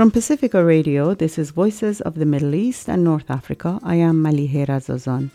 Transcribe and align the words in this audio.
From 0.00 0.10
Pacifica 0.10 0.64
Radio, 0.64 1.12
this 1.12 1.36
is 1.36 1.50
Voices 1.50 2.00
of 2.00 2.14
the 2.14 2.24
Middle 2.24 2.54
East 2.54 2.88
and 2.88 3.04
North 3.04 3.30
Africa. 3.30 3.78
I 3.82 3.96
am 3.96 4.22
Maliheh 4.24 4.66
Razazan. 4.66 5.30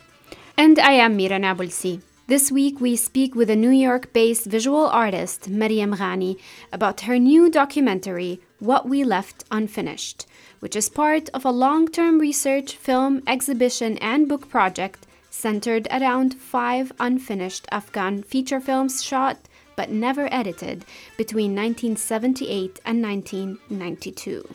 And 0.58 0.80
I 0.80 0.94
am 0.94 1.16
Mira 1.16 1.38
Nabulsi. 1.38 2.00
This 2.26 2.50
week, 2.50 2.80
we 2.80 2.96
speak 2.96 3.36
with 3.36 3.48
a 3.48 3.54
New 3.54 3.70
York 3.70 4.12
based 4.12 4.46
visual 4.46 4.88
artist, 4.88 5.48
Mariam 5.48 5.94
Ghani, 5.94 6.36
about 6.72 7.02
her 7.02 7.16
new 7.16 7.48
documentary, 7.48 8.40
What 8.58 8.88
We 8.88 9.04
Left 9.04 9.44
Unfinished, 9.52 10.26
which 10.58 10.74
is 10.74 10.88
part 10.88 11.28
of 11.28 11.44
a 11.44 11.52
long 11.52 11.86
term 11.86 12.18
research, 12.18 12.74
film, 12.74 13.22
exhibition, 13.24 13.98
and 13.98 14.28
book 14.28 14.48
project 14.48 15.06
centered 15.30 15.86
around 15.92 16.34
five 16.34 16.90
unfinished 16.98 17.68
Afghan 17.70 18.24
feature 18.24 18.58
films 18.58 19.00
shot 19.04 19.38
but 19.76 19.90
never 19.90 20.28
edited 20.32 20.84
between 21.16 21.54
1978 21.54 22.80
and 22.84 23.02
1992. 23.02 24.48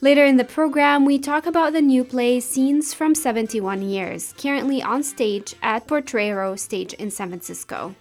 Later 0.00 0.24
in 0.24 0.36
the 0.36 0.44
program, 0.44 1.04
we 1.04 1.18
talk 1.18 1.46
about 1.46 1.72
the 1.72 1.80
new 1.80 2.04
play 2.04 2.40
Scenes 2.40 2.92
from 2.92 3.14
71 3.14 3.82
Years, 3.82 4.34
currently 4.36 4.82
on 4.82 5.02
stage 5.02 5.54
at 5.62 5.86
Potrero 5.86 6.54
Stage 6.56 6.92
in 6.94 7.10
San 7.10 7.28
Francisco. 7.28 7.94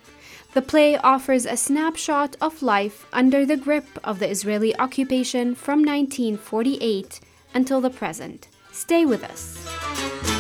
The 0.54 0.62
play 0.62 0.98
offers 0.98 1.46
a 1.46 1.58
snapshot 1.58 2.36
of 2.42 2.64
life 2.64 3.06
under 3.14 3.46
the 3.46 3.58
grip 3.58 3.86
of 4.04 4.20
the 4.20 4.30
Israeli 4.30 4.76
occupation 4.78 5.56
from 5.56 5.80
1948 5.80 7.20
until 7.54 7.82
the 7.82 7.90
present. 7.90 8.48
Stay 8.72 9.06
with 9.06 9.24
us. 9.24 10.37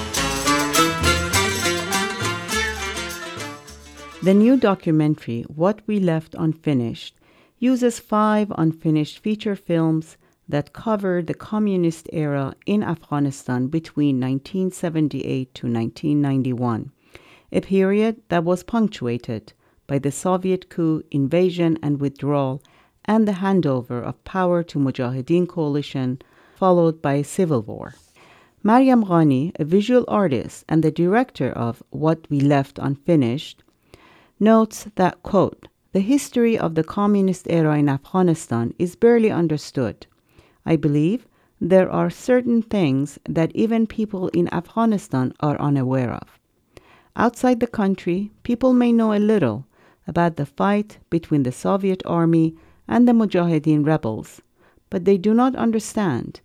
The 4.27 4.33
new 4.33 4.57
documentary, 4.57 5.43
What 5.43 5.79
We 5.87 6.01
Left 6.01 6.35
Unfinished, 6.37 7.15
uses 7.59 7.99
five 7.99 8.51
unfinished 8.57 9.19
feature 9.19 9.55
films 9.55 10.17
that 10.49 10.73
cover 10.73 11.21
the 11.21 11.33
communist 11.33 12.09
era 12.11 12.53
in 12.65 12.83
Afghanistan 12.83 13.67
between 13.67 14.19
1978 14.19 15.53
to 15.53 15.67
1991, 15.67 16.91
a 17.53 17.61
period 17.61 18.21
that 18.27 18.43
was 18.43 18.63
punctuated 18.63 19.53
by 19.87 19.97
the 19.97 20.11
Soviet 20.11 20.67
coup, 20.67 21.03
invasion 21.09 21.79
and 21.81 22.01
withdrawal, 22.01 22.61
and 23.05 23.25
the 23.25 23.39
handover 23.39 24.03
of 24.03 24.21
power 24.25 24.61
to 24.61 24.77
Mujahideen 24.77 25.47
coalition, 25.47 26.21
followed 26.57 27.01
by 27.01 27.13
a 27.13 27.23
civil 27.23 27.61
war. 27.61 27.95
Mariam 28.61 29.05
Ghani, 29.05 29.53
a 29.57 29.63
visual 29.63 30.03
artist 30.09 30.65
and 30.67 30.83
the 30.83 30.91
director 30.91 31.49
of 31.49 31.81
What 31.91 32.29
We 32.29 32.41
Left 32.41 32.77
Unfinished, 32.77 33.63
notes 34.39 34.87
that, 34.95 35.21
quote, 35.23 35.67
the 35.93 35.99
history 35.99 36.57
of 36.57 36.75
the 36.75 36.83
communist 36.83 37.47
era 37.49 37.77
in 37.77 37.89
Afghanistan 37.89 38.73
is 38.77 38.95
barely 38.95 39.31
understood. 39.31 40.05
I 40.65 40.75
believe 40.75 41.25
there 41.59 41.89
are 41.89 42.09
certain 42.09 42.61
things 42.61 43.17
that 43.27 43.55
even 43.55 43.87
people 43.87 44.27
in 44.29 44.53
Afghanistan 44.53 45.33
are 45.39 45.59
unaware 45.59 46.13
of. 46.13 46.39
Outside 47.15 47.59
the 47.59 47.67
country, 47.67 48.31
people 48.43 48.73
may 48.73 48.91
know 48.91 49.13
a 49.13 49.17
little 49.17 49.65
about 50.07 50.35
the 50.35 50.45
fight 50.45 50.99
between 51.09 51.43
the 51.43 51.51
Soviet 51.51 52.03
army 52.05 52.55
and 52.87 53.07
the 53.07 53.13
Mujahideen 53.13 53.85
rebels, 53.85 54.41
but 54.89 55.05
they 55.05 55.17
do 55.17 55.33
not 55.33 55.55
understand 55.55 56.41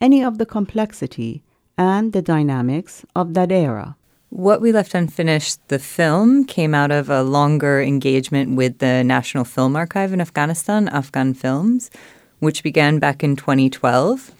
any 0.00 0.22
of 0.22 0.38
the 0.38 0.46
complexity 0.46 1.42
and 1.76 2.12
the 2.12 2.22
dynamics 2.22 3.04
of 3.14 3.34
that 3.34 3.52
era. 3.52 3.96
What 4.30 4.60
We 4.60 4.72
Left 4.72 4.94
Unfinished, 4.94 5.66
the 5.68 5.78
film, 5.78 6.44
came 6.44 6.74
out 6.74 6.90
of 6.90 7.08
a 7.08 7.22
longer 7.22 7.80
engagement 7.80 8.56
with 8.56 8.78
the 8.78 9.02
National 9.02 9.44
Film 9.44 9.74
Archive 9.74 10.12
in 10.12 10.20
Afghanistan, 10.20 10.86
Afghan 10.88 11.32
Films, 11.32 11.90
which 12.38 12.62
began 12.62 12.98
back 12.98 13.24
in 13.24 13.36
2012 13.36 14.30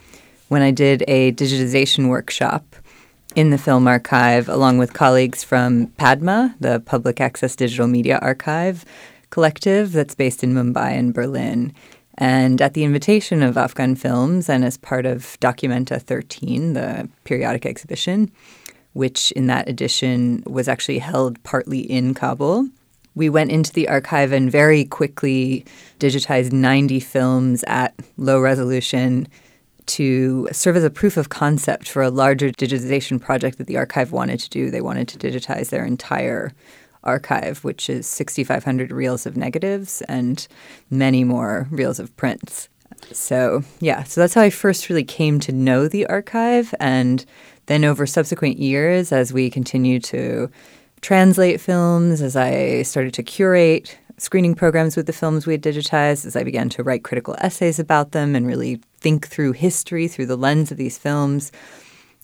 when 0.48 0.60
I 0.60 0.72
did 0.72 1.04
a 1.08 1.32
digitization 1.32 2.10
workshop 2.10 2.76
in 3.34 3.48
the 3.48 3.56
film 3.56 3.88
archive 3.88 4.46
along 4.48 4.76
with 4.76 4.92
colleagues 4.92 5.42
from 5.42 5.86
PADMA, 5.98 6.54
the 6.60 6.80
Public 6.80 7.18
Access 7.18 7.56
Digital 7.56 7.86
Media 7.86 8.18
Archive 8.18 8.84
collective 9.30 9.92
that's 9.92 10.14
based 10.14 10.44
in 10.44 10.52
Mumbai 10.52 10.98
and 10.98 11.14
Berlin. 11.14 11.72
And 12.18 12.60
at 12.60 12.74
the 12.74 12.84
invitation 12.84 13.42
of 13.42 13.56
Afghan 13.56 13.94
Films 13.94 14.50
and 14.50 14.64
as 14.64 14.76
part 14.76 15.06
of 15.06 15.38
Documenta 15.40 16.00
13, 16.00 16.74
the 16.74 17.08
periodic 17.24 17.64
exhibition, 17.64 18.30
which 18.98 19.30
in 19.32 19.46
that 19.46 19.68
edition 19.68 20.42
was 20.44 20.66
actually 20.66 20.98
held 20.98 21.40
partly 21.44 21.78
in 21.78 22.14
Kabul, 22.14 22.68
we 23.14 23.28
went 23.28 23.52
into 23.52 23.72
the 23.72 23.88
archive 23.88 24.32
and 24.32 24.50
very 24.50 24.84
quickly 24.84 25.64
digitized 26.00 26.50
90 26.50 26.98
films 26.98 27.62
at 27.68 27.94
low 28.16 28.40
resolution 28.40 29.28
to 29.86 30.48
serve 30.50 30.74
as 30.74 30.82
a 30.82 30.90
proof 30.90 31.16
of 31.16 31.28
concept 31.28 31.88
for 31.88 32.02
a 32.02 32.10
larger 32.10 32.50
digitization 32.50 33.20
project 33.20 33.58
that 33.58 33.68
the 33.68 33.76
archive 33.76 34.10
wanted 34.10 34.40
to 34.40 34.50
do. 34.50 34.68
They 34.68 34.80
wanted 34.80 35.06
to 35.06 35.18
digitize 35.18 35.70
their 35.70 35.84
entire 35.84 36.52
archive, 37.04 37.62
which 37.62 37.88
is 37.88 38.04
6,500 38.08 38.90
reels 38.90 39.26
of 39.26 39.36
negatives 39.36 40.02
and 40.08 40.44
many 40.90 41.22
more 41.22 41.68
reels 41.70 42.00
of 42.00 42.16
prints. 42.16 42.68
So, 43.12 43.62
yeah, 43.78 44.02
so 44.02 44.20
that's 44.20 44.34
how 44.34 44.40
I 44.42 44.50
first 44.50 44.88
really 44.88 45.04
came 45.04 45.38
to 45.40 45.52
know 45.52 45.86
the 45.86 46.04
archive. 46.06 46.74
And 46.80 47.24
then 47.68 47.84
over 47.84 48.06
subsequent 48.06 48.58
years, 48.58 49.12
as 49.12 49.32
we 49.32 49.50
continue 49.50 50.00
to 50.00 50.50
translate 51.02 51.60
films, 51.60 52.20
as 52.22 52.34
I 52.34 52.82
started 52.82 53.14
to 53.14 53.22
curate 53.22 53.96
screening 54.16 54.54
programs 54.54 54.96
with 54.96 55.06
the 55.06 55.12
films 55.12 55.46
we 55.46 55.52
had 55.52 55.62
digitized, 55.62 56.26
as 56.26 56.34
I 56.34 56.42
began 56.42 56.68
to 56.70 56.82
write 56.82 57.04
critical 57.04 57.36
essays 57.38 57.78
about 57.78 58.12
them 58.12 58.34
and 58.34 58.46
really 58.46 58.80
think 58.98 59.28
through 59.28 59.52
history 59.52 60.08
through 60.08 60.26
the 60.26 60.36
lens 60.36 60.72
of 60.72 60.78
these 60.78 60.98
films, 60.98 61.52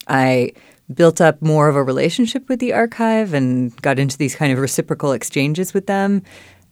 I 0.08 0.52
built 0.92 1.20
up 1.20 1.40
more 1.40 1.68
of 1.68 1.76
a 1.76 1.82
relationship 1.82 2.48
with 2.48 2.58
the 2.58 2.72
archive 2.72 3.32
and 3.32 3.74
got 3.82 3.98
into 3.98 4.18
these 4.18 4.34
kind 4.34 4.52
of 4.52 4.58
reciprocal 4.58 5.12
exchanges 5.12 5.72
with 5.72 5.86
them. 5.86 6.22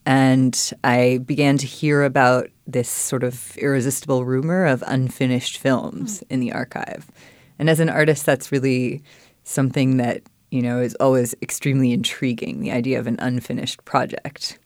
And 0.04 0.72
I 0.82 1.20
began 1.24 1.58
to 1.58 1.66
hear 1.66 2.02
about 2.02 2.48
this 2.66 2.88
sort 2.88 3.22
of 3.22 3.56
irresistible 3.58 4.24
rumor 4.24 4.64
of 4.64 4.82
unfinished 4.86 5.58
films 5.58 6.20
mm. 6.20 6.26
in 6.30 6.40
the 6.40 6.52
archive. 6.52 7.06
And 7.62 7.70
as 7.70 7.78
an 7.78 7.88
artist, 7.88 8.26
that's 8.26 8.50
really 8.50 9.04
something 9.44 9.98
that 9.98 10.22
you 10.50 10.60
know, 10.60 10.80
is 10.80 10.96
always 10.96 11.32
extremely 11.40 11.92
intriguing, 11.92 12.58
the 12.58 12.72
idea 12.72 12.98
of 12.98 13.06
an 13.06 13.16
unfinished 13.20 13.84
project. 13.84 14.58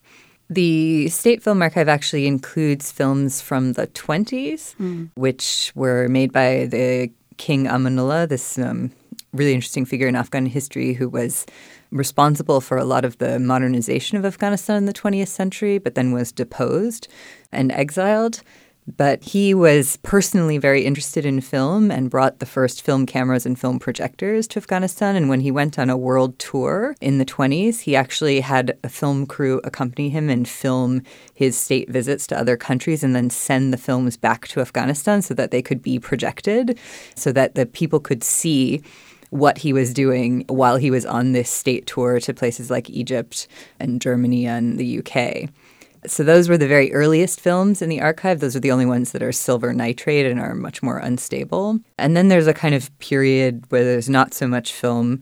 The 0.49 1.07
State 1.09 1.43
Film 1.43 1.61
Archive 1.61 1.87
actually 1.87 2.25
includes 2.25 2.91
films 2.91 3.39
from 3.39 3.73
the 3.73 3.85
20s, 3.85 4.75
mm. 4.77 5.11
which 5.13 5.71
were 5.75 6.07
made 6.07 6.33
by 6.33 6.65
the 6.65 7.11
King 7.37 7.65
Amanullah, 7.65 8.27
this 8.27 8.57
um, 8.57 8.91
really 9.31 9.53
interesting 9.53 9.85
figure 9.85 10.07
in 10.07 10.15
Afghan 10.15 10.47
history 10.47 10.93
who 10.93 11.07
was 11.07 11.45
responsible 11.91 12.61
for 12.61 12.77
a 12.77 12.83
lot 12.83 13.05
of 13.05 13.19
the 13.19 13.37
modernization 13.37 14.17
of 14.17 14.25
Afghanistan 14.25 14.77
in 14.77 14.85
the 14.85 14.93
20th 14.93 15.27
century, 15.27 15.77
but 15.77 15.93
then 15.93 16.13
was 16.13 16.31
deposed 16.31 17.07
and 17.51 17.71
exiled. 17.73 18.41
But 18.95 19.21
he 19.21 19.53
was 19.53 19.97
personally 19.97 20.57
very 20.57 20.85
interested 20.85 21.25
in 21.25 21.41
film 21.41 21.91
and 21.91 22.09
brought 22.09 22.39
the 22.39 22.45
first 22.45 22.81
film 22.81 23.05
cameras 23.05 23.45
and 23.45 23.59
film 23.59 23.79
projectors 23.79 24.47
to 24.47 24.59
Afghanistan. 24.59 25.17
And 25.17 25.27
when 25.27 25.41
he 25.41 25.51
went 25.51 25.77
on 25.77 25.89
a 25.89 25.97
world 25.97 26.39
tour 26.39 26.95
in 27.01 27.17
the 27.17 27.25
20s, 27.25 27.81
he 27.81 27.97
actually 27.97 28.39
had 28.39 28.77
a 28.85 28.89
film 28.89 29.25
crew 29.25 29.59
accompany 29.65 30.09
him 30.09 30.29
and 30.29 30.47
film 30.47 31.01
his 31.33 31.57
state 31.57 31.89
visits 31.89 32.25
to 32.27 32.39
other 32.39 32.55
countries 32.55 33.03
and 33.03 33.13
then 33.13 33.29
send 33.29 33.73
the 33.73 33.77
films 33.77 34.15
back 34.15 34.47
to 34.47 34.61
Afghanistan 34.61 35.21
so 35.21 35.33
that 35.33 35.51
they 35.51 35.61
could 35.61 35.81
be 35.81 35.99
projected, 35.99 36.79
so 37.13 37.33
that 37.33 37.55
the 37.55 37.65
people 37.65 37.99
could 37.99 38.23
see 38.23 38.81
what 39.31 39.57
he 39.57 39.73
was 39.73 39.93
doing 39.93 40.45
while 40.47 40.77
he 40.77 40.89
was 40.89 41.05
on 41.05 41.33
this 41.33 41.49
state 41.49 41.85
tour 41.85 42.21
to 42.21 42.33
places 42.33 42.71
like 42.71 42.89
Egypt 42.89 43.49
and 43.81 44.01
Germany 44.01 44.47
and 44.47 44.77
the 44.77 44.99
UK. 44.99 45.49
So 46.07 46.23
those 46.23 46.49
were 46.49 46.57
the 46.57 46.67
very 46.67 46.93
earliest 46.93 47.39
films 47.39 47.81
in 47.81 47.89
the 47.89 48.01
archive. 48.01 48.39
Those 48.39 48.55
are 48.55 48.61
the 48.61 48.71
only 48.71 48.85
ones 48.85 49.11
that 49.11 49.21
are 49.21 49.31
silver 49.31 49.73
nitrate 49.73 50.25
and 50.25 50.39
are 50.39 50.55
much 50.55 50.81
more 50.81 50.97
unstable. 50.97 51.79
And 51.97 52.15
then 52.15 52.27
there's 52.27 52.47
a 52.47 52.53
kind 52.53 52.73
of 52.73 52.97
period 52.99 53.65
where 53.69 53.83
there's 53.83 54.09
not 54.09 54.33
so 54.33 54.47
much 54.47 54.73
film. 54.73 55.21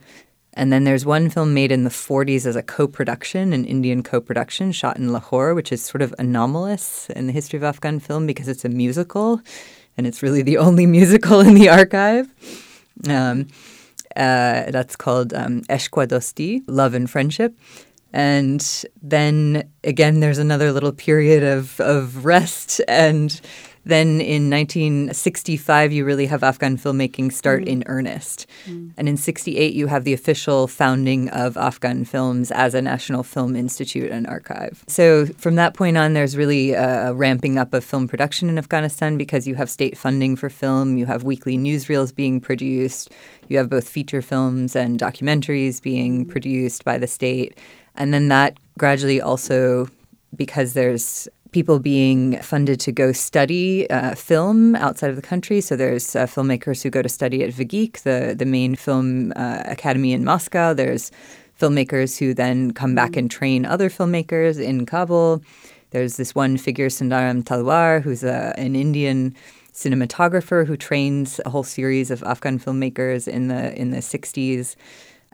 And 0.54 0.72
then 0.72 0.86
there's 0.86 1.06
one 1.06 1.30
film 1.30 1.54
made 1.54 1.72
in 1.72 1.84
the 1.84 1.90
40s 1.90 2.46
as 2.46 2.56
a 2.56 2.64
co 2.64 2.88
production, 2.88 3.52
an 3.52 3.66
Indian 3.66 4.04
co 4.04 4.22
production 4.22 4.72
shot 4.72 4.98
in 4.98 5.12
Lahore, 5.12 5.54
which 5.54 5.72
is 5.72 5.84
sort 5.84 6.02
of 6.02 6.14
anomalous 6.18 7.10
in 7.10 7.28
the 7.28 7.34
history 7.34 7.58
of 7.58 7.64
Afghan 7.64 8.00
film 8.00 8.26
because 8.26 8.48
it's 8.48 8.64
a 8.64 8.70
musical 8.70 9.42
and 9.98 10.08
it's 10.08 10.24
really 10.24 10.42
the 10.42 10.58
only 10.66 10.86
musical 10.86 11.42
in 11.42 11.56
the 11.56 11.70
archive. 11.70 12.30
Um, 13.10 13.48
uh, 14.16 14.72
that's 14.72 14.96
called 14.96 15.34
um, 15.34 15.62
Eshq 15.64 16.08
Dosti, 16.08 16.64
Love 16.68 16.94
and 16.94 17.10
Friendship. 17.10 17.54
And 18.16 18.86
then 19.02 19.70
again, 19.84 20.22
there's 20.22 20.38
another 20.38 20.72
little 20.72 20.94
period 20.94 21.44
of, 21.44 21.82
of 21.82 22.24
rest 22.24 22.80
and 22.88 23.42
Then 23.86 24.20
in 24.20 24.50
1965, 24.50 25.94
you 25.94 26.06
really 26.06 26.26
have 26.26 26.44
Afghan 26.44 26.76
filmmaking 26.76 27.32
start 27.32 27.64
mm. 27.64 27.68
in 27.68 27.84
earnest. 27.86 28.48
Mm. 28.66 28.92
And 28.98 29.08
in 29.08 29.16
68, 29.16 29.74
you 29.74 29.86
have 29.88 30.04
the 30.04 30.14
official 30.14 30.68
founding 30.68 31.30
of 31.30 31.56
Afghan 31.56 32.04
films 32.04 32.52
as 32.52 32.74
a 32.74 32.82
national 32.82 33.22
film 33.22 33.56
institute 33.56 34.12
and 34.12 34.26
archive. 34.26 34.84
So 34.88 35.28
from 35.38 35.56
that 35.56 35.76
point 35.76 35.98
on, 35.98 36.14
there's 36.14 36.36
really 36.36 36.74
a 36.74 37.14
ramping 37.14 37.60
up 37.60 37.74
of 37.76 37.86
film 37.86 38.08
production 38.08 38.50
in 38.50 38.58
Afghanistan 38.58 39.18
because 39.18 39.48
you 39.48 39.54
have 39.54 39.70
state 39.70 39.96
funding 39.96 40.36
for 40.36 40.50
film, 40.50 40.98
you 40.98 41.06
have 41.06 41.24
weekly 41.24 41.56
newsreels 41.56 42.14
being 42.14 42.42
produced, 42.42 43.12
you 43.50 43.58
have 43.60 43.70
both 43.70 43.88
feature 43.88 44.24
films 44.24 44.76
and 44.76 45.00
documentaries 45.00 45.80
being 45.80 46.26
mm. 46.26 46.30
produced 46.30 46.84
by 46.84 46.98
the 46.98 47.08
state. 47.08 47.56
And 47.96 48.14
then 48.14 48.28
that 48.30 48.58
gradually 48.78 49.22
also 49.22 49.88
because 50.36 50.74
there's 50.74 51.28
people 51.52 51.80
being 51.80 52.38
funded 52.42 52.80
to 52.82 52.92
go 52.92 53.14
study 53.14 53.90
uh, 53.90 54.14
film 54.14 54.76
outside 54.76 55.10
of 55.10 55.16
the 55.16 55.22
country. 55.22 55.62
So 55.62 55.78
there's 55.78 56.14
uh, 56.14 56.26
filmmakers 56.26 56.84
who 56.84 56.90
go 56.90 57.02
to 57.02 57.08
study 57.08 57.44
at 57.44 57.52
VGIK, 57.52 58.02
the, 58.02 58.36
the 58.38 58.46
main 58.46 58.76
film 58.76 59.32
uh, 59.38 59.64
academy 59.66 60.12
in 60.12 60.26
Moscow. 60.26 60.74
There's 60.74 61.12
filmmakers 61.58 62.20
who 62.20 62.34
then 62.34 62.72
come 62.72 62.94
back 62.94 63.16
and 63.16 63.32
train 63.32 63.66
other 63.66 63.90
filmmakers 63.90 64.62
in 64.62 64.86
Kabul. 64.86 65.42
There's 65.92 66.18
this 66.18 66.36
one 66.36 66.58
figure, 66.58 66.90
Sundaram 66.90 67.44
Talwar, 67.44 68.02
who's 68.02 68.26
a, 68.26 68.54
an 68.58 68.76
Indian 68.76 69.34
cinematographer 69.72 70.68
who 70.68 70.76
trains 70.76 71.40
a 71.46 71.50
whole 71.50 71.64
series 71.64 72.12
of 72.12 72.22
Afghan 72.24 72.60
filmmakers 72.60 73.28
in 73.30 73.48
the 73.48 73.74
in 73.80 73.92
the 73.92 74.00
60s. 74.00 74.76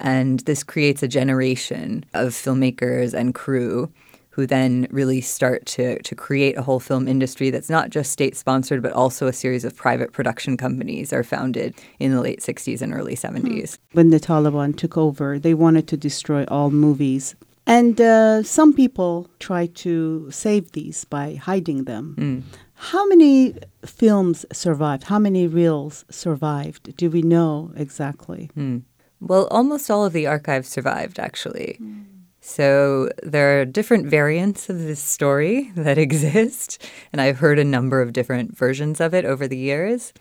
And 0.02 0.40
this 0.42 0.64
creates 0.64 1.04
a 1.04 1.08
generation 1.08 2.04
of 2.14 2.30
filmmakers 2.30 3.14
and 3.14 3.34
crew 3.34 3.92
who 4.32 4.48
then 4.48 4.88
really 4.92 5.22
start 5.22 5.66
to, 5.66 6.02
to 6.02 6.16
create 6.16 6.58
a 6.58 6.62
whole 6.62 6.80
film 6.80 7.08
industry 7.08 7.50
that's 7.50 7.70
not 7.70 7.90
just 7.90 8.12
state 8.12 8.36
sponsored, 8.36 8.82
but 8.82 8.94
also 8.94 9.28
a 9.28 9.34
series 9.34 9.66
of 9.66 9.76
private 9.76 10.14
production 10.14 10.58
companies 10.58 11.14
are 11.14 11.24
founded 11.24 11.76
in 12.00 12.12
the 12.12 12.22
late 12.22 12.40
60s 12.40 12.82
and 12.82 12.94
early 12.94 13.16
70s. 13.16 13.76
Hmm. 13.76 13.98
When 13.98 14.10
the 14.10 14.20
Taliban 14.20 14.76
took 14.76 14.98
over, 14.98 15.38
they 15.38 15.54
wanted 15.54 15.88
to 15.90 15.98
destroy 15.98 16.46
all 16.46 16.72
movies. 16.72 17.36
And 17.68 18.02
uh, 18.02 18.42
some 18.44 18.74
people 18.74 19.30
tried 19.40 19.76
to 19.76 20.32
save 20.32 20.72
these 20.72 21.06
by 21.06 21.36
hiding 21.36 21.84
them. 21.84 22.16
Mm. 22.18 22.58
How 22.74 23.06
many 23.06 23.54
films 23.86 24.46
survived? 24.52 25.04
How 25.04 25.20
many 25.20 25.46
reels 25.46 26.04
survived? 26.10 26.98
Do 26.98 27.12
we 27.12 27.22
know 27.22 27.72
exactly? 27.76 28.50
Mm. 28.58 28.82
Well, 29.22 29.48
almost 29.52 29.90
all 29.90 30.04
of 30.04 30.14
the 30.14 30.28
archives 30.28 30.68
survived, 30.68 31.20
actually. 31.20 31.78
Mm. 31.80 32.06
So 32.42 33.10
there 33.22 33.62
are 33.62 33.66
different 33.66 34.08
variants 34.08 34.68
of 34.68 34.80
this 34.80 35.00
story 35.00 35.72
that 35.76 36.00
exist, 36.00 36.84
and 37.14 37.22
I've 37.22 37.40
heard 37.40 37.60
a 37.60 37.64
number 37.64 38.02
of 38.02 38.14
different 38.14 38.58
versions 38.58 39.00
of 39.00 39.14
it 39.14 39.24
over 39.24 39.48
the 39.48 39.58
years. 39.58 40.12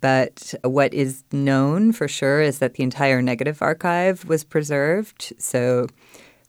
But 0.00 0.54
what 0.62 0.94
is 0.94 1.24
known 1.32 1.92
for 1.92 2.08
sure 2.08 2.40
is 2.40 2.58
that 2.60 2.74
the 2.74 2.82
entire 2.82 3.20
negative 3.20 3.60
archive 3.60 4.24
was 4.24 4.42
preserved. 4.42 5.32
So 5.38 5.88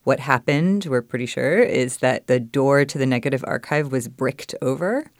what 0.03 0.19
happened, 0.19 0.85
we're 0.85 1.01
pretty 1.01 1.25
sure, 1.25 1.59
is 1.59 1.97
that 1.97 2.27
the 2.27 2.39
door 2.39 2.85
to 2.85 2.97
the 2.97 3.05
negative 3.05 3.43
archive 3.47 3.91
was 3.91 4.07
bricked 4.07 4.55
over, 4.61 5.11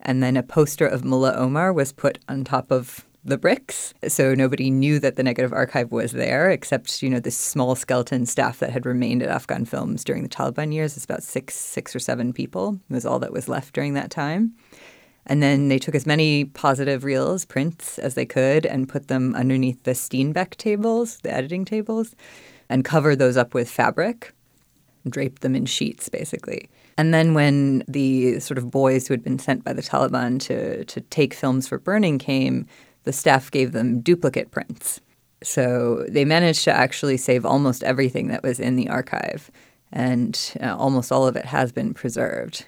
and 0.00 0.22
then 0.22 0.36
a 0.36 0.42
poster 0.42 0.86
of 0.86 1.04
Mullah 1.04 1.34
Omar 1.34 1.72
was 1.72 1.92
put 1.92 2.18
on 2.28 2.44
top 2.44 2.70
of 2.70 3.06
the 3.24 3.38
bricks. 3.38 3.94
So 4.06 4.34
nobody 4.34 4.70
knew 4.70 4.98
that 5.00 5.16
the 5.16 5.22
negative 5.22 5.52
archive 5.52 5.90
was 5.90 6.12
there, 6.12 6.50
except 6.50 7.02
you 7.02 7.10
know 7.10 7.20
this 7.20 7.36
small 7.36 7.74
skeleton 7.74 8.26
staff 8.26 8.58
that 8.58 8.70
had 8.70 8.86
remained 8.86 9.22
at 9.22 9.30
Afghan 9.30 9.64
Films 9.64 10.04
during 10.04 10.22
the 10.22 10.28
Taliban 10.28 10.72
years. 10.72 10.96
It's 10.96 11.04
about 11.04 11.22
six, 11.22 11.54
six 11.54 11.96
or 11.96 11.98
seven 11.98 12.32
people. 12.32 12.78
It 12.90 12.94
was 12.94 13.06
all 13.06 13.18
that 13.20 13.32
was 13.32 13.48
left 13.48 13.74
during 13.74 13.94
that 13.94 14.10
time. 14.10 14.54
And 15.26 15.42
then 15.42 15.68
they 15.68 15.78
took 15.78 15.94
as 15.94 16.04
many 16.04 16.44
positive 16.44 17.02
reels, 17.02 17.46
prints, 17.46 17.98
as 17.98 18.14
they 18.14 18.26
could, 18.26 18.66
and 18.66 18.88
put 18.88 19.08
them 19.08 19.34
underneath 19.34 19.82
the 19.84 19.92
Steenbeck 19.92 20.56
tables, 20.56 21.18
the 21.22 21.32
editing 21.32 21.64
tables, 21.64 22.14
and 22.68 22.84
covered 22.84 23.18
those 23.18 23.38
up 23.38 23.54
with 23.54 23.70
fabric, 23.70 24.34
draped 25.08 25.40
them 25.40 25.56
in 25.56 25.64
sheets, 25.64 26.10
basically. 26.10 26.68
And 26.98 27.14
then 27.14 27.32
when 27.32 27.82
the 27.88 28.38
sort 28.40 28.58
of 28.58 28.70
boys 28.70 29.08
who 29.08 29.14
had 29.14 29.24
been 29.24 29.38
sent 29.38 29.64
by 29.64 29.72
the 29.72 29.82
Taliban 29.82 30.38
to 30.40 30.84
to 30.84 31.00
take 31.00 31.34
films 31.34 31.66
for 31.66 31.78
burning 31.78 32.18
came, 32.18 32.66
the 33.04 33.12
staff 33.12 33.50
gave 33.50 33.72
them 33.72 34.00
duplicate 34.00 34.50
prints. 34.50 35.00
So 35.42 36.04
they 36.08 36.24
managed 36.24 36.64
to 36.64 36.72
actually 36.72 37.16
save 37.16 37.44
almost 37.44 37.82
everything 37.84 38.28
that 38.28 38.42
was 38.42 38.58
in 38.58 38.76
the 38.76 38.88
archive, 38.88 39.50
and 39.92 40.38
uh, 40.60 40.74
almost 40.76 41.12
all 41.12 41.26
of 41.26 41.36
it 41.36 41.44
has 41.44 41.70
been 41.70 41.94
preserved. 41.94 42.66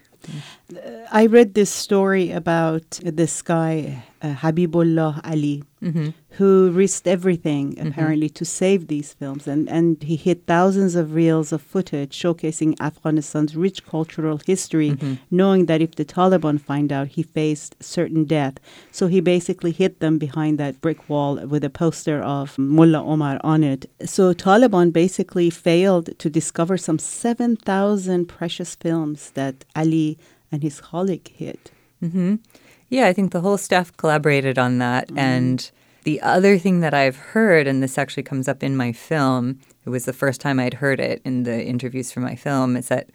I 1.13 1.27
read 1.27 1.55
this 1.55 1.71
story 1.71 2.33
about 2.33 3.01
this 3.03 3.43
guy, 3.43 4.05
uh, 4.27 4.35
Habibullah 4.35 5.21
Ali, 5.25 5.63
mm-hmm. 5.83 6.09
who 6.31 6.71
risked 6.71 7.07
everything 7.07 7.75
mm-hmm. 7.75 7.89
apparently 7.89 8.29
mm-hmm. 8.29 8.35
to 8.35 8.45
save 8.45 8.89
these 8.89 9.13
films. 9.15 9.47
And, 9.47 9.69
and 9.69 10.03
he 10.03 10.17
hid 10.17 10.47
thousands 10.47 10.95
of 10.95 11.15
reels 11.15 11.53
of 11.53 11.63
footage 11.63 12.17
showcasing 12.23 12.77
Afghanistan's 12.81 13.55
rich 13.55 13.87
cultural 13.87 14.41
history, 14.45 14.91
mm-hmm. 14.91 15.15
knowing 15.31 15.67
that 15.67 15.81
if 15.81 15.95
the 15.95 16.05
Taliban 16.05 16.61
find 16.61 16.93
out, 16.93 17.09
he 17.09 17.23
faced 17.23 17.77
certain 17.81 18.25
death. 18.25 18.55
So 18.91 19.07
he 19.07 19.21
basically 19.21 19.73
hid 19.73 20.01
them 20.01 20.19
behind 20.19 20.59
that 20.59 20.81
brick 20.81 21.09
wall 21.09 21.37
with 21.47 21.63
a 21.65 21.71
poster 21.71 22.21
of 22.21 22.59
Mullah 22.59 23.05
Omar 23.05 23.39
on 23.45 23.63
it. 23.63 23.89
So 24.05 24.33
Taliban 24.33 24.93
basically 24.93 25.51
failed 25.51 26.19
to 26.19 26.29
discover 26.29 26.77
some 26.77 26.99
7,000 26.99 28.27
precious 28.27 28.75
films 28.75 29.31
that 29.31 29.65
Ali 29.75 30.19
and 30.51 30.63
his 30.63 30.81
colleague 30.81 31.29
hid. 31.29 31.59
Mm-hmm. 32.87 32.95
Yeah, 32.95 33.07
I 33.07 33.13
think 33.13 33.33
the 33.33 33.41
whole 33.41 33.59
staff 33.59 33.97
collaborated 33.97 34.59
on 34.59 34.79
that. 34.79 35.09
Mm. 35.09 35.19
And 35.19 35.71
the 36.05 36.21
other 36.21 36.59
thing 36.59 36.81
that 36.81 36.95
I've 36.95 37.17
heard, 37.17 37.67
and 37.67 37.83
this 37.83 37.99
actually 37.99 38.23
comes 38.23 38.49
up 38.49 38.63
in 38.63 38.77
my 38.77 38.93
film, 38.93 39.59
it 39.85 39.91
was 39.91 40.05
the 40.05 40.13
first 40.13 40.41
time 40.41 40.59
I'd 40.59 40.75
heard 40.75 41.01
it 41.01 41.21
in 41.25 41.43
the 41.43 41.65
interviews 41.65 42.13
for 42.13 42.21
my 42.21 42.37
film, 42.37 42.77
is 42.77 42.89
that 42.89 43.11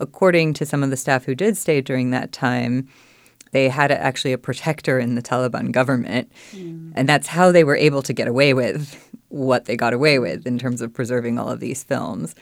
according 0.00 0.52
to 0.54 0.66
some 0.66 0.82
of 0.82 0.90
the 0.90 0.96
staff 0.96 1.24
who 1.24 1.34
did 1.34 1.56
stay 1.56 1.80
during 1.80 2.10
that 2.10 2.32
time, 2.32 2.88
they 3.52 3.68
had 3.68 3.90
actually 3.92 4.32
a 4.32 4.38
protector 4.38 4.98
in 4.98 5.14
the 5.14 5.22
Taliban 5.22 5.70
government. 5.70 6.30
Mm. 6.52 6.92
And 6.94 7.08
that's 7.08 7.28
how 7.28 7.52
they 7.52 7.64
were 7.64 7.76
able 7.76 8.02
to 8.02 8.12
get 8.12 8.28
away 8.28 8.54
with 8.54 9.02
what 9.28 9.64
they 9.64 9.76
got 9.76 9.92
away 9.92 10.18
with 10.18 10.46
in 10.46 10.58
terms 10.58 10.80
of 10.80 10.92
preserving 10.92 11.38
all 11.38 11.48
of 11.48 11.60
these 11.60 11.82
films. 11.82 12.34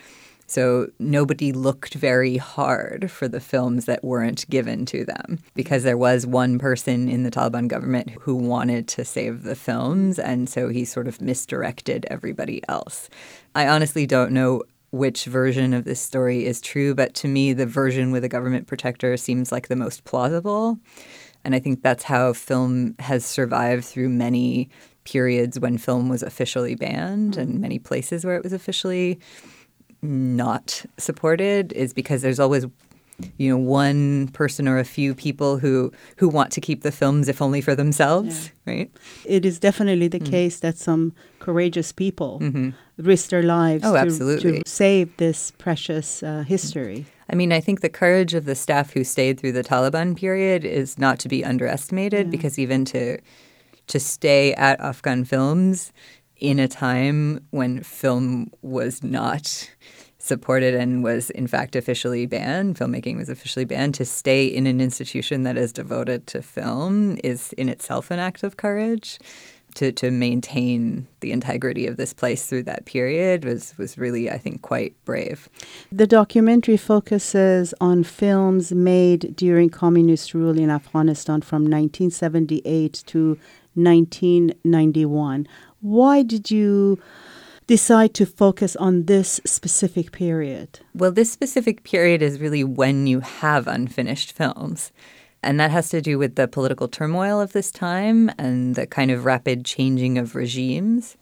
So 0.47 0.89
nobody 0.99 1.53
looked 1.53 1.95
very 1.95 2.37
hard 2.37 3.11
for 3.11 3.29
the 3.29 3.41
films 3.41 3.87
that 3.87 4.05
weren't 4.05 4.49
given 4.51 4.85
to 4.87 5.05
them 5.05 5.39
because 5.55 5.83
there 5.83 5.97
was 5.97 6.27
one 6.27 6.59
person 6.59 7.09
in 7.09 7.23
the 7.23 7.31
Taliban 7.31 7.69
government 7.69 8.11
who 8.21 8.35
wanted 8.35 8.87
to 8.89 9.05
save 9.05 9.43
the 9.43 9.57
films. 9.57 10.19
And 10.19 10.49
so 10.49 10.69
he 10.69 10.85
sort 10.85 11.09
of 11.09 11.21
misdirected 11.21 12.07
everybody 12.11 12.63
else. 12.69 13.09
I 13.55 13.69
honestly 13.69 14.07
don't 14.07 14.33
know 14.33 14.63
which 14.91 15.25
version 15.25 15.75
of 15.75 15.85
this 15.85 16.01
story 16.01 16.47
is 16.47 16.61
true, 16.61 16.95
but 16.95 17.15
to 17.15 17.27
me, 17.27 17.53
the 17.53 17.67
version 17.67 18.13
with 18.13 18.23
a 18.23 18.29
government 18.29 18.69
protector 18.69 19.17
seems 19.17 19.51
like 19.51 19.67
the 19.67 19.75
most 19.75 20.05
plausible. 20.05 20.79
And 21.45 21.55
I 21.55 21.59
think 21.59 21.83
that's 21.83 22.05
how 22.05 22.33
film 22.33 22.95
has 23.01 23.25
survived 23.25 23.85
through 23.85 24.09
many 24.09 24.71
periods 25.03 25.59
when 25.59 25.79
film 25.79 26.09
was 26.09 26.23
officially 26.23 26.75
banned 26.75 27.37
and 27.37 27.61
many 27.61 27.79
places 27.79 28.25
where 28.25 28.37
it 28.37 28.43
was 28.43 28.53
officially 28.53 29.19
not 30.05 30.85
supported 30.99 31.73
is 31.73 31.93
because 31.93 32.23
there's 32.23 32.41
always 32.41 32.67
you 33.37 33.49
know 33.49 33.57
one 33.57 34.29
person 34.29 34.67
or 34.67 34.79
a 34.79 34.85
few 34.85 35.15
people 35.15 35.59
who 35.59 35.93
who 36.17 36.29
want 36.29 36.51
to 36.51 36.61
keep 36.61 36.83
the 36.83 36.91
films 36.91 37.29
if 37.29 37.41
only 37.41 37.61
for 37.61 37.75
themselves 37.75 38.51
yeah. 38.67 38.73
right 38.73 38.91
it 39.25 39.45
is 39.45 39.61
definitely 39.61 40.09
the 40.09 40.19
mm. 40.19 40.29
case 40.29 40.61
that 40.61 40.77
some 40.77 41.13
courageous 41.39 41.93
people 41.93 42.41
mm-hmm. 42.43 42.71
risk 42.99 43.31
their 43.31 43.43
lives 43.43 43.85
oh, 43.85 43.93
to, 43.93 43.99
absolutely. 43.99 44.63
to 44.63 44.69
save 44.69 45.17
this 45.17 45.53
precious 45.53 46.23
uh, 46.23 46.43
history 46.43 47.07
I 47.27 47.37
mean, 47.37 47.53
I 47.53 47.61
think 47.61 47.81
the 47.81 47.89
courage 47.89 48.35
of 48.35 48.45
the 48.45 48.55
staff 48.55 48.93
who 48.93 49.03
stayed 49.03 49.41
through 49.41 49.53
the 49.53 49.65
Taliban 49.65 50.15
period 50.15 50.63
is 50.65 50.99
not 50.99 51.19
to 51.21 51.29
be 51.29 51.43
underestimated 51.43 52.27
yeah. 52.27 52.31
because 52.31 52.59
even 52.59 52.85
to 52.87 53.19
to 53.87 54.01
stay 54.01 54.55
at 54.55 54.81
Afghan 54.81 55.25
films 55.25 55.93
in 56.39 56.59
a 56.59 56.69
time 56.69 57.45
when 57.51 57.83
film 57.83 58.51
was 58.63 59.03
not 59.03 59.71
supported 60.25 60.75
and 60.75 61.05
was 61.05 61.29
in 61.31 61.47
fact 61.47 61.77
officially 61.77 62.25
banned, 62.25 62.77
filmmaking 62.77 63.17
was 63.17 63.29
officially 63.29 63.67
banned, 63.67 63.95
to 63.95 64.05
stay 64.05 64.47
in 64.47 64.67
an 64.67 64.81
institution 64.81 65.43
that 65.43 65.57
is 65.57 65.73
devoted 65.73 66.27
to 66.27 66.41
film 66.41 67.19
is 67.23 67.53
in 67.55 67.69
itself 67.69 68.11
an 68.11 68.19
act 68.19 68.43
of 68.43 68.57
courage. 68.57 69.19
To, 69.79 69.91
to 69.91 70.13
maintain 70.13 71.09
the 71.19 71.33
integrity 71.33 71.89
of 71.89 71.97
this 71.97 72.13
place 72.13 72.47
through 72.47 72.63
that 72.63 72.85
period 72.85 73.45
was, 73.45 73.77
was 73.77 73.99
really, 73.99 74.31
I 74.31 74.39
think, 74.39 74.63
quite 74.63 74.95
brave. 75.05 75.49
The 75.91 76.07
documentary 76.07 76.77
focuses 76.77 77.75
on 77.81 78.05
films 78.05 78.71
made 78.71 79.35
during 79.35 79.71
communist 79.71 80.33
rule 80.33 80.57
in 80.61 80.71
Afghanistan 80.71 81.41
from 81.41 81.63
1978 81.63 83.03
to 83.07 83.37
1991. 83.75 85.49
Why 85.85 86.23
did 86.23 86.51
you 86.51 86.99
decide 87.67 88.15
to 88.15 88.25
focus 88.25 88.75
on 88.75 89.05
this 89.05 89.39
specific 89.45 90.13
period? 90.13 90.81
Well, 90.95 91.13
this 91.13 91.31
specific 91.31 91.85
period 91.85 92.23
is 92.23 92.41
really 92.41 92.65
when 92.65 93.07
you 93.07 93.21
have 93.21 93.69
unfinished 93.69 94.33
films. 94.33 94.93
And 95.43 95.61
that 95.61 95.71
has 95.71 95.91
to 95.91 96.01
do 96.01 96.19
with 96.19 96.37
the 96.37 96.49
political 96.49 96.89
turmoil 96.89 97.39
of 97.39 97.53
this 97.53 97.71
time 97.71 98.31
and 98.39 98.77
the 98.77 98.87
kind 98.87 99.11
of 99.11 99.27
rapid 99.27 99.67
changing 99.67 100.17
of 100.17 100.35
regimes. 100.35 101.19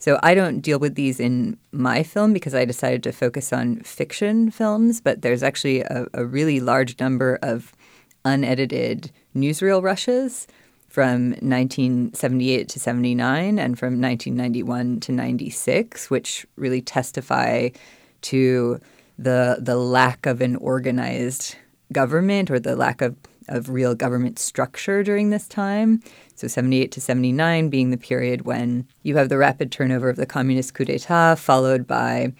So 0.00 0.18
I 0.20 0.34
don't 0.34 0.62
deal 0.62 0.80
with 0.80 0.96
these 0.96 1.20
in 1.20 1.56
my 1.70 2.02
film 2.02 2.32
because 2.32 2.56
I 2.56 2.64
decided 2.64 3.04
to 3.04 3.12
focus 3.12 3.52
on 3.52 3.82
fiction 3.82 4.50
films, 4.50 5.00
but 5.00 5.22
there's 5.22 5.44
actually 5.44 5.82
a, 5.82 6.08
a 6.12 6.24
really 6.24 6.58
large 6.58 6.98
number 6.98 7.38
of 7.40 7.72
unedited 8.24 9.12
newsreel 9.32 9.80
rushes 9.80 10.48
from 10.92 11.30
1978 11.30 12.68
to 12.68 12.78
79 12.78 13.58
and 13.58 13.78
from 13.78 13.98
1991 13.98 15.00
to 15.00 15.12
96, 15.12 16.10
which 16.10 16.46
really 16.56 16.82
testify 16.82 17.70
to 18.20 18.78
the 19.18 19.56
the 19.58 19.76
lack 19.76 20.26
of 20.26 20.42
an 20.42 20.56
organized 20.56 21.56
government 21.92 22.50
or 22.50 22.60
the 22.60 22.76
lack 22.76 23.00
of, 23.00 23.16
of 23.48 23.70
real 23.70 23.94
government 23.94 24.38
structure 24.38 25.02
during 25.02 25.30
this 25.30 25.48
time. 25.48 26.02
So 26.34 26.46
78 26.46 26.92
to 26.92 27.00
79 27.00 27.70
being 27.70 27.90
the 27.90 27.96
period 27.96 28.42
when 28.42 28.86
you 29.02 29.16
have 29.16 29.30
the 29.30 29.38
rapid 29.38 29.72
turnover 29.72 30.10
of 30.10 30.16
the 30.16 30.26
communist 30.26 30.74
coup 30.74 30.84
d'etat, 30.84 31.36
followed 31.36 31.86
by 31.86 32.34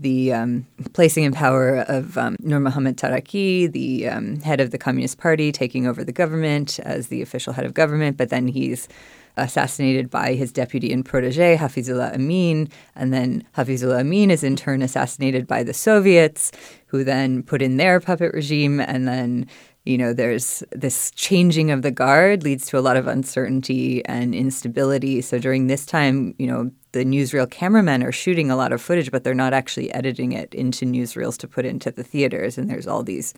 the 0.00 0.32
um, 0.32 0.66
placing 0.94 1.24
in 1.24 1.32
power 1.32 1.84
of 1.88 2.16
um, 2.16 2.36
Nur 2.40 2.58
Muhammad 2.58 2.96
Taraki, 2.96 3.70
the 3.70 4.08
um, 4.08 4.40
head 4.40 4.58
of 4.58 4.70
the 4.70 4.78
Communist 4.78 5.18
Party, 5.18 5.52
taking 5.52 5.86
over 5.86 6.02
the 6.02 6.12
government 6.12 6.80
as 6.80 7.08
the 7.08 7.20
official 7.20 7.52
head 7.52 7.66
of 7.66 7.74
government, 7.74 8.16
but 8.16 8.30
then 8.30 8.48
he's 8.48 8.88
assassinated 9.36 10.10
by 10.10 10.34
his 10.34 10.52
deputy 10.52 10.92
and 10.92 11.04
protege, 11.04 11.56
Hafizullah 11.56 12.14
Amin. 12.14 12.68
And 12.94 13.12
then 13.12 13.44
Hafizullah 13.56 14.00
Amin 14.00 14.30
is 14.30 14.42
in 14.42 14.56
turn 14.56 14.82
assassinated 14.82 15.46
by 15.46 15.62
the 15.62 15.74
Soviets, 15.74 16.50
who 16.86 17.04
then 17.04 17.42
put 17.42 17.62
in 17.62 17.76
their 17.76 18.00
puppet 18.00 18.34
regime. 18.34 18.80
And 18.80 19.06
then, 19.06 19.46
you 19.84 19.96
know, 19.96 20.12
there's 20.12 20.62
this 20.72 21.10
changing 21.12 21.70
of 21.70 21.82
the 21.82 21.90
guard 21.90 22.42
leads 22.42 22.66
to 22.66 22.78
a 22.78 22.80
lot 22.80 22.96
of 22.96 23.06
uncertainty 23.06 24.04
and 24.06 24.34
instability. 24.34 25.20
So 25.20 25.38
during 25.38 25.66
this 25.66 25.86
time, 25.86 26.34
you 26.38 26.46
know, 26.46 26.70
the 26.92 27.04
newsreel 27.04 27.50
cameramen 27.50 28.02
are 28.02 28.12
shooting 28.12 28.50
a 28.50 28.56
lot 28.56 28.72
of 28.72 28.82
footage, 28.82 29.10
but 29.10 29.24
they're 29.24 29.34
not 29.34 29.52
actually 29.52 29.92
editing 29.92 30.32
it 30.32 30.54
into 30.54 30.84
newsreels 30.84 31.36
to 31.38 31.48
put 31.48 31.64
into 31.64 31.90
the 31.90 32.02
theaters. 32.02 32.58
And 32.58 32.68
there's 32.68 32.86
all 32.86 33.02
these 33.02 33.34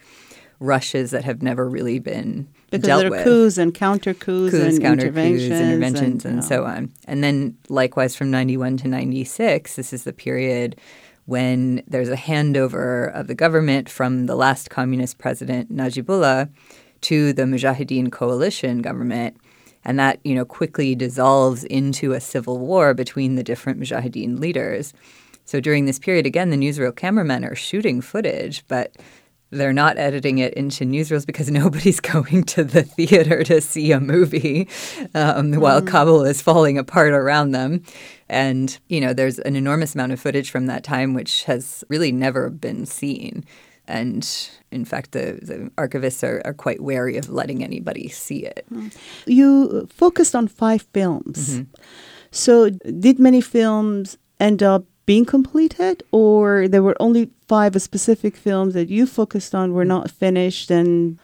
rushes 0.60 1.10
that 1.10 1.24
have 1.24 1.42
never 1.42 1.68
really 1.68 1.98
been 1.98 2.48
because 2.70 2.86
dealt 2.86 3.00
there 3.00 3.08
are 3.08 3.10
with. 3.10 3.24
coups 3.24 3.58
and 3.58 3.74
counter 3.74 4.14
coups, 4.14 4.52
coups, 4.52 4.74
and 4.74 4.80
counter 4.80 5.06
interventions, 5.06 5.48
coups, 5.48 5.60
interventions, 5.60 6.24
and, 6.24 6.36
know. 6.36 6.42
so 6.42 6.64
on. 6.64 6.92
And 7.06 7.22
then, 7.22 7.58
likewise, 7.68 8.16
from 8.16 8.30
91 8.30 8.78
to 8.78 8.88
96, 8.88 9.76
this 9.76 9.92
is 9.92 10.04
the 10.04 10.12
period 10.12 10.76
when 11.26 11.82
there's 11.86 12.08
a 12.08 12.16
handover 12.16 13.12
of 13.12 13.26
the 13.26 13.34
government 13.34 13.88
from 13.88 14.26
the 14.26 14.34
last 14.34 14.70
communist 14.70 15.18
president, 15.18 15.74
Najibullah, 15.74 16.48
to 17.02 17.32
the 17.32 17.42
Mujahideen 17.42 18.10
coalition 18.10 18.82
government. 18.82 19.36
And 19.84 19.98
that, 19.98 20.20
you 20.24 20.34
know, 20.34 20.44
quickly 20.44 20.94
dissolves 20.94 21.64
into 21.64 22.12
a 22.12 22.20
civil 22.20 22.58
war 22.58 22.94
between 22.94 23.34
the 23.34 23.42
different 23.42 23.80
Mujahideen 23.80 24.38
leaders. 24.38 24.92
So 25.44 25.60
during 25.60 25.86
this 25.86 25.98
period, 25.98 26.24
again, 26.24 26.50
the 26.50 26.56
newsreel 26.56 26.94
cameramen 26.94 27.44
are 27.44 27.56
shooting 27.56 28.00
footage, 28.00 28.64
but 28.68 28.96
they're 29.52 29.72
not 29.72 29.98
editing 29.98 30.38
it 30.38 30.54
into 30.54 30.84
newsreels 30.84 31.26
because 31.26 31.50
nobody's 31.50 32.00
going 32.00 32.44
to 32.44 32.64
the 32.64 32.82
theater 32.82 33.44
to 33.44 33.60
see 33.60 33.92
a 33.92 34.00
movie 34.00 34.68
um, 35.14 35.52
while 35.54 35.82
Kabul 35.82 36.24
is 36.24 36.42
falling 36.42 36.78
apart 36.78 37.12
around 37.12 37.52
them. 37.52 37.82
And, 38.28 38.76
you 38.88 39.00
know, 39.00 39.12
there's 39.12 39.38
an 39.40 39.56
enormous 39.56 39.94
amount 39.94 40.12
of 40.12 40.20
footage 40.20 40.50
from 40.50 40.66
that 40.66 40.84
time 40.84 41.12
which 41.12 41.44
has 41.44 41.84
really 41.88 42.12
never 42.12 42.48
been 42.48 42.86
seen. 42.86 43.44
And 43.88 44.28
in 44.70 44.84
fact, 44.84 45.12
the, 45.12 45.38
the 45.42 45.70
archivists 45.76 46.22
are, 46.22 46.40
are 46.44 46.54
quite 46.54 46.80
wary 46.80 47.16
of 47.16 47.28
letting 47.28 47.64
anybody 47.64 48.08
see 48.08 48.46
it. 48.46 48.64
You 49.26 49.88
focused 49.90 50.34
on 50.34 50.48
five 50.48 50.82
films. 50.94 51.50
Mm-hmm. 51.50 51.82
So, 52.30 52.70
did 52.70 53.18
many 53.18 53.40
films 53.40 54.16
end 54.40 54.62
up 54.62 54.84
being 55.04 55.24
completed, 55.24 56.02
or 56.12 56.68
there 56.68 56.82
were 56.82 56.96
only 57.00 57.30
five 57.48 57.80
specific 57.82 58.36
films 58.36 58.72
that 58.74 58.88
you 58.88 59.06
focused 59.06 59.54
on 59.54 59.72
were 59.72 59.84
not 59.84 60.10
finished? 60.10 60.70
And 60.70 61.18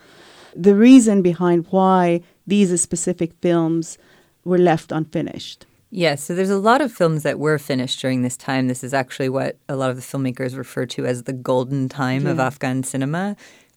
the 0.54 0.74
reason 0.74 1.22
behind 1.22 1.66
why 1.70 2.22
these 2.46 2.78
specific 2.80 3.32
films 3.40 3.98
were 4.44 4.58
left 4.58 4.92
unfinished? 4.92 5.64
Yes, 5.90 6.22
so 6.22 6.34
there's 6.34 6.50
a 6.50 6.58
lot 6.58 6.80
of 6.80 6.92
films 6.92 7.22
that 7.22 7.38
were 7.38 7.58
finished 7.58 8.00
during 8.00 8.22
this 8.22 8.36
time. 8.36 8.68
This 8.68 8.84
is 8.84 8.92
actually 8.92 9.30
what 9.30 9.56
a 9.68 9.76
lot 9.76 9.90
of 9.90 9.96
the 9.96 10.02
filmmakers 10.02 10.56
refer 10.56 10.84
to 10.86 11.06
as 11.06 11.22
the 11.22 11.32
golden 11.32 11.88
time 11.88 12.26
of 12.26 12.38
Afghan 12.38 12.82
cinema 12.82 13.36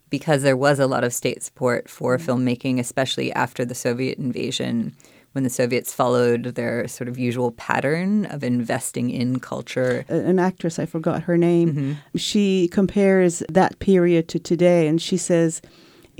because 0.09 0.43
there 0.43 0.57
was 0.57 0.77
a 0.77 0.87
lot 0.87 1.03
of 1.05 1.13
state 1.13 1.41
support 1.41 1.89
for 1.89 2.17
mm-hmm. 2.17 2.29
filmmaking, 2.29 2.79
especially 2.79 3.31
after 3.31 3.63
the 3.63 3.73
Soviet 3.73 4.19
invasion, 4.19 4.93
when 5.31 5.45
the 5.45 5.49
Soviets 5.49 5.93
followed 5.93 6.43
their 6.55 6.85
sort 6.89 7.07
of 7.07 7.17
usual 7.17 7.53
pattern 7.53 8.25
of 8.25 8.43
investing 8.43 9.09
in 9.09 9.39
culture. 9.39 10.03
An 10.09 10.37
actress, 10.37 10.77
I 10.77 10.85
forgot 10.85 11.23
her 11.23 11.37
name, 11.37 11.73
mm-hmm. 11.73 12.17
she 12.17 12.67
compares 12.67 13.41
that 13.49 13.79
period 13.79 14.27
to 14.27 14.39
today, 14.39 14.87
and 14.87 15.01
she 15.01 15.15
says, 15.15 15.61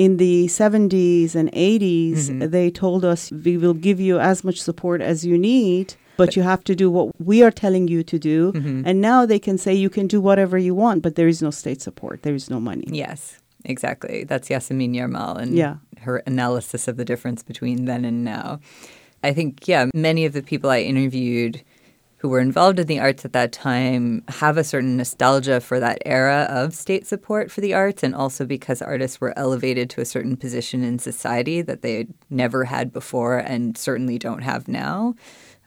in 0.03 0.17
the 0.17 0.47
70s 0.47 1.35
and 1.35 1.51
80s, 1.51 2.29
mm-hmm. 2.29 2.49
they 2.49 2.71
told 2.71 3.05
us 3.05 3.31
we 3.31 3.55
will 3.55 3.75
give 3.87 3.99
you 3.99 4.19
as 4.19 4.43
much 4.43 4.59
support 4.59 4.99
as 4.99 5.23
you 5.23 5.37
need, 5.37 5.93
but 6.17 6.35
you 6.35 6.41
have 6.41 6.63
to 6.63 6.73
do 6.75 6.89
what 6.89 7.07
we 7.19 7.43
are 7.43 7.51
telling 7.51 7.87
you 7.87 8.01
to 8.11 8.17
do. 8.17 8.51
Mm-hmm. 8.51 8.81
And 8.87 8.99
now 8.99 9.27
they 9.27 9.37
can 9.47 9.59
say 9.59 9.75
you 9.75 9.91
can 9.91 10.07
do 10.07 10.19
whatever 10.19 10.57
you 10.57 10.73
want, 10.73 11.03
but 11.03 11.13
there 11.17 11.27
is 11.27 11.39
no 11.47 11.51
state 11.51 11.81
support, 11.83 12.23
there 12.23 12.33
is 12.33 12.49
no 12.49 12.59
money. 12.59 12.87
Yes, 12.87 13.39
exactly. 13.63 14.23
That's 14.23 14.49
Yasemin 14.49 14.95
Yarmal 14.95 15.37
and 15.37 15.53
Yeah. 15.53 15.75
her 15.99 16.17
analysis 16.25 16.87
of 16.87 16.97
the 16.97 17.05
difference 17.05 17.43
between 17.43 17.85
then 17.85 18.03
and 18.03 18.23
now. 18.23 18.59
I 19.23 19.33
think, 19.33 19.67
yeah, 19.67 19.85
many 19.93 20.25
of 20.25 20.33
the 20.33 20.41
people 20.41 20.71
I 20.71 20.79
interviewed 20.79 21.61
who 22.21 22.29
were 22.29 22.39
involved 22.39 22.77
in 22.77 22.85
the 22.85 22.99
arts 22.99 23.25
at 23.25 23.33
that 23.33 23.51
time 23.51 24.23
have 24.27 24.55
a 24.55 24.63
certain 24.63 24.95
nostalgia 24.95 25.59
for 25.59 25.79
that 25.79 25.97
era 26.05 26.45
of 26.51 26.75
state 26.75 27.07
support 27.07 27.49
for 27.49 27.61
the 27.61 27.73
arts, 27.73 28.03
and 28.03 28.13
also 28.13 28.45
because 28.45 28.79
artists 28.79 29.19
were 29.19 29.33
elevated 29.35 29.89
to 29.89 30.01
a 30.01 30.05
certain 30.05 30.37
position 30.37 30.83
in 30.83 30.99
society 30.99 31.63
that 31.63 31.81
they 31.81 32.05
never 32.29 32.65
had 32.65 32.93
before 32.93 33.39
and 33.39 33.75
certainly 33.75 34.19
don't 34.19 34.43
have 34.43 34.67
now. 34.67 35.15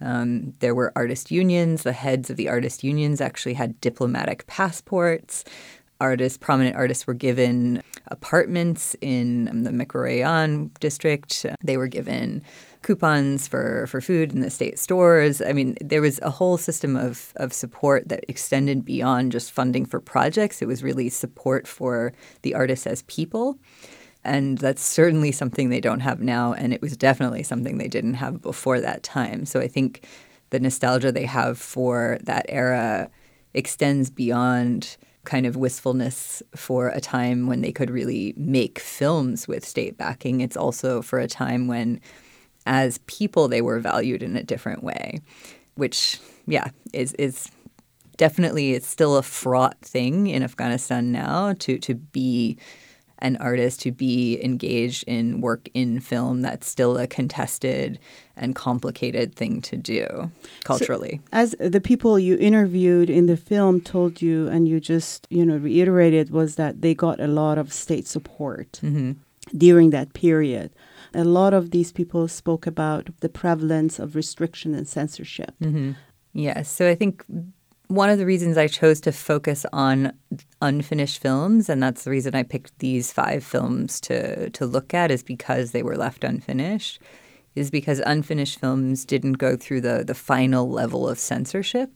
Um, 0.01 0.55
there 0.61 0.77
were 0.77 0.93
artist 0.95 1.33
unions. 1.33 1.83
The 1.83 1.93
heads 1.93 2.31
of 2.31 2.37
the 2.37 2.49
artist 2.49 2.85
unions 2.85 3.21
actually 3.21 3.55
had 3.55 3.81
diplomatic 3.81 4.47
passports 4.47 5.45
artists, 6.01 6.39
prominent 6.39 6.77
artists 6.77 7.07
were 7.07 7.15
given 7.15 7.83
apartments 8.09 8.95
in 9.01 9.49
um, 9.49 9.65
the 9.65 9.71
Mikrorayon 9.71 10.71
district. 10.81 11.47
They 11.63 11.77
were 11.77 11.89
given 11.89 12.43
coupons 12.83 13.49
for, 13.49 13.87
for 13.87 14.01
food 14.01 14.33
in 14.33 14.41
the 14.41 14.51
state 14.51 14.79
stores. 14.79 15.41
I 15.41 15.53
mean, 15.53 15.77
there 15.81 16.03
was 16.03 16.21
a 16.21 16.31
whole 16.31 16.59
system 16.59 16.97
of, 16.97 17.33
of 17.37 17.53
support 17.53 18.09
that 18.09 18.25
extended 18.29 18.85
beyond 18.85 19.33
just 19.33 19.53
funding 19.53 19.87
for 19.87 20.01
projects. 20.01 20.61
It 20.61 20.69
was 20.69 20.83
really 20.83 21.09
support 21.09 21.67
for 21.67 22.13
the 22.43 22.55
artists 22.55 22.87
as 22.87 23.03
people. 23.03 23.59
And 24.23 24.59
that's 24.59 24.83
certainly 24.83 25.33
something 25.33 25.69
they 25.69 25.81
don't 25.81 26.01
have 26.01 26.21
now. 26.21 26.53
And 26.53 26.73
it 26.73 26.81
was 26.81 26.97
definitely 26.97 27.43
something 27.43 27.79
they 27.79 27.89
didn't 27.89 28.15
have 28.15 28.43
before 28.43 28.81
that 28.81 29.03
time. 29.03 29.45
So 29.47 29.61
I 29.61 29.69
think 29.69 30.07
the 30.51 30.61
nostalgia 30.61 31.11
they 31.11 31.27
have 31.27 31.59
for 31.59 32.19
that 32.23 32.47
era 32.49 33.11
extends 33.55 34.11
beyond 34.11 34.97
kind 35.25 35.47
of 35.47 35.57
wistfulness 35.57 36.43
for 36.55 36.89
a 36.89 37.01
time 37.01 37.47
when 37.47 37.61
they 37.61 37.73
could 37.73 37.91
really 37.91 38.35
make 38.37 38.79
films 38.79 39.49
with 39.49 39.65
state 39.65 39.97
backing. 39.97 40.41
It's 40.41 40.57
also 40.57 41.03
for 41.03 41.19
a 41.19 41.29
time 41.29 41.67
when, 41.67 42.01
as 42.67 42.99
people, 43.07 43.49
they 43.49 43.63
were 43.63 43.81
valued 43.81 44.23
in 44.23 44.37
a 44.37 44.43
different 44.43 44.83
way, 44.83 45.21
which, 45.75 46.21
yeah, 46.47 46.71
is 46.93 47.13
is 47.15 47.49
definitely 48.17 48.75
it's 48.75 48.87
still 48.87 49.17
a 49.17 49.23
fraught 49.23 49.77
thing 49.83 50.29
in 50.29 50.43
Afghanistan 50.43 51.11
now 51.11 51.55
to 51.59 51.79
to 51.79 51.95
be 51.95 52.57
an 53.25 53.39
artist 53.39 53.81
to 53.81 53.91
be 53.91 54.39
engaged 54.45 55.03
in 55.07 55.41
work 55.41 55.69
in 55.73 55.99
film 55.99 56.43
that's 56.43 56.69
still 56.69 56.99
a 56.99 57.07
contested 57.07 57.99
and 58.37 58.55
complicated 58.55 59.35
thing 59.35 59.63
to 59.63 59.77
do 59.79 60.31
culturally. 60.63 61.23
As 61.33 61.57
the 61.59 61.81
people 61.81 62.19
you 62.19 62.37
interviewed 62.37 63.09
in 63.09 63.25
the 63.25 63.39
film 63.39 63.81
told 63.81 64.21
you, 64.21 64.47
and 64.49 64.69
you 64.69 64.79
just 64.79 65.27
you 65.31 65.45
know 65.45 65.57
reiterated, 65.57 66.31
was 66.31 66.57
that 66.57 66.83
they 66.83 66.95
got 66.95 67.19
a 67.19 67.27
lot 67.27 67.57
of 67.57 67.73
state 67.73 68.07
support 68.07 68.73
mm-hmm. 68.83 69.13
during 69.57 69.91
that 69.91 70.13
period. 70.13 70.71
A 71.15 71.25
lot 71.25 71.55
of 71.55 71.71
these 71.71 71.93
people 71.93 72.29
spoke 72.29 72.67
about 72.67 73.09
the 73.21 73.29
prevalence 73.31 73.99
of 73.99 74.15
restriction 74.15 74.75
and 74.75 74.87
censorship. 74.87 75.55
Mm-hmm. 75.63 75.93
Yes. 76.35 76.69
So 76.69 76.91
I 76.91 76.95
think 76.95 77.25
one 77.89 78.11
of 78.11 78.19
the 78.19 78.27
reasons 78.27 78.57
I 78.57 78.67
chose 78.67 79.01
to 79.03 79.13
focus 79.13 79.67
on 79.73 80.13
unfinished 80.63 81.21
films, 81.21 81.69
and 81.69 81.83
that's 81.83 82.05
the 82.05 82.11
reason 82.11 82.35
I 82.35 82.43
picked 82.43 82.79
these 82.79 83.13
five 83.13 83.45
films 83.45 84.01
to 84.03 84.51
to 84.51 84.67
look 84.67 84.95
at, 84.95 85.11
is 85.11 85.23
because 85.23 85.71
they 85.71 85.83
were 85.83 85.97
left 85.97 86.25
unfinished. 86.25 87.01
Is 87.55 87.71
because 87.71 88.01
unfinished 88.01 88.59
films 88.59 89.05
didn't 89.05 89.35
go 89.35 89.57
through 89.57 89.83
the 89.83 90.05
the 90.05 90.15
final 90.15 90.69
level 90.69 91.09
of 91.09 91.19
censorship. 91.19 91.91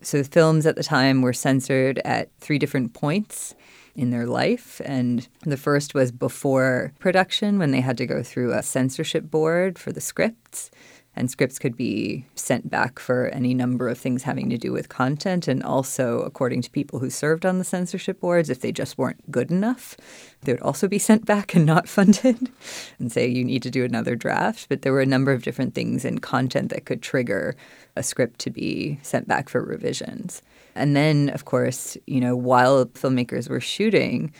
So 0.00 0.22
films 0.24 0.66
at 0.66 0.76
the 0.76 0.82
time 0.82 1.22
were 1.22 1.32
censored 1.32 2.00
at 2.04 2.28
three 2.40 2.58
different 2.58 2.92
points. 2.92 3.54
in 3.96 4.10
their 4.10 4.26
life. 4.26 4.80
And 4.84 5.28
the 5.42 5.56
first 5.56 5.94
was 5.94 6.10
before 6.10 6.92
production 6.98 7.58
when 7.58 7.70
they 7.70 7.80
had 7.80 7.96
to 7.98 8.06
go 8.06 8.22
through 8.22 8.52
a 8.52 8.62
censorship 8.62 9.30
board 9.30 9.78
for 9.78 9.92
the 9.92 10.00
scripts 10.00 10.70
and 11.16 11.30
scripts 11.30 11.58
could 11.58 11.76
be 11.76 12.26
sent 12.34 12.68
back 12.68 12.98
for 12.98 13.28
any 13.28 13.54
number 13.54 13.88
of 13.88 13.98
things 13.98 14.24
having 14.24 14.50
to 14.50 14.58
do 14.58 14.72
with 14.72 14.88
content. 14.88 15.46
And 15.46 15.62
also, 15.62 16.20
according 16.22 16.62
to 16.62 16.70
people 16.70 16.98
who 16.98 17.10
served 17.10 17.46
on 17.46 17.58
the 17.58 17.64
censorship 17.64 18.20
boards, 18.20 18.50
if 18.50 18.60
they 18.60 18.72
just 18.72 18.98
weren't 18.98 19.30
good 19.30 19.50
enough, 19.50 19.96
they 20.42 20.52
would 20.52 20.62
also 20.62 20.88
be 20.88 20.98
sent 20.98 21.24
back 21.24 21.54
and 21.54 21.64
not 21.64 21.88
funded 21.94 22.50
and 22.98 23.12
say, 23.12 23.26
you 23.26 23.44
need 23.44 23.62
to 23.62 23.70
do 23.70 23.84
another 23.84 24.16
draft. 24.16 24.66
But 24.68 24.82
there 24.82 24.92
were 24.92 25.00
a 25.00 25.06
number 25.06 25.32
of 25.32 25.42
different 25.42 25.74
things 25.74 26.04
in 26.04 26.18
content 26.18 26.70
that 26.70 26.84
could 26.84 27.02
trigger 27.02 27.56
a 27.96 28.02
script 28.02 28.40
to 28.40 28.50
be 28.50 28.98
sent 29.02 29.28
back 29.28 29.48
for 29.48 29.62
revisions. 29.64 30.42
And 30.74 30.96
then, 30.96 31.28
of 31.30 31.44
course, 31.44 31.96
you 32.06 32.20
know, 32.20 32.34
while 32.34 32.86
filmmakers 32.86 33.48
were 33.48 33.60
shooting, 33.60 34.32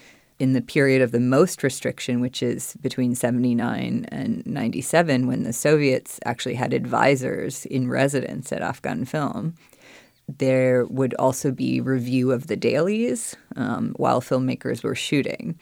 in 0.45 0.53
the 0.53 0.61
period 0.61 1.01
of 1.01 1.11
the 1.11 1.21
most 1.21 1.63
restriction, 1.63 2.21
which 2.21 2.43
is 2.43 2.77
between 2.83 3.15
79 3.15 4.05
and 4.13 4.45
97, 4.45 5.27
when 5.27 5.43
the 5.43 5.55
Soviets 5.55 6.21
actually 6.27 6.55
had 6.55 6.75
advisors 6.75 7.65
in 7.65 7.89
residence 7.89 8.53
at 8.53 8.61
Afghan 8.61 9.07
Film, 9.07 9.55
there 10.29 10.85
would 10.85 11.15
also 11.15 11.51
be 11.51 11.81
review 11.81 12.31
of 12.31 12.49
the 12.49 12.57
dailies 12.57 13.35
um, 13.57 13.95
while 13.97 14.21
filmmakers 14.21 14.85
were 14.85 14.95
shooting. 14.95 15.59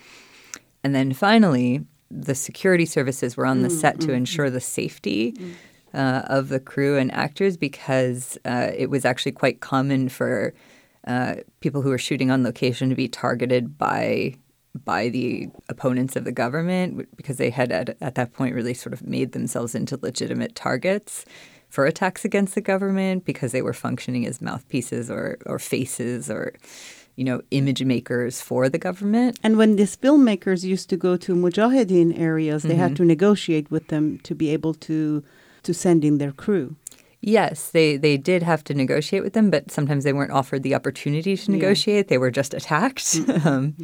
And 0.83 0.97
then 0.97 1.12
finally, 1.12 1.85
the 2.11 2.35
security 2.35 2.85
services 2.85 3.37
were 3.37 3.47
on 3.47 3.62
the 3.62 3.69
mm, 3.69 3.81
set 3.81 4.01
to 4.01 4.09
mm, 4.09 4.15
ensure 4.15 4.49
mm. 4.49 4.55
the 4.55 4.61
safety 4.61 5.31
mm. 5.31 5.55
uh, 5.95 6.23
of 6.27 6.49
the 6.49 6.59
crew 6.59 6.99
and 6.99 7.12
actors 7.12 7.57
because 7.57 8.37
uh, 8.45 8.73
it 8.77 8.91
was 8.91 9.05
actually 9.05 9.33
quite 9.33 9.61
common 9.61 10.09
for 10.09 10.53
uh, 11.07 11.37
people 11.61 11.83
who 11.83 11.91
were 11.91 11.99
shooting 11.99 12.33
on 12.33 12.43
location 12.43 12.89
to 12.89 12.97
be 12.97 13.07
targeted 13.07 13.79
by 13.79 14.35
by 14.85 15.09
the 15.09 15.49
opponents 15.69 16.17
of 16.17 16.25
the 16.25 16.33
government 16.33 17.07
because 17.17 17.37
they 17.37 17.50
had 17.50 17.71
at, 17.71 17.97
at 18.00 18.14
that 18.14 18.33
point 18.33 18.55
really 18.55 18.75
sort 18.75 18.93
of 18.93 19.07
made 19.07 19.33
themselves 19.33 19.75
into 19.75 19.99
legitimate 20.00 20.55
targets 20.55 21.25
for 21.69 21.87
attacks 21.87 22.25
against 22.25 22.55
the 22.55 22.61
government 22.61 23.25
because 23.25 23.52
they 23.52 23.62
were 23.62 23.73
functioning 23.73 24.26
as 24.26 24.41
mouthpieces 24.41 25.11
or, 25.11 25.38
or 25.47 25.59
faces 25.59 26.31
or 26.31 26.55
you 27.17 27.25
know 27.25 27.43
image 27.50 27.85
makers 27.85 28.41
for 28.41 28.71
the 28.71 28.79
government 28.79 29.38
and 29.43 29.59
when 29.59 29.76
these 29.76 29.97
filmmakers 29.97 30.64
used 30.64 30.88
to 30.88 30.97
go 30.97 31.17
to 31.17 31.35
mujahideen 31.35 32.19
areas 32.19 32.62
they 32.62 32.71
mm-hmm. 32.71 32.81
had 32.81 32.97
to 32.97 33.05
negotiate 33.05 33.71
with 33.71 33.88
them 33.88 34.19
to 34.21 34.35
be 34.35 34.49
able 34.49 34.73
to 34.73 35.23
to 35.62 35.75
send 35.75 36.05
in 36.05 36.17
their 36.17 36.33
crew 36.33 36.75
Yes, 37.25 37.71
they, 37.71 37.97
they 37.97 38.17
did 38.17 38.43
have 38.43 38.64
to 38.64 38.75
negotiate 38.75 39.23
with 39.23 39.33
them, 39.33 39.49
but 39.49 39.71
sometimes 39.71 40.02
they 40.02 40.12
weren't 40.12 40.33
offered 40.33 40.64
the 40.64 40.75
opportunity 40.75 41.37
to 41.37 41.50
negotiate. 41.52 42.07
Yeah. 42.07 42.11
They 42.11 42.19
were 42.19 42.33
just 42.33 42.52
attacked 42.52 42.99
mm-hmm. 42.99 43.49
um, 43.49 43.76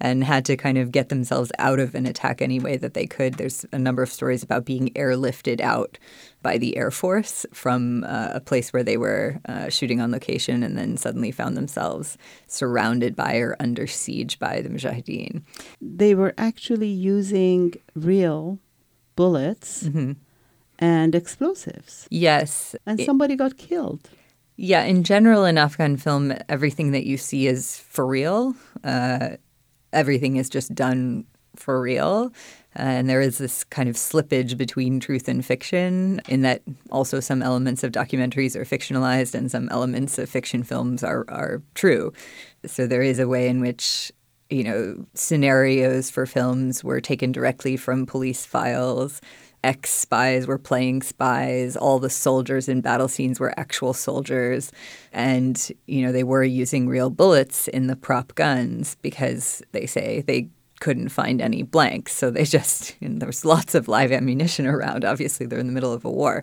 and 0.00 0.24
had 0.24 0.44
to 0.46 0.56
kind 0.56 0.76
of 0.76 0.90
get 0.90 1.08
themselves 1.08 1.52
out 1.60 1.78
of 1.78 1.94
an 1.94 2.04
attack 2.04 2.42
any 2.42 2.58
way 2.58 2.76
that 2.76 2.94
they 2.94 3.06
could. 3.06 3.34
There's 3.34 3.64
a 3.70 3.78
number 3.78 4.02
of 4.02 4.10
stories 4.10 4.42
about 4.42 4.64
being 4.64 4.88
airlifted 4.94 5.60
out 5.60 5.98
by 6.42 6.58
the 6.58 6.76
Air 6.76 6.90
Force 6.90 7.46
from 7.52 8.02
uh, 8.02 8.30
a 8.32 8.40
place 8.40 8.72
where 8.72 8.82
they 8.82 8.96
were 8.96 9.38
uh, 9.46 9.68
shooting 9.68 10.00
on 10.00 10.10
location 10.10 10.64
and 10.64 10.76
then 10.76 10.96
suddenly 10.96 11.30
found 11.30 11.56
themselves 11.56 12.18
surrounded 12.48 13.14
by 13.14 13.36
or 13.36 13.54
under 13.60 13.86
siege 13.86 14.40
by 14.40 14.62
the 14.62 14.68
Mujahideen. 14.68 15.42
They 15.80 16.16
were 16.16 16.34
actually 16.36 16.88
using 16.88 17.74
real 17.94 18.58
bullets. 19.14 19.84
Mm-hmm 19.84 20.12
and 20.80 21.14
explosives. 21.14 22.08
Yes. 22.10 22.74
And 22.86 23.00
somebody 23.00 23.36
got 23.36 23.56
killed. 23.58 24.08
Yeah, 24.56 24.82
in 24.84 25.04
general, 25.04 25.44
in 25.44 25.56
Afghan 25.56 25.96
film, 25.96 26.34
everything 26.48 26.92
that 26.92 27.06
you 27.06 27.16
see 27.16 27.46
is 27.46 27.78
for 27.78 28.06
real. 28.06 28.54
Uh, 28.82 29.36
everything 29.92 30.36
is 30.36 30.50
just 30.50 30.74
done 30.74 31.24
for 31.56 31.80
real. 31.80 32.32
Uh, 32.78 32.82
and 32.82 33.10
there 33.10 33.20
is 33.20 33.38
this 33.38 33.64
kind 33.64 33.88
of 33.88 33.96
slippage 33.96 34.56
between 34.56 35.00
truth 35.00 35.28
and 35.28 35.44
fiction, 35.44 36.20
in 36.28 36.42
that 36.42 36.62
also 36.90 37.20
some 37.20 37.42
elements 37.42 37.82
of 37.82 37.92
documentaries 37.92 38.54
are 38.54 38.64
fictionalized 38.64 39.34
and 39.34 39.50
some 39.50 39.68
elements 39.70 40.18
of 40.18 40.28
fiction 40.28 40.62
films 40.62 41.02
are, 41.02 41.24
are 41.28 41.62
true. 41.74 42.12
So 42.66 42.86
there 42.86 43.02
is 43.02 43.18
a 43.18 43.28
way 43.28 43.48
in 43.48 43.60
which 43.60 44.12
you 44.50 44.64
know 44.64 45.06
scenarios 45.14 46.10
for 46.10 46.26
films 46.26 46.84
were 46.84 47.00
taken 47.00 47.32
directly 47.32 47.76
from 47.76 48.04
police 48.04 48.44
files 48.44 49.20
ex 49.62 49.90
spies 49.90 50.46
were 50.46 50.58
playing 50.58 51.02
spies. 51.02 51.76
All 51.76 51.98
the 51.98 52.10
soldiers 52.10 52.68
in 52.68 52.80
battle 52.80 53.08
scenes 53.08 53.38
were 53.38 53.58
actual 53.58 53.92
soldiers. 53.92 54.72
And, 55.12 55.70
you 55.86 56.02
know, 56.02 56.12
they 56.12 56.24
were 56.24 56.44
using 56.44 56.88
real 56.88 57.10
bullets 57.10 57.68
in 57.68 57.86
the 57.86 57.96
prop 57.96 58.34
guns 58.34 58.96
because 59.02 59.62
they 59.72 59.86
say 59.86 60.22
they 60.22 60.48
couldn't 60.80 61.10
find 61.10 61.40
any 61.40 61.62
blanks. 61.62 62.14
So 62.14 62.30
they 62.30 62.44
just, 62.58 62.96
you 63.00 63.08
know, 63.08 63.18
there 63.18 63.26
was 63.26 63.44
lots 63.44 63.74
of 63.74 63.88
live 63.88 64.12
ammunition 64.12 64.66
around. 64.66 65.04
Obviously, 65.04 65.46
they're 65.46 65.58
in 65.58 65.66
the 65.66 65.72
middle 65.72 65.92
of 65.92 66.04
a 66.04 66.10
war. 66.10 66.42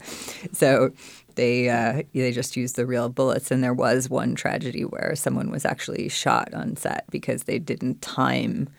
So 0.53 0.91
they 1.35 1.69
uh, 1.69 2.03
they 2.13 2.31
just 2.31 2.55
used 2.55 2.75
the 2.75 2.85
real 2.85 3.09
bullets. 3.09 3.51
And 3.51 3.63
there 3.63 3.73
was 3.73 4.09
one 4.09 4.35
tragedy 4.35 4.85
where 4.85 5.13
someone 5.15 5.51
was 5.51 5.65
actually 5.65 6.09
shot 6.09 6.53
on 6.53 6.75
set 6.75 7.05
because 7.09 7.43
they 7.43 7.59
didn't 7.59 8.01
time 8.01 8.69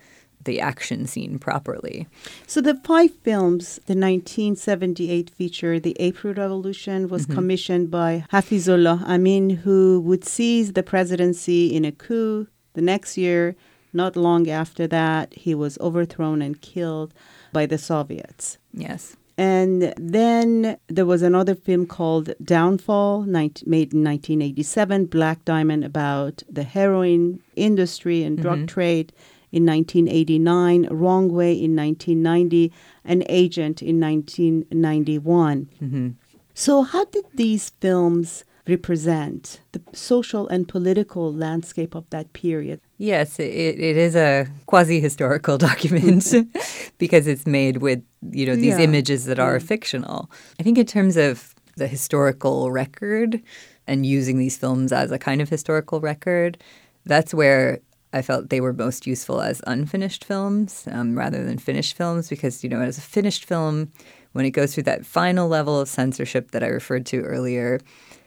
the 0.49 0.61
action 0.61 1.07
scene 1.07 1.39
properly. 1.39 2.09
So 2.47 2.61
the 2.61 2.75
five 2.75 3.13
films, 3.23 3.77
the 3.87 3.95
1978 3.95 5.29
feature, 5.31 5.79
The 5.79 5.97
April 6.01 6.33
Revolution, 6.33 7.09
was 7.09 7.23
mm-hmm. 7.23 7.35
commissioned 7.35 7.91
by 7.91 8.25
Hafizullah 8.33 9.03
Amin, 9.05 9.51
who 9.51 10.01
would 10.01 10.25
seize 10.25 10.73
the 10.73 10.83
presidency 10.83 11.77
in 11.77 11.85
a 11.85 11.93
coup 11.93 12.49
the 12.73 12.81
next 12.81 13.19
year. 13.19 13.55
Not 13.93 14.17
long 14.17 14.49
after 14.49 14.87
that, 14.87 15.35
he 15.35 15.55
was 15.55 15.79
overthrown 15.79 16.41
and 16.41 16.61
killed 16.61 17.13
by 17.53 17.67
the 17.67 17.79
Soviets. 17.79 18.57
Yes. 18.73 19.17
And 19.37 19.95
then 19.97 20.79
there 20.89 21.07
was 21.07 21.23
another 21.23 21.55
film 21.55 21.87
called 21.87 22.35
Downfall, 22.43 23.23
19, 23.23 23.71
made 23.71 23.93
in 23.93 24.03
1987, 24.03 25.07
Black 25.07 25.45
Diamond, 25.45 25.85
about 25.85 26.43
the 26.51 26.65
heroin 26.65 27.41
industry 27.55 28.25
and 28.25 28.41
drug 28.41 28.59
mm-hmm. 28.59 28.67
trade 28.67 29.13
in 29.53 29.65
1989, 29.67 30.89
Wrong 30.91 31.33
Way 31.33 31.53
in 31.53 31.75
1990, 31.75 32.73
and 33.05 33.25
Agent 33.29 33.83
in 33.83 34.01
1991. 34.01 35.69
Mm-hmm. 35.83 36.09
So, 36.55 36.83
how 36.83 37.05
did 37.07 37.25
these 37.35 37.71
films 37.81 38.45
represent 38.69 39.61
the 39.73 39.81
social 39.93 40.47
and 40.49 40.69
political 40.69 41.33
landscape 41.33 41.95
of 41.95 42.09
that 42.11 42.33
period? 42.33 42.81
Yes, 42.99 43.39
it, 43.39 43.45
it 43.45 43.97
is 43.97 44.15
a 44.15 44.47
quasi 44.67 45.01
historical 45.01 45.57
document 45.69 46.35
because 46.99 47.27
it's 47.27 47.47
made 47.47 47.79
with 47.79 48.03
you 48.31 48.47
know 48.47 48.57
these 48.57 48.79
yeah. 48.79 48.85
images 48.85 49.25
that 49.25 49.39
are 49.39 49.55
yeah. 49.55 49.67
fictional. 49.67 50.31
I 50.61 50.63
think 50.63 50.79
in 50.79 50.87
terms 50.87 51.17
of 51.17 51.55
the 51.77 51.87
historical 51.87 52.71
record 52.71 53.41
and 53.87 54.05
using 54.05 54.39
these 54.39 54.57
films 54.57 54.93
as 54.93 55.11
a 55.11 55.19
kind 55.19 55.41
of 55.41 55.49
historical 55.49 56.01
record, 56.01 56.59
that's 57.07 57.33
where 57.33 57.81
I 58.13 58.23
felt 58.23 58.49
they 58.49 58.61
were 58.61 58.73
most 58.73 59.07
useful 59.07 59.41
as 59.41 59.61
unfinished 59.67 60.25
films 60.25 60.89
um, 60.91 61.17
rather 61.17 61.45
than 61.45 61.59
finished 61.59 61.97
films 61.97 62.29
because, 62.29 62.65
you 62.65 62.71
know, 62.71 62.81
as 62.81 62.99
a 62.99 63.03
finished 63.03 63.45
film, 63.45 63.91
when 64.33 64.45
it 64.45 64.51
goes 64.51 64.75
through 64.75 64.85
that 64.85 65.05
final 65.05 65.49
level 65.49 65.79
of 65.79 65.89
censorship 65.89 66.53
that 66.53 66.63
I 66.63 66.69
referred 66.69 67.05
to 67.07 67.23
earlier, 67.23 67.81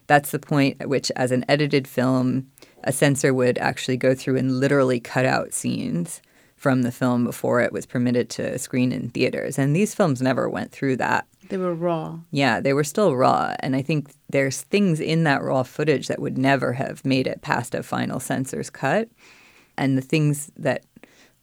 that's 0.07 0.31
the 0.31 0.39
point 0.39 0.77
at 0.79 0.89
which, 0.89 1.11
as 1.15 1.31
an 1.31 1.45
edited 1.47 1.87
film, 1.87 2.47
a 2.83 2.91
censor 2.91 3.33
would 3.33 3.57
actually 3.57 3.97
go 3.97 4.13
through 4.13 4.37
and 4.37 4.59
literally 4.59 4.99
cut 4.99 5.25
out 5.25 5.53
scenes 5.53 6.21
from 6.55 6.83
the 6.83 6.91
film 6.91 7.23
before 7.23 7.59
it 7.61 7.71
was 7.71 7.87
permitted 7.87 8.29
to 8.29 8.59
screen 8.59 8.91
in 8.91 9.09
theaters. 9.09 9.57
And 9.57 9.75
these 9.75 9.95
films 9.95 10.21
never 10.21 10.47
went 10.47 10.71
through 10.71 10.97
that. 10.97 11.25
They 11.49 11.57
were 11.57 11.73
raw. 11.73 12.19
Yeah, 12.29 12.59
they 12.59 12.73
were 12.73 12.83
still 12.83 13.15
raw. 13.15 13.55
And 13.61 13.75
I 13.75 13.81
think 13.81 14.13
there's 14.29 14.61
things 14.61 14.99
in 14.99 15.23
that 15.23 15.41
raw 15.41 15.63
footage 15.63 16.07
that 16.07 16.21
would 16.21 16.37
never 16.37 16.73
have 16.73 17.03
made 17.03 17.25
it 17.25 17.41
past 17.41 17.73
a 17.73 17.81
final 17.81 18.19
censor's 18.19 18.69
cut 18.69 19.09
and 19.77 19.97
the 19.97 20.01
things 20.01 20.51
that 20.57 20.83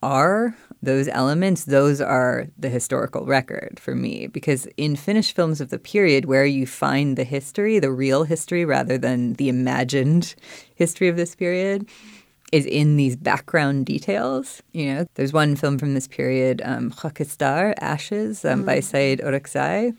are 0.02 0.56
those 0.80 1.08
elements, 1.08 1.64
those 1.64 2.00
are 2.00 2.46
the 2.56 2.68
historical 2.68 3.26
record 3.26 3.80
for 3.80 3.94
me. 3.94 4.28
Because 4.28 4.66
in 4.76 4.94
Finnish 4.94 5.32
films 5.32 5.60
of 5.60 5.70
the 5.70 5.78
period, 5.78 6.26
where 6.26 6.46
you 6.46 6.66
find 6.66 7.16
the 7.16 7.24
history, 7.24 7.78
the 7.78 7.90
real 7.90 8.24
history, 8.24 8.64
rather 8.64 8.96
than 8.96 9.34
the 9.34 9.48
imagined 9.48 10.34
history 10.74 11.08
of 11.08 11.16
this 11.16 11.34
period, 11.34 11.88
is 12.52 12.64
in 12.64 12.96
these 12.96 13.16
background 13.16 13.86
details. 13.86 14.62
You 14.72 14.94
know, 14.94 15.06
there's 15.14 15.32
one 15.32 15.56
film 15.56 15.78
from 15.78 15.94
this 15.94 16.06
period, 16.06 16.62
um, 16.64 16.94
Ashes, 17.80 18.44
um, 18.44 18.62
mm. 18.62 18.66
by 18.66 18.80
Said 18.80 19.18
Orakzai 19.18 19.94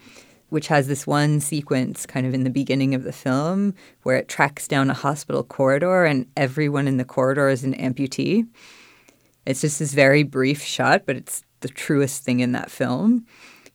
which 0.49 0.67
has 0.67 0.87
this 0.87 1.07
one 1.07 1.39
sequence 1.39 2.05
kind 2.05 2.25
of 2.25 2.33
in 2.33 2.43
the 2.43 2.49
beginning 2.49 2.95
of 2.95 3.03
the 3.03 3.13
film 3.13 3.73
where 4.03 4.17
it 4.17 4.27
tracks 4.27 4.67
down 4.67 4.89
a 4.89 4.93
hospital 4.93 5.43
corridor 5.43 6.05
and 6.05 6.27
everyone 6.35 6.87
in 6.87 6.97
the 6.97 7.05
corridor 7.05 7.49
is 7.49 7.63
an 7.63 7.75
amputee. 7.75 8.47
It's 9.45 9.61
just 9.61 9.79
this 9.79 9.93
very 9.93 10.23
brief 10.23 10.61
shot, 10.61 11.03
but 11.05 11.15
it's 11.15 11.43
the 11.61 11.69
truest 11.69 12.23
thing 12.23 12.39
in 12.39 12.51
that 12.53 12.71
film, 12.71 13.25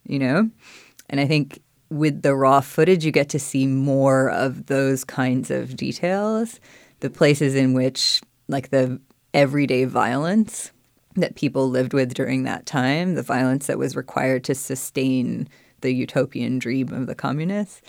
you 0.04 0.18
know? 0.18 0.50
And 1.08 1.20
I 1.20 1.26
think 1.26 1.60
with 1.90 2.22
the 2.22 2.34
raw 2.34 2.60
footage, 2.60 3.04
you 3.04 3.12
get 3.12 3.28
to 3.30 3.38
see 3.38 3.66
more 3.66 4.30
of 4.30 4.66
those 4.66 5.04
kinds 5.04 5.50
of 5.50 5.76
details, 5.76 6.60
the 7.00 7.10
places 7.10 7.54
in 7.54 7.72
which, 7.72 8.20
like, 8.48 8.70
the 8.70 9.00
everyday 9.32 9.84
violence 9.84 10.70
that 11.16 11.36
people 11.36 11.68
lived 11.68 11.92
with 11.92 12.14
during 12.14 12.44
that 12.44 12.66
time, 12.66 13.14
the 13.14 13.22
violence 13.22 13.66
that 13.66 13.78
was 13.78 13.96
required 13.96 14.44
to 14.44 14.54
sustain 14.54 15.48
the 15.84 15.94
utopian 15.94 16.58
dream 16.58 16.92
of 16.92 17.06
the 17.06 17.14
communists, 17.14 17.82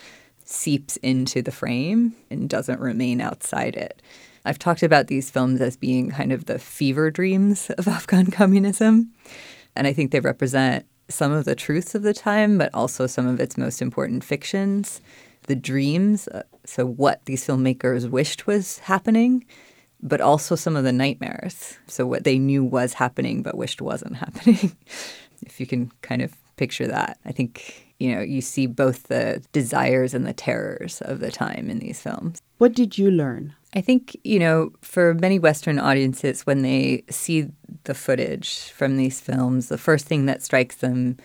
seeps 0.44 0.96
into 0.98 1.42
the 1.42 1.50
frame 1.50 2.14
and 2.30 2.48
doesn't 2.48 2.78
remain 2.78 3.20
outside 3.20 3.74
it. 3.74 4.00
I've 4.44 4.60
talked 4.60 4.84
about 4.84 5.08
these 5.08 5.28
films 5.28 5.60
as 5.60 5.76
being 5.76 6.10
kind 6.10 6.32
of 6.32 6.44
the 6.44 6.60
fever 6.60 7.10
dreams 7.10 7.68
of 7.70 7.88
Afghan 7.96 8.30
communism. 8.30 9.12
And 9.74 9.88
I 9.88 9.92
think 9.92 10.12
they 10.12 10.20
represent 10.20 10.86
some 11.08 11.32
of 11.32 11.44
the 11.44 11.56
truths 11.56 11.94
of 11.94 12.02
the 12.02 12.14
time, 12.14 12.58
but 12.58 12.70
also 12.72 13.06
some 13.06 13.26
of 13.26 13.40
its 13.40 13.58
most 13.58 13.82
important 13.82 14.22
fictions. 14.22 15.00
The 15.48 15.56
dreams, 15.56 16.28
uh, 16.28 16.42
so 16.64 16.86
what 16.86 17.24
these 17.24 17.44
filmmakers 17.44 18.08
wished 18.08 18.46
was 18.46 18.78
happening, 18.80 19.44
but 20.02 20.20
also 20.20 20.54
some 20.54 20.76
of 20.76 20.84
the 20.84 20.92
nightmares. 20.92 21.78
So 21.86 22.06
what 22.06 22.24
they 22.24 22.38
knew 22.38 22.62
was 22.62 22.92
happening, 22.94 23.42
but 23.42 23.56
wished 23.56 23.80
wasn't 23.80 24.16
happening. 24.24 24.76
if 25.42 25.58
you 25.58 25.66
can 25.66 25.90
kind 26.02 26.22
of 26.22 26.34
picture 26.56 26.86
that, 26.86 27.18
I 27.24 27.32
think 27.32 27.85
you 27.98 28.14
know 28.14 28.20
you 28.20 28.40
see 28.40 28.66
both 28.66 29.04
the 29.04 29.42
desires 29.52 30.14
and 30.14 30.26
the 30.26 30.32
terrors 30.32 31.00
of 31.02 31.20
the 31.20 31.30
time 31.30 31.70
in 31.70 31.78
these 31.78 32.00
films. 32.00 32.40
What 32.58 32.74
did 32.74 32.96
you 32.96 33.10
learn? 33.10 33.54
I 33.74 33.82
think, 33.82 34.16
you 34.24 34.38
know, 34.38 34.72
for 34.80 35.12
many 35.12 35.38
Western 35.38 35.78
audiences, 35.78 36.46
when 36.46 36.62
they 36.62 37.04
see 37.10 37.48
the 37.84 37.94
footage 37.94 38.70
from 38.70 38.96
these 38.96 39.20
films, 39.20 39.68
the 39.68 39.76
first 39.76 40.06
thing 40.06 40.24
that 40.26 40.42
strikes 40.42 40.76
them 40.76 41.18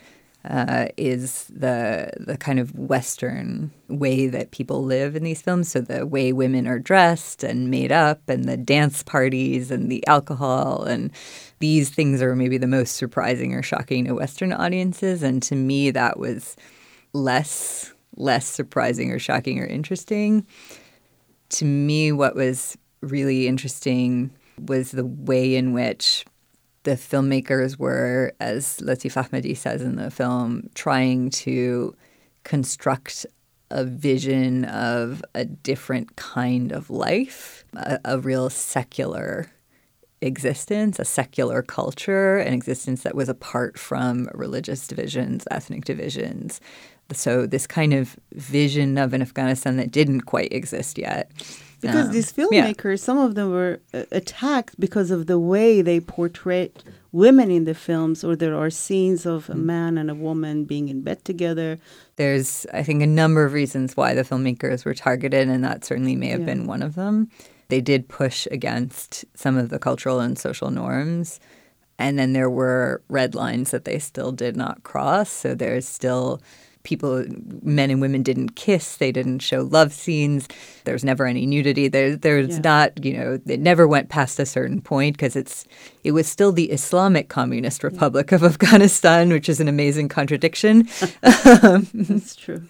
uh, 0.44 0.86
is 0.96 1.44
the 1.44 2.10
the 2.18 2.36
kind 2.36 2.58
of 2.58 2.74
Western 2.74 3.70
way 3.88 4.26
that 4.26 4.50
people 4.50 4.84
live 4.84 5.14
in 5.14 5.22
these 5.22 5.40
films. 5.40 5.70
So 5.70 5.80
the 5.80 6.04
way 6.06 6.32
women 6.32 6.66
are 6.66 6.78
dressed 6.78 7.44
and 7.44 7.70
made 7.70 7.92
up, 7.92 8.28
and 8.28 8.44
the 8.44 8.56
dance 8.56 9.02
parties 9.02 9.70
and 9.70 9.90
the 9.90 10.06
alcohol, 10.06 10.82
and 10.82 11.10
these 11.62 11.90
things 11.90 12.20
are 12.20 12.34
maybe 12.34 12.58
the 12.58 12.66
most 12.66 12.96
surprising 12.96 13.54
or 13.54 13.62
shocking 13.62 14.04
to 14.04 14.14
Western 14.16 14.52
audiences. 14.52 15.22
And 15.22 15.40
to 15.44 15.54
me, 15.54 15.92
that 15.92 16.18
was 16.18 16.56
less 17.12 17.94
less 18.16 18.46
surprising 18.46 19.12
or 19.12 19.18
shocking 19.20 19.60
or 19.60 19.64
interesting. 19.64 20.44
To 21.50 21.64
me, 21.64 22.10
what 22.10 22.34
was 22.34 22.76
really 23.00 23.46
interesting 23.46 24.32
was 24.60 24.90
the 24.90 25.06
way 25.06 25.54
in 25.54 25.72
which 25.72 26.26
the 26.82 26.96
filmmakers 26.96 27.78
were, 27.78 28.32
as 28.40 28.78
Latif 28.80 29.14
Ahmadi 29.14 29.56
says 29.56 29.82
in 29.82 29.94
the 29.96 30.10
film, 30.10 30.68
trying 30.74 31.30
to 31.30 31.94
construct 32.42 33.24
a 33.70 33.84
vision 33.84 34.64
of 34.64 35.24
a 35.36 35.44
different 35.44 36.16
kind 36.16 36.72
of 36.72 36.90
life, 36.90 37.64
a, 37.74 38.00
a, 38.04 38.18
real 38.18 38.50
secular 38.50 39.50
existence, 40.22 40.98
a 40.98 41.04
secular 41.04 41.62
culture, 41.62 42.38
an 42.38 42.54
existence 42.54 43.02
that 43.02 43.14
was 43.14 43.28
apart 43.28 43.78
from 43.78 44.28
religious 44.34 44.86
divisions, 44.86 45.44
ethnic 45.50 45.84
divisions. 45.84 46.60
So, 47.12 47.46
this 47.46 47.66
kind 47.66 47.92
of 47.92 48.16
vision 48.32 48.96
of 48.96 49.12
an 49.12 49.20
Afghanistan 49.20 49.76
that 49.76 49.90
didn't 49.90 50.22
quite 50.22 50.52
exist 50.52 50.96
yet 50.96 51.30
because 51.82 52.06
um, 52.06 52.12
these 52.12 52.32
filmmakers, 52.32 52.92
yeah. 52.92 53.04
some 53.04 53.18
of 53.18 53.34
them 53.34 53.50
were 53.50 53.80
uh, 53.92 54.04
attacked 54.12 54.78
because 54.78 55.10
of 55.10 55.26
the 55.26 55.38
way 55.38 55.82
they 55.82 55.98
portrayed 55.98 56.82
women 57.10 57.50
in 57.50 57.64
the 57.64 57.74
films, 57.74 58.22
or 58.22 58.36
there 58.36 58.56
are 58.56 58.70
scenes 58.70 59.26
of 59.26 59.50
a 59.50 59.54
mm. 59.54 59.64
man 59.64 59.98
and 59.98 60.08
a 60.08 60.14
woman 60.14 60.64
being 60.64 60.88
in 60.88 61.02
bed 61.02 61.24
together. 61.24 61.78
There's, 62.16 62.66
I 62.72 62.84
think, 62.84 63.02
a 63.02 63.06
number 63.06 63.44
of 63.44 63.52
reasons 63.52 63.96
why 63.96 64.14
the 64.14 64.22
filmmakers 64.22 64.84
were 64.84 64.94
targeted, 64.94 65.48
and 65.48 65.64
that 65.64 65.84
certainly 65.84 66.14
may 66.14 66.28
have 66.28 66.40
yeah. 66.40 66.46
been 66.46 66.66
one 66.66 66.82
of 66.82 66.94
them. 66.94 67.28
They 67.68 67.80
did 67.80 68.08
push 68.08 68.46
against 68.50 69.24
some 69.34 69.56
of 69.56 69.68
the 69.70 69.78
cultural 69.78 70.20
and 70.20 70.38
social 70.38 70.70
norms. 70.70 71.40
And 71.98 72.18
then 72.18 72.32
there 72.32 72.50
were 72.50 73.02
red 73.08 73.34
lines 73.34 73.70
that 73.70 73.84
they 73.84 73.98
still 73.98 74.32
did 74.32 74.56
not 74.56 74.82
cross. 74.82 75.30
So 75.30 75.54
there's 75.54 75.86
still 75.86 76.42
people, 76.82 77.24
men 77.62 77.90
and 77.90 78.00
women 78.00 78.22
didn't 78.22 78.56
kiss. 78.56 78.96
They 78.96 79.12
didn't 79.12 79.38
show 79.38 79.62
love 79.62 79.92
scenes. 79.92 80.48
There 80.84 80.94
was 80.94 81.04
never 81.04 81.26
any 81.26 81.46
nudity. 81.46 81.88
There, 81.88 82.16
there's 82.16 82.56
yeah. 82.56 82.60
not, 82.60 83.04
you 83.04 83.16
know, 83.16 83.38
it 83.46 83.60
never 83.60 83.86
went 83.86 84.08
past 84.08 84.38
a 84.38 84.46
certain 84.46 84.80
point 84.80 85.16
because 85.16 85.36
it's, 85.36 85.64
it 86.04 86.12
was 86.12 86.26
still 86.26 86.52
the 86.52 86.70
Islamic 86.70 87.28
Communist 87.28 87.84
Republic 87.84 88.30
yeah. 88.30 88.36
of 88.36 88.44
Afghanistan, 88.44 89.30
which 89.30 89.48
is 89.48 89.60
an 89.60 89.68
amazing 89.68 90.08
contradiction. 90.08 90.88
That's 91.22 92.36
true. 92.36 92.62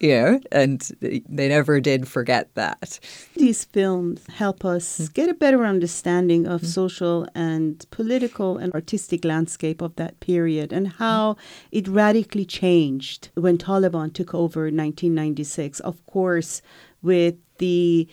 yeah, 0.00 0.38
and 0.52 0.80
they 1.00 1.48
never 1.48 1.80
did 1.80 2.08
forget 2.08 2.54
that. 2.54 2.98
These 3.34 3.64
films 3.64 4.26
help 4.28 4.64
us 4.64 4.98
mm-hmm. 4.98 5.12
get 5.12 5.28
a 5.28 5.34
better 5.34 5.64
understanding 5.64 6.46
of 6.46 6.60
mm-hmm. 6.60 6.70
social 6.70 7.26
and 7.34 7.84
political 7.90 8.58
and 8.58 8.72
artistic 8.72 9.24
landscape 9.24 9.82
of 9.82 9.96
that 9.96 10.20
period 10.20 10.72
and 10.72 10.88
how 10.88 11.36
it 11.72 11.88
radically 11.88 12.44
changed 12.44 13.30
when 13.34 13.58
Taliban 13.58 14.12
took 14.12 14.34
over 14.34 14.66
in 14.68 14.76
1996, 14.76 15.80
of 15.80 16.04
course, 16.06 16.62
with 17.02 17.36
the 17.58 18.08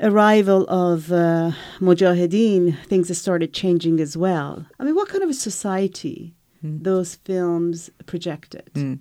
arrival 0.00 0.68
of 0.68 1.12
uh, 1.12 1.52
Mujahideen, 1.80 2.78
things 2.86 3.16
started 3.18 3.52
changing 3.52 4.00
as 4.00 4.16
well. 4.16 4.66
I 4.78 4.84
mean, 4.84 4.94
what 4.94 5.08
kind 5.08 5.22
of 5.22 5.30
a 5.30 5.34
society 5.34 6.34
mm. 6.64 6.82
those 6.82 7.16
films 7.16 7.90
projected? 8.06 8.70
Mm. 8.74 9.00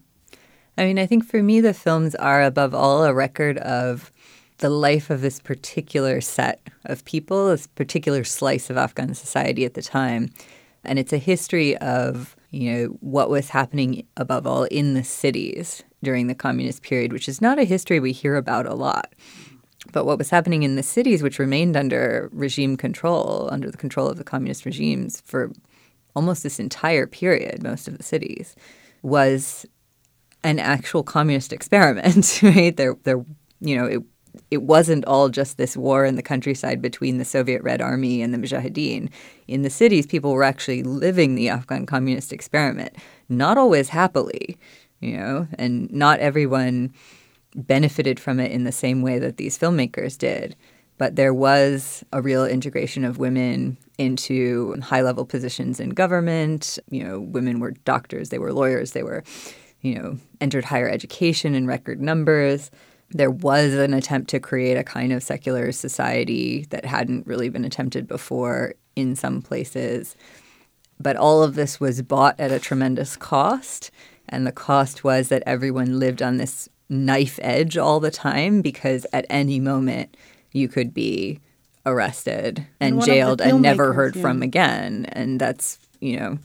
I 0.78 0.86
mean, 0.86 1.00
I 1.00 1.06
think 1.06 1.26
for 1.26 1.42
me, 1.42 1.62
the 1.62 1.74
films 1.74 2.16
are 2.16 2.44
above 2.44 2.74
all 2.74 3.04
a 3.04 3.14
record 3.14 3.58
of 3.60 4.12
the 4.60 4.70
life 4.70 5.10
of 5.10 5.22
this 5.22 5.40
particular 5.40 6.22
set 6.22 6.62
of 6.86 7.06
people, 7.06 7.50
this 7.50 7.68
particular 7.68 8.24
slice 8.24 8.70
of 8.70 8.78
Afghan 8.78 9.14
society 9.14 9.66
at 9.66 9.76
the 9.76 9.82
time. 9.82 10.30
And 10.84 10.98
it's 10.98 11.14
a 11.14 11.18
history 11.18 11.78
of 11.78 12.36
you 12.52 12.72
know, 12.72 12.86
what 13.02 13.30
was 13.30 13.50
happening 13.50 14.06
above 14.16 14.48
all 14.48 14.64
in 14.66 14.94
the 14.94 15.04
cities 15.04 15.84
during 16.04 16.28
the 16.28 16.36
communist 16.36 16.84
period, 16.84 17.12
which 17.12 17.28
is 17.28 17.42
not 17.42 17.60
a 17.60 17.64
history 17.64 18.00
we 18.00 18.12
hear 18.12 18.36
about 18.36 18.66
a 18.66 18.74
lot. 18.74 19.14
But 19.92 20.06
what 20.06 20.18
was 20.18 20.30
happening 20.30 20.64
in 20.64 20.76
the 20.76 20.84
cities, 20.84 21.24
which 21.24 21.40
remained 21.40 21.78
under 21.78 22.30
regime 22.32 22.78
control, 22.78 23.50
under 23.52 23.72
the 23.72 23.78
control 23.78 24.08
of 24.08 24.18
the 24.18 24.24
communist 24.24 24.66
regimes 24.66 25.22
for 25.22 25.52
almost 26.16 26.44
this 26.44 26.60
entire 26.60 27.08
period, 27.08 27.64
most 27.64 27.88
of 27.88 27.98
the 27.98 28.04
cities, 28.04 28.56
was 29.02 29.66
an 30.44 30.60
actual 30.60 31.04
communist 31.04 31.54
experiment, 31.54 32.40
right? 32.44 32.76
There, 32.76 32.96
there, 33.04 33.24
you 33.60 33.76
know, 33.76 33.86
it 33.86 34.04
it 34.52 34.62
wasn't 34.64 35.06
all 35.06 35.30
just 35.30 35.58
this 35.58 35.76
war 35.76 36.06
in 36.06 36.16
the 36.16 36.22
countryside 36.22 36.82
between 36.82 37.18
the 37.18 37.26
Soviet 37.26 37.62
Red 37.64 37.82
Army 37.82 38.22
and 38.22 38.34
the 38.34 38.38
Mujahideen. 38.38 39.10
In 39.48 39.64
the 39.64 39.70
cities, 39.70 40.06
people 40.06 40.32
were 40.32 40.44
actually 40.44 40.84
living 40.84 41.36
the 41.36 41.50
Afghan 41.50 41.86
communist 41.86 42.32
experiment, 42.32 42.96
not 43.30 43.58
always 43.58 43.90
happily, 43.90 44.58
you 45.00 45.18
know, 45.18 45.48
and 45.58 45.92
not 45.92 46.20
everyone 46.20 46.94
benefited 47.56 48.20
from 48.20 48.40
it 48.40 48.52
in 48.52 48.64
the 48.64 48.72
same 48.72 49.02
way 49.02 49.20
that 49.20 49.38
these 49.38 49.58
filmmakers 49.58 50.18
did. 50.18 50.56
But 50.98 51.16
there 51.16 51.34
was 51.34 52.04
a 52.12 52.22
real 52.22 52.46
integration 52.46 53.06
of 53.06 53.20
women 53.20 53.78
into 53.98 54.76
high 54.82 55.02
level 55.02 55.26
positions 55.26 55.80
in 55.80 55.92
government. 55.92 56.80
You 56.90 57.04
know, 57.04 57.20
women 57.20 57.60
were 57.60 57.72
doctors, 57.72 58.30
they 58.30 58.40
were 58.40 58.52
lawyers, 58.52 58.92
they 58.92 59.04
were, 59.04 59.24
you 59.82 59.96
know, 59.96 60.18
entered 60.42 60.66
higher 60.66 60.90
education 60.90 61.54
in 61.54 61.68
record 61.68 62.02
numbers 62.02 62.72
there 63.12 63.32
was 63.32 63.74
an 63.74 63.94
attempt 63.94 64.30
to 64.32 64.40
create 64.40 64.78
a 64.78 64.84
kind 64.84 65.14
of 65.14 65.24
secular 65.24 65.72
society 65.72 66.66
that 66.70 66.86
hadn't 66.86 67.26
really 67.26 67.50
been 67.50 67.66
attempted 67.66 68.08
before 68.08 68.74
in 68.96 69.16
some 69.16 69.42
places. 69.42 70.16
But 71.00 71.16
all 71.16 71.44
of 71.44 71.56
this 71.56 71.80
was 71.80 72.02
bought 72.02 72.40
at 72.40 72.52
a 72.52 72.60
tremendous 72.60 73.16
cost. 73.16 73.92
And 74.30 74.46
the 74.46 74.52
cost 74.52 75.04
was 75.04 75.30
that 75.30 75.44
everyone 75.46 76.00
lived 76.00 76.22
on 76.22 76.38
this 76.38 76.70
knife 76.90 77.40
edge 77.42 77.78
all 77.78 78.00
the 78.00 78.12
time 78.12 78.62
because 78.62 79.06
at 79.12 79.26
any 79.30 79.60
moment 79.60 80.16
you 80.52 80.68
could 80.68 80.94
be 80.94 81.40
arrested 81.86 82.66
and, 82.80 82.96
and 82.96 83.04
jailed 83.04 83.42
and 83.42 83.62
never 83.62 83.94
heard 83.94 84.16
yeah. 84.16 84.22
from 84.22 84.42
again. 84.42 85.06
And 85.12 85.40
that's, 85.40 85.80
you 86.00 86.20
know, 86.20 86.40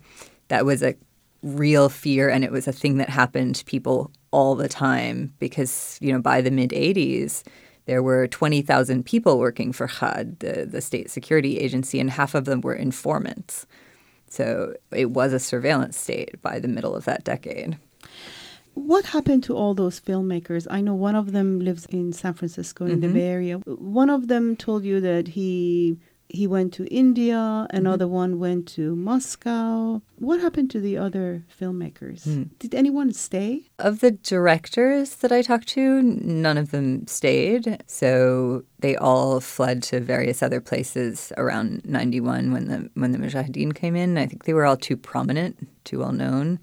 that 0.49 0.65
was 0.65 0.83
a 0.83 0.95
real 1.43 1.89
fear 1.89 2.29
and 2.29 2.45
it 2.45 2.53
was 2.53 2.69
a 2.69 2.73
thing 2.73 2.99
that 2.99 3.09
happened 3.09 3.57
to 3.57 3.65
people 3.65 4.11
all 4.31 4.55
the 4.55 4.69
time 4.69 5.35
because, 5.39 5.99
you 6.01 6.13
know, 6.13 6.21
by 6.21 6.41
the 6.41 6.51
mid 6.51 6.71
80s, 6.71 7.43
there 7.87 8.03
were 8.03 8.29
20,000 8.29 9.05
people 9.05 9.39
working 9.39 9.73
for 9.73 9.89
KHAD, 9.89 10.39
the, 10.39 10.67
the 10.67 10.81
state 10.81 11.11
security 11.11 11.59
agency, 11.59 11.99
and 11.99 12.11
half 12.11 12.35
of 12.35 12.45
them 12.45 12.61
were 12.61 12.75
informants. 12.75 13.67
So 14.33 14.75
it 14.91 15.11
was 15.11 15.35
a 15.35 15.39
surveillance 15.39 15.99
state 15.99 16.41
by 16.41 16.59
the 16.59 16.67
middle 16.67 16.97
of 16.97 17.05
that 17.05 17.23
decade. 17.23 17.77
What 18.73 19.05
happened 19.05 19.45
to 19.45 19.55
all 19.55 19.75
those 19.75 20.01
filmmakers? 20.01 20.67
I 20.71 20.81
know 20.81 20.95
one 20.95 21.15
of 21.15 21.33
them 21.33 21.61
lives 21.61 21.85
in 21.91 22.15
San 22.15 22.33
Francisco 22.33 22.87
in 22.87 22.93
mm-hmm. 22.93 23.01
the 23.03 23.09
Bay 23.09 23.27
Area. 23.27 23.59
One 23.67 24.09
of 24.09 24.29
them 24.29 24.57
told 24.57 24.85
you 24.85 25.03
that 25.03 25.29
he 25.29 25.99
he 26.33 26.47
went 26.47 26.73
to 26.75 26.87
India, 26.87 27.67
another 27.71 28.07
mm-hmm. 28.07 28.15
one 28.15 28.39
went 28.39 28.67
to 28.69 28.97
Moscow. 28.97 30.01
What 30.17 30.41
happened 30.41 30.71
to 30.71 30.81
the 30.81 30.97
other 30.97 31.45
filmmakers? 31.61 32.27
Mm. 32.27 32.49
Did 32.59 32.75
anyone 32.75 33.13
stay? 33.13 33.65
Of 33.79 34.01
the 34.01 34.13
directors 34.13 35.17
that 35.17 35.31
I 35.31 35.43
talked 35.43 35.69
to, 35.69 36.01
none 36.03 36.57
of 36.57 36.71
them 36.71 37.07
stayed. 37.07 37.83
So 37.87 38.65
they 38.79 38.97
all 38.97 39.41
fled 39.41 39.83
to 39.85 40.01
various 40.01 40.43
other 40.43 40.61
places 40.61 41.33
around 41.37 41.85
91 41.85 42.51
when 42.51 42.69
the 42.69 42.91
when 42.95 43.13
the 43.13 43.19
Mujahideen 43.19 43.75
came 43.75 43.95
in. 43.95 44.17
I 44.17 44.27
think 44.27 44.45
they 44.45 44.55
were 44.55 44.65
all 44.65 44.79
too 44.79 44.97
prominent, 44.97 45.69
too 45.85 45.99
well 45.99 46.13
known. 46.13 46.61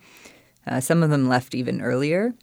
Uh, 0.65 0.79
some 0.79 1.03
of 1.03 1.11
them 1.11 1.29
left 1.29 1.53
even 1.53 1.79
earlier 1.79 2.33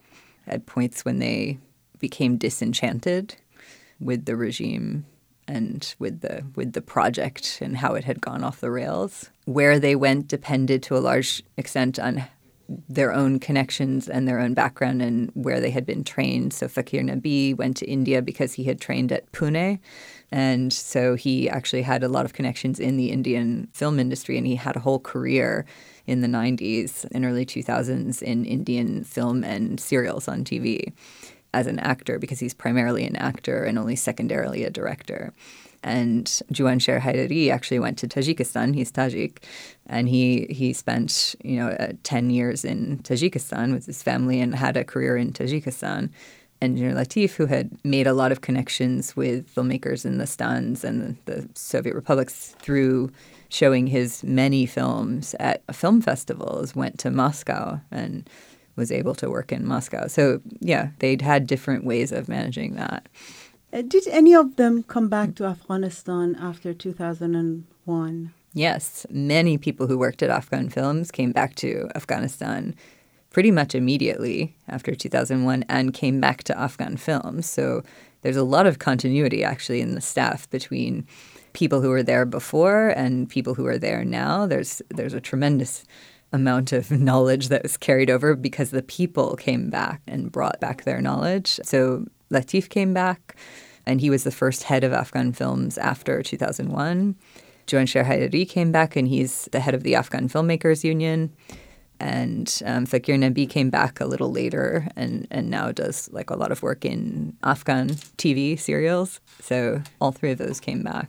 at 0.46 0.66
points 0.66 1.04
when 1.04 1.18
they 1.18 1.58
became 1.98 2.36
disenchanted 2.36 3.34
with 3.98 4.26
the 4.26 4.36
regime 4.36 5.06
and 5.48 5.94
with 5.98 6.20
the 6.20 6.44
with 6.54 6.72
the 6.72 6.82
project 6.82 7.58
and 7.60 7.76
how 7.76 7.94
it 7.94 8.04
had 8.04 8.20
gone 8.20 8.44
off 8.44 8.60
the 8.60 8.70
rails. 8.70 9.30
Where 9.44 9.78
they 9.78 9.94
went 9.94 10.28
depended 10.28 10.82
to 10.84 10.96
a 10.96 10.98
large 10.98 11.42
extent 11.56 11.98
on 11.98 12.24
their 12.88 13.12
own 13.12 13.38
connections 13.38 14.08
and 14.08 14.26
their 14.26 14.40
own 14.40 14.54
background 14.54 15.00
and 15.00 15.30
where 15.34 15.60
they 15.60 15.70
had 15.70 15.86
been 15.86 16.02
trained. 16.02 16.52
So 16.52 16.68
Fakir 16.68 17.02
Nabi 17.02 17.56
went 17.56 17.76
to 17.78 17.86
India 17.86 18.22
because 18.22 18.54
he 18.54 18.64
had 18.64 18.80
trained 18.80 19.12
at 19.12 19.30
Pune. 19.32 19.78
And 20.32 20.72
so 20.72 21.14
he 21.14 21.48
actually 21.48 21.82
had 21.82 22.02
a 22.02 22.08
lot 22.08 22.24
of 22.24 22.32
connections 22.32 22.80
in 22.80 22.96
the 22.96 23.12
Indian 23.12 23.68
film 23.72 24.00
industry 24.00 24.36
and 24.36 24.46
he 24.46 24.56
had 24.56 24.74
a 24.74 24.80
whole 24.80 24.98
career 24.98 25.64
in 26.06 26.20
the 26.20 26.28
90s 26.28 27.06
and 27.12 27.24
early 27.24 27.46
2000s 27.46 28.22
in 28.22 28.44
Indian 28.44 29.04
film 29.04 29.44
and 29.44 29.78
serials 29.78 30.26
on 30.26 30.44
TV 30.44 30.92
as 31.56 31.66
an 31.66 31.78
actor 31.78 32.18
because 32.18 32.38
he's 32.38 32.52
primarily 32.52 33.04
an 33.04 33.16
actor 33.16 33.64
and 33.64 33.78
only 33.78 33.96
secondarily 33.96 34.62
a 34.62 34.70
director. 34.70 35.32
And 35.82 36.26
Juansher 36.52 37.00
Haidari 37.00 37.50
actually 37.50 37.78
went 37.78 37.96
to 37.98 38.08
Tajikistan. 38.08 38.74
He's 38.74 38.92
Tajik, 38.92 39.38
and 39.86 40.08
he 40.08 40.46
he 40.50 40.72
spent 40.72 41.34
you 41.42 41.56
know 41.56 41.68
uh, 41.68 41.92
ten 42.02 42.28
years 42.30 42.64
in 42.64 42.98
Tajikistan 42.98 43.72
with 43.72 43.86
his 43.86 44.02
family 44.02 44.40
and 44.40 44.54
had 44.54 44.76
a 44.76 44.84
career 44.84 45.16
in 45.16 45.32
Tajikistan. 45.32 46.10
And 46.60 46.72
Engineer 46.72 46.94
Latif, 46.94 47.32
who 47.36 47.46
had 47.46 47.70
made 47.84 48.06
a 48.06 48.14
lot 48.14 48.32
of 48.32 48.40
connections 48.40 49.14
with 49.14 49.54
filmmakers 49.54 50.04
in 50.06 50.18
the 50.18 50.26
Stans 50.26 50.84
and 50.84 51.16
the 51.26 51.48
Soviet 51.54 51.94
republics 51.94 52.56
through 52.60 53.10
showing 53.50 53.86
his 53.86 54.24
many 54.24 54.66
films 54.66 55.34
at 55.38 55.62
film 55.74 56.00
festivals, 56.00 56.74
went 56.74 56.98
to 56.98 57.10
Moscow 57.10 57.78
and 57.90 58.28
was 58.76 58.92
able 58.92 59.14
to 59.16 59.30
work 59.30 59.52
in 59.52 59.66
Moscow. 59.66 60.06
So, 60.06 60.40
yeah, 60.60 60.90
they'd 60.98 61.22
had 61.22 61.46
different 61.46 61.84
ways 61.84 62.12
of 62.12 62.28
managing 62.28 62.74
that. 62.76 63.08
Uh, 63.72 63.82
did 63.82 64.06
any 64.08 64.34
of 64.34 64.56
them 64.56 64.82
come 64.84 65.08
back 65.08 65.34
to 65.36 65.44
Afghanistan 65.44 66.36
after 66.38 66.72
2001? 66.72 68.32
Yes, 68.54 69.06
many 69.10 69.58
people 69.58 69.86
who 69.86 69.98
worked 69.98 70.22
at 70.22 70.30
Afghan 70.30 70.70
Films 70.70 71.10
came 71.10 71.32
back 71.32 71.56
to 71.56 71.90
Afghanistan 71.94 72.74
pretty 73.30 73.50
much 73.50 73.74
immediately 73.74 74.56
after 74.66 74.94
2001 74.94 75.62
and 75.68 75.92
came 75.92 76.22
back 76.22 76.42
to 76.44 76.58
Afghan 76.58 76.96
Films. 76.96 77.44
So 77.44 77.82
there's 78.22 78.38
a 78.38 78.44
lot 78.44 78.66
of 78.66 78.78
continuity 78.78 79.44
actually 79.44 79.82
in 79.82 79.94
the 79.94 80.00
staff 80.00 80.48
between 80.48 81.06
people 81.52 81.82
who 81.82 81.90
were 81.90 82.02
there 82.02 82.24
before 82.24 82.88
and 82.88 83.28
people 83.28 83.54
who 83.54 83.66
are 83.66 83.76
there 83.76 84.04
now. 84.04 84.46
There's 84.46 84.80
there's 84.88 85.12
a 85.12 85.20
tremendous 85.20 85.84
amount 86.32 86.72
of 86.72 86.90
knowledge 87.08 87.48
that 87.48 87.62
was 87.62 87.76
carried 87.76 88.10
over 88.10 88.34
because 88.34 88.70
the 88.70 88.82
people 88.82 89.36
came 89.36 89.70
back 89.70 90.02
and 90.06 90.32
brought 90.32 90.60
back 90.60 90.84
their 90.84 91.00
knowledge. 91.00 91.60
So 91.62 92.06
Latif 92.30 92.68
came 92.68 92.92
back, 92.92 93.36
and 93.86 94.00
he 94.00 94.10
was 94.10 94.24
the 94.24 94.30
first 94.30 94.64
head 94.64 94.84
of 94.84 94.92
Afghan 94.92 95.32
films 95.32 95.78
after 95.78 96.22
2001. 96.22 97.16
Juansher 97.66 98.04
Haidari 98.04 98.48
came 98.48 98.72
back, 98.72 98.96
and 98.96 99.08
he's 99.08 99.48
the 99.52 99.60
head 99.60 99.74
of 99.74 99.82
the 99.82 99.94
Afghan 99.94 100.28
Filmmakers 100.28 100.84
Union. 100.84 101.32
And 101.98 102.62
um, 102.64 102.84
Fakir 102.84 103.16
Nabi 103.16 103.48
came 103.48 103.70
back 103.70 104.00
a 104.00 104.04
little 104.04 104.30
later 104.30 104.86
and, 104.96 105.26
and 105.30 105.50
now 105.50 105.72
does 105.72 106.10
like 106.12 106.28
a 106.28 106.36
lot 106.36 106.52
of 106.52 106.62
work 106.62 106.84
in 106.84 107.34
Afghan 107.42 107.88
TV 108.18 108.58
serials. 108.58 109.20
So 109.40 109.82
all 110.00 110.12
three 110.12 110.30
of 110.30 110.38
those 110.38 110.60
came 110.60 110.82
back. 110.82 111.08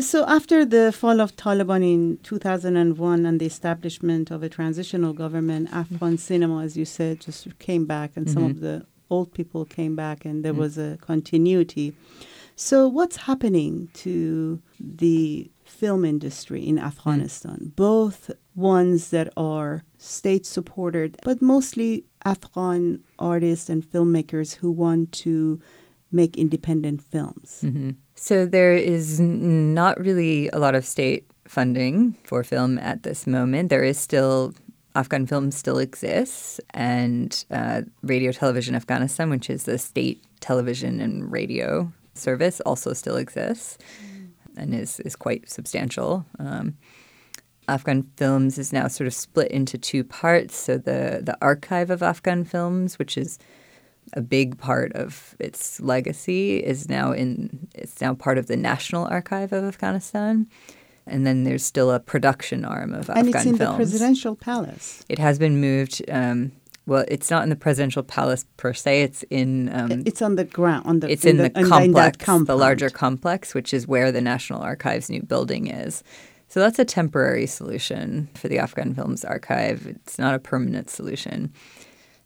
So, 0.00 0.26
after 0.26 0.64
the 0.64 0.92
fall 0.92 1.20
of 1.20 1.36
Taliban 1.36 1.82
in 1.82 2.18
2001 2.24 3.24
and 3.24 3.40
the 3.40 3.46
establishment 3.46 4.32
of 4.32 4.42
a 4.42 4.48
transitional 4.48 5.12
government, 5.12 5.68
Afghan 5.72 6.18
cinema, 6.18 6.62
as 6.64 6.76
you 6.76 6.84
said, 6.84 7.20
just 7.20 7.56
came 7.60 7.86
back, 7.86 8.16
and 8.16 8.26
mm-hmm. 8.26 8.34
some 8.34 8.44
of 8.44 8.52
mm-hmm. 8.52 8.60
the 8.62 8.86
old 9.10 9.32
people 9.32 9.64
came 9.64 9.94
back, 9.94 10.24
and 10.24 10.44
there 10.44 10.52
mm-hmm. 10.52 10.60
was 10.60 10.76
a 10.76 10.98
continuity. 11.00 11.94
So, 12.56 12.88
what's 12.88 13.16
happening 13.16 13.88
to 13.94 14.60
the 14.80 15.50
film 15.64 16.04
industry 16.04 16.66
in 16.66 16.80
Afghanistan? 16.80 17.56
Mm-hmm. 17.56 17.76
Both 17.76 18.32
ones 18.56 19.10
that 19.10 19.32
are 19.36 19.84
state 19.98 20.46
supported, 20.46 21.16
but 21.22 21.40
mostly 21.40 22.06
Afghan 22.24 23.04
artists 23.20 23.68
and 23.68 23.84
filmmakers 23.84 24.56
who 24.56 24.72
want 24.72 25.12
to 25.12 25.60
make 26.12 26.36
independent 26.36 27.02
films. 27.02 27.60
Mm-hmm. 27.64 27.90
So 28.14 28.46
there 28.46 28.74
is 28.74 29.20
not 29.20 29.98
really 30.00 30.48
a 30.50 30.58
lot 30.58 30.74
of 30.74 30.84
state 30.84 31.28
funding 31.46 32.14
for 32.24 32.42
film 32.44 32.78
at 32.78 33.02
this 33.02 33.26
moment. 33.26 33.70
There 33.70 33.84
is 33.84 33.98
still 33.98 34.54
Afghan 34.94 35.26
Film 35.26 35.50
still 35.50 35.78
exists, 35.78 36.58
and 36.70 37.44
uh, 37.50 37.82
Radio 38.02 38.32
Television 38.32 38.74
Afghanistan, 38.74 39.28
which 39.28 39.50
is 39.50 39.64
the 39.64 39.78
state 39.78 40.24
television 40.40 41.00
and 41.00 41.30
radio 41.30 41.92
service, 42.14 42.60
also 42.60 42.94
still 42.94 43.16
exists 43.16 43.76
and 44.56 44.74
is 44.74 45.00
is 45.00 45.14
quite 45.14 45.48
substantial. 45.50 46.24
Um, 46.38 46.76
Afghan 47.68 48.04
Films 48.16 48.58
is 48.58 48.72
now 48.72 48.88
sort 48.88 49.06
of 49.06 49.14
split 49.14 49.50
into 49.50 49.76
two 49.76 50.02
parts. 50.02 50.56
So 50.56 50.78
the 50.78 51.20
the 51.22 51.36
archive 51.42 51.90
of 51.90 52.02
Afghan 52.02 52.44
films, 52.44 52.98
which 52.98 53.18
is 53.18 53.38
a 54.12 54.20
big 54.20 54.58
part 54.58 54.92
of 54.92 55.34
its 55.38 55.80
legacy 55.80 56.58
is 56.58 56.88
now 56.88 57.12
in 57.12 57.68
it's 57.74 58.00
now 58.00 58.14
part 58.14 58.38
of 58.38 58.46
the 58.46 58.56
National 58.56 59.06
Archive 59.06 59.52
of 59.52 59.64
Afghanistan. 59.64 60.46
And 61.08 61.24
then 61.24 61.44
there's 61.44 61.64
still 61.64 61.92
a 61.92 62.00
production 62.00 62.64
arm 62.64 62.92
of 62.92 63.08
and 63.08 63.28
Afghan 63.28 63.32
films. 63.32 63.46
And 63.46 63.54
it's 63.54 63.60
in 63.60 63.68
the 63.70 63.76
presidential 63.76 64.34
palace. 64.34 65.04
It 65.08 65.18
has 65.18 65.38
been 65.38 65.60
moved. 65.60 66.02
Um, 66.10 66.52
well, 66.86 67.04
it's 67.08 67.30
not 67.30 67.42
in 67.42 67.48
the 67.48 67.56
presidential 67.56 68.02
palace 68.02 68.44
per 68.56 68.72
se. 68.72 69.02
It's 69.02 69.22
in. 69.24 69.68
Um, 69.72 70.02
it's 70.04 70.22
on 70.22 70.36
the 70.36 70.44
ground. 70.44 70.86
On 70.86 71.00
the. 71.00 71.10
It's 71.10 71.24
in, 71.24 71.36
in 71.36 71.36
the, 71.36 71.48
the, 71.50 71.68
complex, 71.68 72.28
in 72.28 72.44
the 72.44 72.56
larger 72.56 72.90
complex, 72.90 73.54
which 73.54 73.72
is 73.72 73.86
where 73.86 74.10
the 74.10 74.20
National 74.20 74.62
Archives' 74.62 75.08
new 75.08 75.22
building 75.22 75.68
is. 75.68 76.02
So 76.48 76.60
that's 76.60 76.78
a 76.78 76.84
temporary 76.84 77.46
solution 77.46 78.28
for 78.34 78.48
the 78.48 78.58
Afghan 78.58 78.94
Films 78.94 79.24
Archive. 79.24 79.86
It's 79.86 80.18
not 80.18 80.34
a 80.34 80.38
permanent 80.38 80.90
solution 80.90 81.52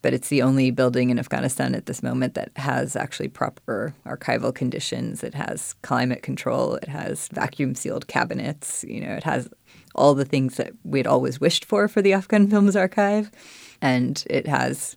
but 0.03 0.15
it's 0.15 0.29
the 0.29 0.43
only 0.43 0.71
building 0.71 1.11
in 1.11 1.19
Afghanistan 1.19 1.75
at 1.75 1.87
this 1.87 2.03
moment 2.03 2.35
that 2.35 2.51
has 2.57 2.97
actually 2.97 3.29
proper 3.29 3.95
archival 4.07 4.55
conditions. 4.55 5.23
It 5.23 5.35
has 5.35 5.75
climate 5.83 6.23
control, 6.23 6.75
it 6.77 6.89
has 6.89 7.29
vacuum 7.29 7.75
sealed 7.75 8.07
cabinets, 8.07 8.85
you 8.89 9.01
know, 9.01 9.15
it 9.15 9.25
has 9.25 9.49
all 9.95 10.15
the 10.15 10.25
things 10.25 10.57
that 10.57 10.73
we'd 10.85 11.07
always 11.07 11.41
wished 11.41 11.65
for 11.65 11.89
for 11.89 12.03
the 12.03 12.13
Afghan 12.13 12.49
Films 12.51 12.77
Archive. 12.77 13.31
And 13.83 14.23
it 14.29 14.47
has, 14.47 14.97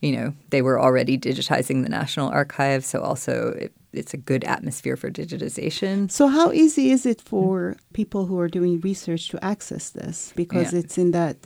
you 0.00 0.12
know, 0.12 0.34
they 0.50 0.62
were 0.62 0.80
already 0.80 1.18
digitizing 1.18 1.82
the 1.82 1.88
National 1.88 2.28
Archive, 2.28 2.84
so 2.84 3.00
also 3.00 3.54
it, 3.58 3.72
it's 3.92 4.14
a 4.14 4.18
good 4.18 4.44
atmosphere 4.44 4.96
for 4.96 5.10
digitization. 5.10 6.10
So, 6.10 6.28
how 6.28 6.52
easy 6.52 6.90
is 6.90 7.06
it 7.06 7.20
for 7.20 7.70
mm-hmm. 7.70 7.94
people 7.94 8.26
who 8.26 8.38
are 8.38 8.48
doing 8.48 8.80
research 8.80 9.28
to 9.28 9.42
access 9.42 9.90
this? 9.90 10.32
Because 10.36 10.72
yeah. 10.72 10.80
it's 10.80 10.98
in 10.98 11.12
that 11.12 11.36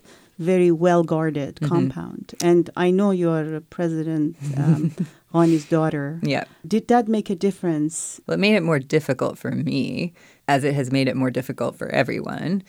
very 0.42 0.70
well 0.70 1.02
guarded 1.02 1.56
mm-hmm. 1.56 1.68
compound. 1.68 2.34
And 2.42 2.68
I 2.76 2.90
know 2.90 3.10
you're 3.10 3.60
President 3.60 4.36
um, 4.56 4.94
Ghani's 5.32 5.64
daughter. 5.66 6.20
Yeah. 6.22 6.44
Did 6.66 6.88
that 6.88 7.08
make 7.08 7.30
a 7.30 7.34
difference? 7.34 8.20
Well, 8.26 8.34
it 8.34 8.40
made 8.40 8.54
it 8.54 8.62
more 8.62 8.78
difficult 8.78 9.38
for 9.38 9.52
me, 9.52 10.12
as 10.48 10.64
it 10.64 10.74
has 10.74 10.90
made 10.90 11.08
it 11.08 11.16
more 11.16 11.30
difficult 11.30 11.76
for 11.76 11.88
everyone, 11.88 12.62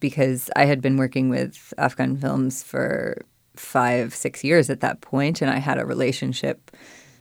because 0.00 0.50
I 0.54 0.66
had 0.66 0.80
been 0.80 0.96
working 0.96 1.28
with 1.28 1.74
Afghan 1.78 2.16
films 2.16 2.62
for 2.62 3.22
five, 3.56 4.14
six 4.14 4.44
years 4.44 4.70
at 4.70 4.80
that 4.80 5.00
point, 5.00 5.40
and 5.40 5.50
I 5.50 5.58
had 5.58 5.78
a 5.78 5.86
relationship 5.86 6.70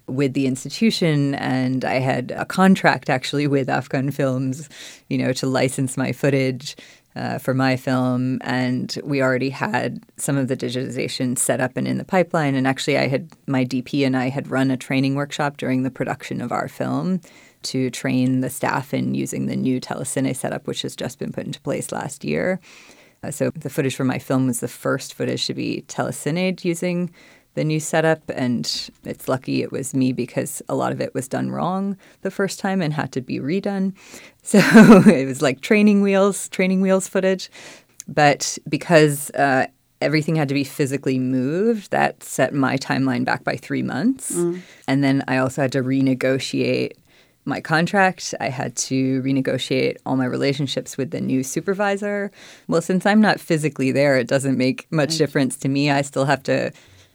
with 0.08 0.34
the 0.34 0.48
institution 0.48 1.34
and 1.36 1.86
I 1.86 2.00
had 2.00 2.32
a 2.32 2.46
contract 2.46 3.10
actually 3.10 3.48
with 3.48 3.70
Afghan 3.70 4.12
Films, 4.12 4.68
you 5.08 5.18
know, 5.18 5.32
to 5.34 5.48
license 5.48 5.96
my 5.96 6.12
footage 6.12 6.76
uh, 7.16 7.38
for 7.38 7.54
my 7.54 7.76
film, 7.76 8.40
and 8.44 8.98
we 9.04 9.22
already 9.22 9.50
had 9.50 10.04
some 10.18 10.38
of 10.38 10.48
the 10.48 10.58
digitization 10.58 11.38
set 11.38 11.62
up 11.62 11.78
and 11.78 11.88
in 11.88 11.98
the 11.98 12.06
pipeline. 12.06 12.56
And 12.56 12.68
actually, 12.68 12.98
I 12.98 13.08
had 13.08 13.30
my 13.48 13.66
DP 13.66 14.06
and 14.06 14.18
I 14.18 14.30
had 14.30 14.50
run 14.50 14.72
a 14.72 14.78
training 14.78 15.16
workshop 15.16 15.58
during 15.58 15.84
the 15.84 15.92
production 15.92 16.42
of 16.42 16.52
our 16.52 16.68
film 16.68 17.22
to 17.64 17.90
train 17.90 18.42
the 18.42 18.50
staff 18.50 18.94
in 18.94 19.16
using 19.16 19.46
the 19.46 19.56
new 19.56 19.80
telecine 19.80 20.36
setup, 20.36 20.68
which 20.68 20.82
has 20.82 20.96
just 20.96 21.20
been 21.20 21.32
put 21.32 21.46
into 21.46 21.62
place 21.62 21.92
last 21.92 22.24
year. 22.24 22.60
Uh, 23.24 23.32
so 23.32 23.52
the 23.52 23.70
footage 23.70 23.96
for 23.96 24.04
my 24.04 24.20
film 24.20 24.48
was 24.48 24.60
the 24.60 24.68
first 24.68 25.14
footage 25.14 25.46
to 25.46 25.54
be 25.54 25.86
telecined 25.88 26.66
using 26.66 27.10
the 27.56 27.64
new 27.64 27.80
setup. 27.80 28.22
And 28.30 28.90
it's 29.04 29.28
lucky 29.28 29.62
it 29.62 29.72
was 29.72 29.94
me 29.94 30.14
because 30.14 30.62
a 30.70 30.76
lot 30.76 30.92
of 30.92 31.02
it 31.02 31.14
was 31.14 31.28
done 31.28 31.52
wrong 31.52 31.98
the 32.22 32.32
first 32.32 32.60
time 32.60 32.82
and 32.82 32.94
had 32.94 33.12
to 33.14 33.22
be 33.22 33.40
redone. 33.40 33.94
So 34.46 34.60
it 34.60 35.26
was 35.26 35.42
like 35.42 35.62
training 35.62 36.02
wheels, 36.02 36.50
training 36.50 36.82
wheels 36.82 37.08
footage. 37.08 37.50
But 38.10 38.58
because 38.68 39.30
uh, 39.32 39.68
everything 40.02 40.36
had 40.36 40.50
to 40.50 40.54
be 40.54 40.66
physically 40.66 41.18
moved, 41.18 41.92
that 41.92 42.22
set 42.24 42.54
my 42.54 42.76
timeline 42.76 43.24
back 43.24 43.46
by 43.46 43.56
three 43.56 43.82
months. 43.82 44.36
Mm. 44.36 44.60
And 44.86 45.02
then 45.02 45.24
I 45.30 45.38
also 45.38 45.62
had 45.62 45.72
to 45.72 45.82
renegotiate 45.82 46.98
my 47.46 47.60
contract. 47.62 48.34
I 48.40 48.50
had 48.50 48.76
to 48.76 49.22
renegotiate 49.22 49.98
all 50.06 50.16
my 50.16 50.26
relationships 50.26 50.98
with 50.98 51.12
the 51.12 51.22
new 51.22 51.44
supervisor. 51.44 52.32
Well, 52.68 52.82
since 52.82 53.06
I'm 53.06 53.22
not 53.22 53.40
physically 53.40 53.92
there, 53.92 54.18
it 54.18 54.28
doesn't 54.28 54.58
make 54.58 54.92
much 54.92 55.18
difference 55.18 55.58
to 55.58 55.70
me. 55.70 55.90
I 55.90 56.02
still 56.02 56.26
have 56.26 56.44
to 56.44 56.72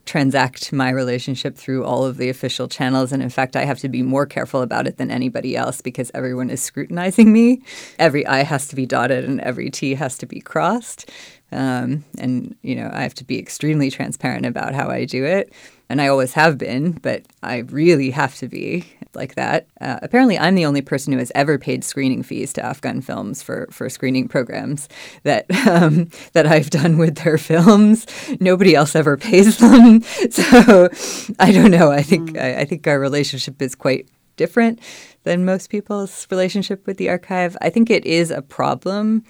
transact 0.08 0.72
my 0.72 0.90
relationship 0.90 1.54
through 1.56 1.84
all 1.84 2.04
of 2.04 2.16
the 2.16 2.28
official 2.30 2.66
channels. 2.66 3.12
And 3.12 3.22
in 3.22 3.28
fact, 3.28 3.54
I 3.54 3.64
have 3.64 3.78
to 3.80 3.88
be 3.88 4.02
more 4.02 4.26
careful 4.26 4.62
about 4.62 4.86
it 4.86 4.96
than 4.96 5.10
anybody 5.10 5.54
else 5.54 5.80
because 5.80 6.10
everyone 6.14 6.50
is 6.50 6.62
scrutinizing 6.62 7.32
me. 7.32 7.62
Every 7.98 8.26
I 8.26 8.42
has 8.42 8.66
to 8.68 8.76
be 8.76 8.86
dotted 8.86 9.24
and 9.24 9.40
every 9.42 9.70
T 9.70 9.94
has 9.94 10.16
to 10.18 10.26
be 10.26 10.40
crossed. 10.40 11.10
Um, 11.52 12.04
and, 12.18 12.56
you 12.62 12.74
know, 12.74 12.90
I 12.92 13.02
have 13.02 13.14
to 13.14 13.24
be 13.24 13.38
extremely 13.38 13.90
transparent 13.90 14.46
about 14.46 14.74
how 14.74 14.88
I 14.88 15.04
do 15.04 15.24
it. 15.24 15.52
And 15.88 16.00
I 16.00 16.08
always 16.08 16.32
have 16.34 16.58
been, 16.58 16.92
but 16.92 17.24
I 17.42 17.58
really 17.58 18.10
have 18.10 18.34
to 18.36 18.48
be 18.48 18.84
like 19.18 19.34
that. 19.34 19.66
Uh, 19.80 19.98
apparently, 20.02 20.38
I'm 20.38 20.54
the 20.54 20.64
only 20.64 20.80
person 20.80 21.12
who 21.12 21.18
has 21.18 21.32
ever 21.34 21.58
paid 21.58 21.84
screening 21.84 22.22
fees 22.22 22.52
to 22.54 22.64
Afghan 22.64 23.02
films 23.02 23.42
for, 23.42 23.68
for 23.70 23.90
screening 23.90 24.28
programs 24.28 24.88
that 25.24 25.44
um, 25.66 26.08
that 26.32 26.46
I've 26.46 26.70
done 26.70 26.96
with 26.96 27.16
their 27.16 27.36
films. 27.36 28.06
Nobody 28.40 28.74
else 28.74 28.96
ever 28.96 29.16
pays 29.16 29.58
them, 29.58 30.02
so 30.30 30.88
I 31.38 31.52
don't 31.52 31.70
know. 31.70 31.90
I 31.90 32.02
think 32.02 32.30
mm. 32.30 32.40
I, 32.40 32.60
I 32.60 32.64
think 32.64 32.86
our 32.86 32.98
relationship 32.98 33.60
is 33.60 33.74
quite 33.74 34.08
different 34.36 34.80
than 35.24 35.44
most 35.44 35.68
people's 35.68 36.26
relationship 36.30 36.86
with 36.86 36.96
the 36.96 37.10
archive. 37.10 37.56
I 37.60 37.68
think 37.68 37.90
it 37.90 38.06
is 38.06 38.30
a 38.30 38.40
problem 38.40 39.24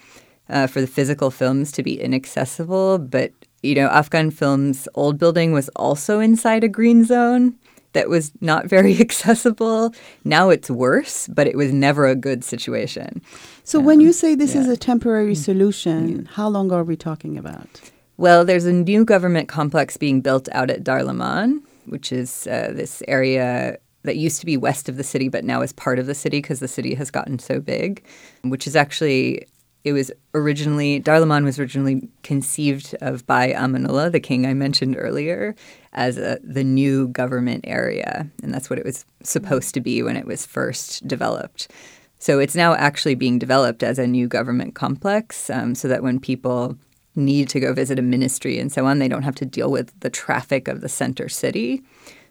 uh, 0.49 0.67
for 0.67 0.81
the 0.81 0.87
physical 0.87 1.31
films 1.31 1.73
to 1.73 1.83
be 1.83 2.01
inaccessible, 2.01 2.99
but 2.99 3.33
you 3.63 3.75
know, 3.75 3.89
Afghan 3.89 4.31
Films' 4.31 4.87
old 4.95 5.19
building 5.19 5.53
was 5.53 5.69
also 5.71 6.21
inside 6.21 6.63
a 6.63 6.69
green 6.69 7.05
zone 7.05 7.57
that 7.93 8.09
was 8.09 8.33
not 8.41 8.67
very 8.67 8.99
accessible. 9.01 9.95
Now 10.25 10.51
it's 10.51 10.71
worse, 10.71 11.29
but 11.29 11.47
it 11.47 11.57
was 11.57 11.73
never 11.73 12.07
a 12.07 12.15
good 12.15 12.45
situation. 12.45 13.23
So, 13.65 13.79
um, 13.79 13.85
when 13.85 14.01
you 14.01 14.13
say 14.13 14.35
this 14.35 14.55
yeah. 14.55 14.63
is 14.63 14.69
a 14.69 14.77
temporary 14.77 15.35
mm. 15.35 15.45
solution, 15.45 16.09
yeah. 16.09 16.23
how 16.33 16.49
long 16.49 16.73
are 16.73 16.85
we 16.85 16.97
talking 16.97 17.37
about? 17.37 17.91
Well, 18.17 18.45
there's 18.45 18.65
a 18.65 18.73
new 18.73 19.05
government 19.05 19.49
complex 19.49 19.97
being 19.97 20.21
built 20.21 20.49
out 20.53 20.71
at 20.71 20.83
Darlaman, 20.83 21.63
which 21.87 22.13
is 22.13 22.47
uh, 22.49 22.73
this 22.75 23.03
area 23.07 23.79
that 24.03 24.17
used 24.17 24.41
to 24.41 24.47
be 24.47 24.57
west 24.57 24.89
of 24.89 24.97
the 24.97 25.05
city, 25.05 25.29
but 25.29 25.45
now 25.45 25.61
is 25.63 25.73
part 25.73 25.99
of 25.99 26.07
the 26.07 26.15
city 26.15 26.39
because 26.39 26.61
the 26.61 26.69
city 26.69 26.95
has 26.95 27.11
gotten 27.11 27.39
so 27.39 27.61
big, 27.61 28.03
which 28.43 28.67
is 28.67 28.75
actually 28.75 29.47
it 29.85 29.93
was 29.93 30.11
originally 30.35 31.01
Darlaman 31.01 31.45
was 31.45 31.59
originally 31.59 32.09
conceived 32.23 32.95
of 33.01 33.27
by 33.27 33.53
Amanullah, 33.53 34.11
the 34.13 34.21
king 34.21 34.47
I 34.47 34.55
mentioned 34.55 34.97
earlier, 34.99 35.55
as 35.93 36.19
a, 36.19 36.39
the 36.43 36.65
new 36.65 37.09
government 37.09 37.65
area, 37.67 38.29
and 38.43 38.53
that's 38.53 38.69
what 38.69 38.79
it 38.79 38.85
was 38.85 39.05
supposed 39.23 39.75
to 39.75 39.81
be 39.81 40.03
when 40.03 40.17
it 40.17 40.27
was 40.27 40.45
first 40.45 41.07
developed. 41.07 41.71
So 42.19 42.41
it's 42.41 42.57
now 42.57 42.75
actually 42.75 43.15
being 43.15 43.39
developed 43.39 43.83
as 43.83 43.99
a 43.99 44.07
new 44.07 44.27
government 44.27 44.75
complex, 44.75 45.49
um, 45.51 45.75
so 45.75 45.89
that 45.89 46.03
when 46.03 46.19
people 46.19 46.77
need 47.15 47.49
to 47.49 47.61
go 47.61 47.73
visit 47.73 47.99
a 47.99 48.03
ministry 48.03 48.59
and 48.59 48.71
so 48.71 48.87
on, 48.87 48.99
they 48.99 49.09
don't 49.09 49.23
have 49.23 49.35
to 49.37 49.47
deal 49.47 49.71
with 49.71 49.99
the 50.01 50.11
traffic 50.11 50.69
of 50.69 50.81
the 50.81 50.89
center 50.89 51.29
city. 51.29 51.83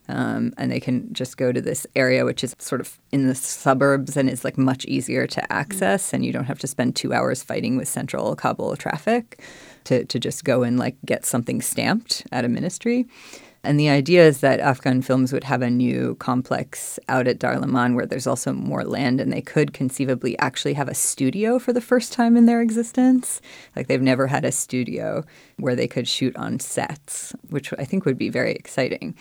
Um, 0.09 0.53
and 0.57 0.71
they 0.71 0.79
can 0.79 1.11
just 1.13 1.37
go 1.37 1.51
to 1.51 1.61
this 1.61 1.85
area, 1.95 2.23
which 2.25 2.43
is 2.43 2.55
sort 2.59 2.81
of 2.81 2.97
in 3.11 3.27
the 3.27 3.35
suburbs 3.35 4.15
and 4.15 4.29
is 4.29 4.43
like 4.43 4.57
much 4.57 4.85
easier 4.85 5.27
to 5.27 5.53
access. 5.53 6.13
And 6.13 6.25
you 6.25 6.31
don't 6.31 6.45
have 6.45 6.59
to 6.59 6.67
spend 6.67 6.95
two 6.95 7.13
hours 7.13 7.43
fighting 7.43 7.77
with 7.77 7.87
central 7.87 8.35
Kabul 8.35 8.75
traffic 8.77 9.41
to, 9.85 10.05
to 10.05 10.19
just 10.19 10.43
go 10.43 10.63
and 10.63 10.79
like 10.79 10.95
get 11.05 11.25
something 11.25 11.61
stamped 11.61 12.25
at 12.31 12.45
a 12.45 12.49
ministry. 12.49 13.05
And 13.63 13.77
the 13.77 13.89
idea 13.89 14.25
is 14.25 14.39
that 14.39 14.61
Afghan 14.61 15.01
films 15.01 15.33
would 15.33 15.43
have 15.43 15.61
a 15.61 15.69
new 15.69 16.15
complex 16.15 16.99
out 17.09 17.27
at 17.27 17.39
Darlaman 17.39 17.95
where 17.95 18.05
there's 18.05 18.27
also 18.27 18.53
more 18.53 18.85
land 18.85 19.19
and 19.19 19.33
they 19.33 19.41
could 19.41 19.73
conceivably 19.73 20.39
actually 20.39 20.73
have 20.73 20.87
a 20.87 20.93
studio 20.93 21.59
for 21.59 21.73
the 21.73 21.81
first 21.81 22.13
time 22.13 22.37
in 22.37 22.45
their 22.45 22.61
existence. 22.61 23.41
Like 23.75 23.87
they've 23.87 24.01
never 24.01 24.27
had 24.27 24.45
a 24.45 24.53
studio 24.53 25.25
where 25.57 25.75
they 25.75 25.87
could 25.87 26.07
shoot 26.07 26.33
on 26.37 26.59
sets, 26.59 27.35
which 27.49 27.73
I 27.77 27.83
think 27.83 28.05
would 28.05 28.17
be 28.17 28.29
very 28.29 28.53
exciting 28.53 29.15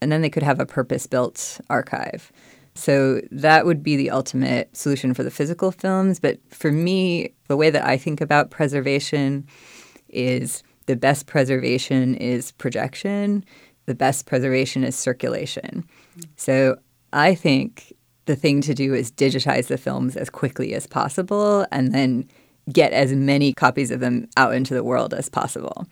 and 0.00 0.10
then 0.12 0.22
they 0.22 0.30
could 0.30 0.42
have 0.42 0.60
a 0.60 0.66
purpose 0.66 1.06
built 1.06 1.60
archive. 1.70 2.32
So 2.74 3.20
that 3.30 3.64
would 3.64 3.82
be 3.82 3.96
the 3.96 4.10
ultimate 4.10 4.76
solution 4.76 5.14
for 5.14 5.22
the 5.22 5.30
physical 5.30 5.72
films. 5.72 6.20
But 6.20 6.38
for 6.50 6.70
me, 6.70 7.32
the 7.48 7.56
way 7.56 7.70
that 7.70 7.84
I 7.84 7.96
think 7.96 8.20
about 8.20 8.50
preservation 8.50 9.46
is 10.08 10.62
the 10.86 10.96
best 10.96 11.26
preservation 11.26 12.14
is 12.16 12.52
projection, 12.52 13.44
the 13.86 13.94
best 13.94 14.26
preservation 14.26 14.84
is 14.84 14.94
circulation. 14.96 15.84
So 16.36 16.78
I 17.12 17.34
think 17.34 17.92
the 18.26 18.36
thing 18.36 18.60
to 18.62 18.74
do 18.74 18.92
is 18.94 19.10
digitize 19.10 19.68
the 19.68 19.78
films 19.78 20.16
as 20.16 20.28
quickly 20.28 20.74
as 20.74 20.86
possible 20.86 21.66
and 21.72 21.92
then 21.92 22.28
get 22.72 22.92
as 22.92 23.12
many 23.12 23.52
copies 23.52 23.90
of 23.90 24.00
them 24.00 24.28
out 24.36 24.54
into 24.54 24.74
the 24.74 24.84
world 24.84 25.14
as 25.14 25.28
possible. 25.28 25.86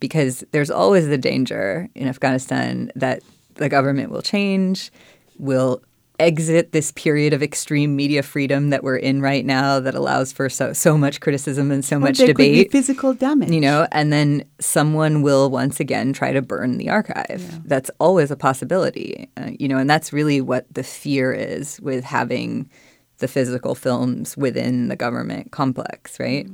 Because 0.00 0.44
there's 0.52 0.70
always 0.70 1.08
the 1.08 1.18
danger 1.18 1.88
in 1.94 2.08
Afghanistan 2.08 2.90
that 2.96 3.22
the 3.54 3.68
government 3.68 4.10
will 4.10 4.22
change, 4.22 4.90
will 5.38 5.82
exit 6.18 6.72
this 6.72 6.92
period 6.92 7.32
of 7.32 7.42
extreme 7.42 7.96
media 7.96 8.22
freedom 8.22 8.70
that 8.70 8.84
we're 8.84 8.96
in 8.96 9.20
right 9.20 9.44
now 9.44 9.80
that 9.80 9.94
allows 9.94 10.32
for 10.32 10.48
so 10.48 10.72
so 10.72 10.96
much 10.96 11.20
criticism 11.20 11.72
and 11.72 11.84
so 11.84 11.96
well, 11.96 12.08
much 12.10 12.18
debate 12.18 12.70
physical 12.70 13.12
damage. 13.12 13.50
you 13.50 13.60
know 13.60 13.88
and 13.90 14.12
then 14.12 14.44
someone 14.60 15.22
will 15.22 15.50
once 15.50 15.80
again 15.80 16.12
try 16.12 16.32
to 16.32 16.40
burn 16.40 16.76
the 16.78 16.88
archive. 16.88 17.40
Yeah. 17.50 17.58
that's 17.64 17.90
always 17.98 18.30
a 18.30 18.36
possibility 18.36 19.28
uh, 19.36 19.50
you 19.58 19.66
know 19.66 19.78
and 19.78 19.90
that's 19.90 20.12
really 20.12 20.40
what 20.40 20.66
the 20.72 20.84
fear 20.84 21.32
is 21.32 21.80
with 21.80 22.04
having 22.04 22.70
the 23.18 23.26
physical 23.26 23.74
films 23.74 24.36
within 24.36 24.88
the 24.88 24.96
government 24.96 25.50
complex 25.50 26.20
right? 26.20 26.46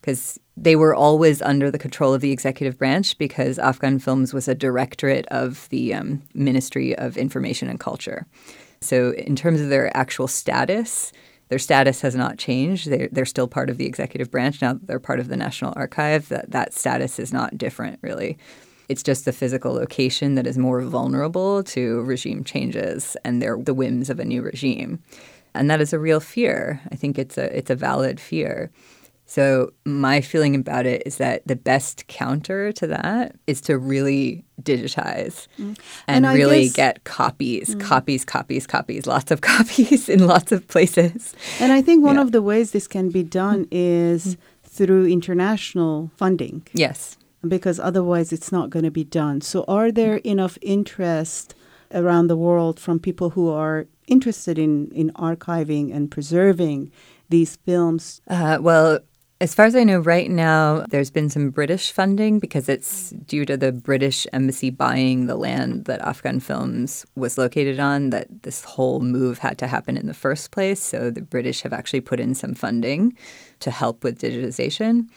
Because 0.00 0.38
mm 0.38 0.42
they 0.62 0.76
were 0.76 0.94
always 0.94 1.40
under 1.42 1.70
the 1.70 1.78
control 1.78 2.14
of 2.14 2.20
the 2.20 2.32
executive 2.32 2.78
branch 2.78 3.16
because 3.18 3.58
Afghan 3.58 3.98
Films 3.98 4.34
was 4.34 4.48
a 4.48 4.54
directorate 4.54 5.26
of 5.28 5.68
the 5.68 5.94
um, 5.94 6.22
Ministry 6.34 6.96
of 6.96 7.16
Information 7.16 7.68
and 7.68 7.78
Culture. 7.78 8.26
So, 8.80 9.12
in 9.12 9.36
terms 9.36 9.60
of 9.60 9.70
their 9.70 9.96
actual 9.96 10.28
status, 10.28 11.12
their 11.48 11.58
status 11.58 12.00
has 12.02 12.14
not 12.14 12.38
changed. 12.38 12.90
They're, 12.90 13.08
they're 13.10 13.24
still 13.24 13.48
part 13.48 13.70
of 13.70 13.78
the 13.78 13.86
executive 13.86 14.30
branch. 14.30 14.60
Now 14.60 14.78
they're 14.82 15.00
part 15.00 15.20
of 15.20 15.28
the 15.28 15.36
National 15.36 15.72
Archive. 15.76 16.28
That, 16.28 16.50
that 16.50 16.74
status 16.74 17.18
is 17.18 17.32
not 17.32 17.56
different, 17.56 17.98
really. 18.02 18.38
It's 18.88 19.02
just 19.02 19.24
the 19.24 19.32
physical 19.32 19.74
location 19.74 20.34
that 20.34 20.46
is 20.46 20.58
more 20.58 20.80
vulnerable 20.82 21.62
to 21.64 22.02
regime 22.02 22.44
changes 22.44 23.16
and 23.24 23.40
their, 23.42 23.56
the 23.58 23.74
whims 23.74 24.10
of 24.10 24.18
a 24.18 24.24
new 24.24 24.42
regime. 24.42 25.02
And 25.54 25.70
that 25.70 25.80
is 25.80 25.92
a 25.92 25.98
real 25.98 26.20
fear. 26.20 26.80
I 26.92 26.96
think 26.96 27.18
it's 27.18 27.38
a, 27.38 27.56
it's 27.56 27.70
a 27.70 27.74
valid 27.74 28.20
fear. 28.20 28.70
So, 29.28 29.74
my 29.84 30.22
feeling 30.22 30.54
about 30.54 30.86
it 30.86 31.02
is 31.04 31.18
that 31.18 31.46
the 31.46 31.54
best 31.54 32.06
counter 32.06 32.72
to 32.72 32.86
that 32.86 33.36
is 33.46 33.60
to 33.62 33.76
really 33.76 34.42
digitize 34.62 35.46
mm. 35.60 35.78
and, 36.06 36.24
and 36.24 36.34
really 36.34 36.64
guess, 36.64 36.72
get 36.72 37.04
copies, 37.04 37.74
mm. 37.74 37.80
copies, 37.80 38.24
copies, 38.24 38.66
copies, 38.66 39.06
lots 39.06 39.30
of 39.30 39.40
copies 39.52 40.08
in 40.08 40.26
lots 40.26 40.50
of 40.50 40.66
places. 40.66 41.34
And 41.60 41.74
I 41.74 41.82
think 41.82 42.02
one 42.02 42.16
yeah. 42.16 42.22
of 42.22 42.32
the 42.32 42.40
ways 42.40 42.70
this 42.70 42.88
can 42.88 43.10
be 43.10 43.22
done 43.22 43.68
is 43.70 44.36
mm. 44.36 44.38
through 44.64 45.06
international 45.06 46.10
funding. 46.16 46.66
Yes. 46.72 47.18
Because 47.46 47.78
otherwise 47.78 48.32
it's 48.32 48.50
not 48.50 48.70
going 48.70 48.86
to 48.86 48.90
be 48.90 49.04
done. 49.04 49.42
So, 49.42 49.62
are 49.68 49.92
there 49.92 50.16
enough 50.24 50.56
interest 50.62 51.54
around 51.92 52.28
the 52.28 52.36
world 52.36 52.80
from 52.80 52.98
people 52.98 53.28
who 53.30 53.50
are 53.50 53.88
interested 54.06 54.58
in, 54.58 54.90
in 54.92 55.10
archiving 55.10 55.94
and 55.94 56.10
preserving 56.10 56.90
these 57.28 57.56
films? 57.56 58.22
Uh, 58.26 58.56
well, 58.58 59.00
as 59.40 59.54
far 59.54 59.66
as 59.66 59.76
I 59.76 59.84
know, 59.84 60.00
right 60.00 60.28
now, 60.28 60.84
there's 60.88 61.12
been 61.12 61.30
some 61.30 61.50
British 61.50 61.92
funding 61.92 62.40
because 62.40 62.68
it's 62.68 63.10
due 63.10 63.44
to 63.44 63.56
the 63.56 63.70
British 63.70 64.26
embassy 64.32 64.70
buying 64.70 65.26
the 65.26 65.36
land 65.36 65.84
that 65.84 66.00
Afghan 66.00 66.40
Films 66.40 67.06
was 67.14 67.38
located 67.38 67.78
on 67.78 68.10
that 68.10 68.42
this 68.42 68.64
whole 68.64 68.98
move 68.98 69.38
had 69.38 69.56
to 69.58 69.68
happen 69.68 69.96
in 69.96 70.08
the 70.08 70.14
first 70.14 70.50
place. 70.50 70.82
So 70.82 71.10
the 71.10 71.22
British 71.22 71.62
have 71.62 71.72
actually 71.72 72.00
put 72.00 72.18
in 72.18 72.34
some 72.34 72.54
funding 72.54 73.16
to 73.60 73.70
help 73.70 74.02
with 74.02 74.20
digitization. 74.20 75.08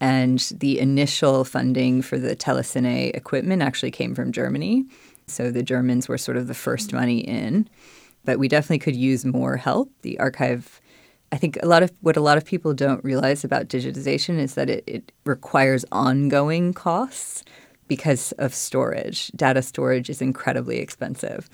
And 0.00 0.40
the 0.56 0.80
initial 0.80 1.44
funding 1.44 2.02
for 2.02 2.18
the 2.18 2.34
telecine 2.34 3.14
equipment 3.14 3.62
actually 3.62 3.92
came 3.92 4.12
from 4.12 4.32
Germany. 4.32 4.86
So 5.28 5.52
the 5.52 5.62
Germans 5.62 6.08
were 6.08 6.18
sort 6.18 6.36
of 6.36 6.48
the 6.48 6.54
first 6.54 6.92
money 6.92 7.20
in. 7.20 7.68
But 8.24 8.40
we 8.40 8.48
definitely 8.48 8.80
could 8.80 8.96
use 8.96 9.24
more 9.24 9.56
help. 9.56 9.92
The 10.02 10.18
archive 10.18 10.80
I 11.30 11.36
think 11.36 11.58
a 11.62 11.66
lot 11.66 11.82
of 11.82 11.92
what 12.00 12.16
a 12.16 12.20
lot 12.20 12.38
of 12.38 12.44
people 12.44 12.72
don't 12.72 13.04
realize 13.04 13.44
about 13.44 13.68
digitization 13.68 14.38
is 14.38 14.54
that 14.54 14.70
it, 14.70 14.84
it 14.86 15.12
requires 15.24 15.84
ongoing 15.92 16.72
costs 16.72 17.44
because 17.86 18.32
of 18.32 18.54
storage. 18.54 19.28
Data 19.28 19.62
storage 19.62 20.08
is 20.10 20.22
incredibly 20.22 20.78
expensive 20.78 21.48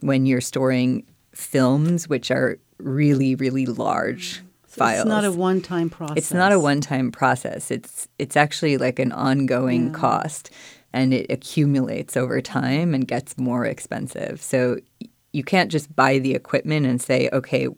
when 0.00 0.26
you're 0.26 0.40
storing 0.40 1.04
films, 1.32 2.08
which 2.08 2.30
are 2.30 2.58
really, 2.78 3.34
really 3.34 3.66
large 3.66 4.38
mm. 4.38 4.42
so 4.66 4.78
files. 4.78 5.00
It's 5.00 5.08
not 5.08 5.24
a 5.24 5.32
one-time 5.32 5.90
process. 5.90 6.16
It's 6.16 6.32
not 6.32 6.52
a 6.52 6.60
one-time 6.60 7.10
process. 7.10 7.70
It's 7.70 8.08
it's 8.18 8.36
actually 8.36 8.76
like 8.76 8.98
an 8.98 9.12
ongoing 9.12 9.86
yeah. 9.86 9.92
cost, 9.92 10.50
and 10.92 11.12
it 11.12 11.26
accumulates 11.30 12.16
over 12.16 12.40
time 12.40 12.94
and 12.94 13.08
gets 13.08 13.36
more 13.38 13.64
expensive. 13.66 14.40
So 14.40 14.78
you 15.32 15.44
can't 15.44 15.70
just 15.70 15.94
buy 15.94 16.18
the 16.18 16.34
equipment 16.34 16.86
and 16.86 17.02
say, 17.02 17.28
okay, 17.32 17.68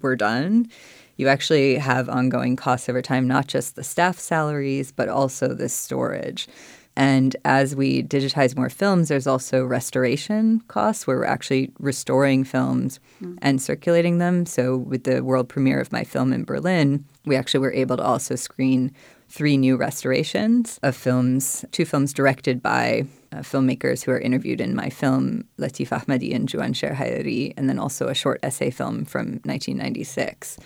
we're 0.00 0.16
done. 0.16 0.68
You 1.16 1.28
actually 1.28 1.76
have 1.76 2.08
ongoing 2.08 2.56
costs 2.56 2.88
over 2.88 3.02
time, 3.02 3.28
not 3.28 3.46
just 3.46 3.76
the 3.76 3.84
staff 3.84 4.18
salaries, 4.18 4.90
but 4.90 5.08
also 5.08 5.48
the 5.48 5.68
storage. 5.68 6.48
And 6.96 7.36
as 7.44 7.76
we 7.76 8.02
digitize 8.02 8.56
more 8.56 8.68
films, 8.68 9.08
there's 9.08 9.26
also 9.26 9.64
restoration 9.64 10.60
costs 10.68 11.06
where 11.06 11.18
we're 11.18 11.24
actually 11.24 11.72
restoring 11.78 12.44
films 12.44 13.00
mm. 13.22 13.38
and 13.40 13.62
circulating 13.62 14.18
them. 14.18 14.44
So, 14.44 14.76
with 14.76 15.04
the 15.04 15.22
world 15.22 15.48
premiere 15.48 15.80
of 15.80 15.92
my 15.92 16.04
film 16.04 16.32
in 16.32 16.44
Berlin, 16.44 17.04
we 17.24 17.36
actually 17.36 17.60
were 17.60 17.72
able 17.72 17.96
to 17.96 18.02
also 18.02 18.34
screen 18.34 18.92
three 19.30 19.56
new 19.56 19.76
restorations 19.76 20.78
of 20.82 20.96
films, 20.96 21.64
two 21.70 21.84
films 21.84 22.12
directed 22.12 22.60
by 22.60 23.04
uh, 23.32 23.38
filmmakers 23.38 24.02
who 24.02 24.10
are 24.10 24.18
interviewed 24.18 24.60
in 24.60 24.74
my 24.74 24.90
film, 24.90 25.44
Latif 25.58 25.88
Ahmadi 25.88 26.34
and 26.34 26.50
Juan 26.52 26.72
Sher 26.72 26.94
Hayari, 26.94 27.54
and 27.56 27.68
then 27.68 27.78
also 27.78 28.08
a 28.08 28.14
short 28.14 28.40
essay 28.42 28.70
film 28.70 29.04
from 29.04 29.40
1996. 29.44 30.58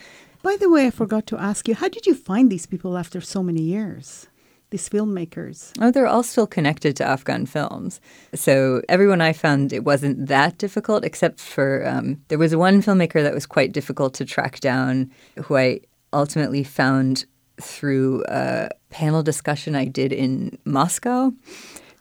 By 0.43 0.57
the 0.57 0.71
way, 0.71 0.87
I 0.87 0.91
forgot 0.91 1.27
to 1.29 1.39
ask 1.39 1.69
you, 1.69 1.75
how 1.75 1.89
did 1.89 2.07
you 2.07 2.15
find 2.15 2.51
these 2.51 2.67
people 2.67 2.97
after 2.97 3.21
so 3.21 3.43
many 3.43 3.63
years? 3.63 4.27
these 4.71 4.89
filmmakers? 4.89 5.73
Oh, 5.81 5.93
they're 5.93 6.09
all 6.09 6.25
still 6.25 6.49
connected 6.49 6.97
to 6.97 7.05
Afghan 7.05 7.47
films. 7.47 8.01
So 8.35 8.83
everyone 8.89 9.21
I 9.21 9.33
found, 9.33 9.73
it 9.73 9.85
wasn't 9.85 10.27
that 10.27 10.59
difficult, 10.59 11.05
except 11.05 11.39
for 11.39 11.87
um, 11.87 12.21
there 12.27 12.39
was 12.39 12.57
one 12.57 12.83
filmmaker 12.83 13.23
that 13.23 13.35
was 13.35 13.47
quite 13.47 13.73
difficult 13.73 14.15
to 14.15 14.25
track 14.25 14.59
down, 14.59 15.13
who 15.45 15.57
I 15.57 15.81
ultimately 16.13 16.65
found 16.65 17.25
through 17.61 18.25
a 18.29 18.71
panel 18.91 19.23
discussion 19.23 19.75
I 19.75 19.85
did 19.85 20.13
in 20.13 20.59
Moscow. 20.65 21.33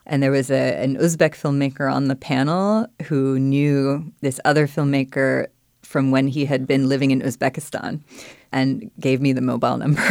And 0.05 0.21
there 0.21 0.31
was 0.31 0.51
a, 0.51 0.83
an 0.83 0.97
Uzbek 0.97 1.31
filmmaker 1.31 1.91
on 1.91 2.07
the 2.07 2.15
panel 2.15 2.87
who 3.03 3.39
knew 3.39 4.11
this 4.21 4.39
other 4.43 4.67
filmmaker 4.67 5.47
from 5.81 6.11
when 6.11 6.27
he 6.27 6.45
had 6.45 6.67
been 6.67 6.89
living 6.89 7.11
in 7.11 7.21
Uzbekistan 7.21 8.01
and 8.51 8.91
gave 8.99 9.21
me 9.21 9.31
the 9.31 9.41
mobile 9.41 9.77
number. 9.83 10.03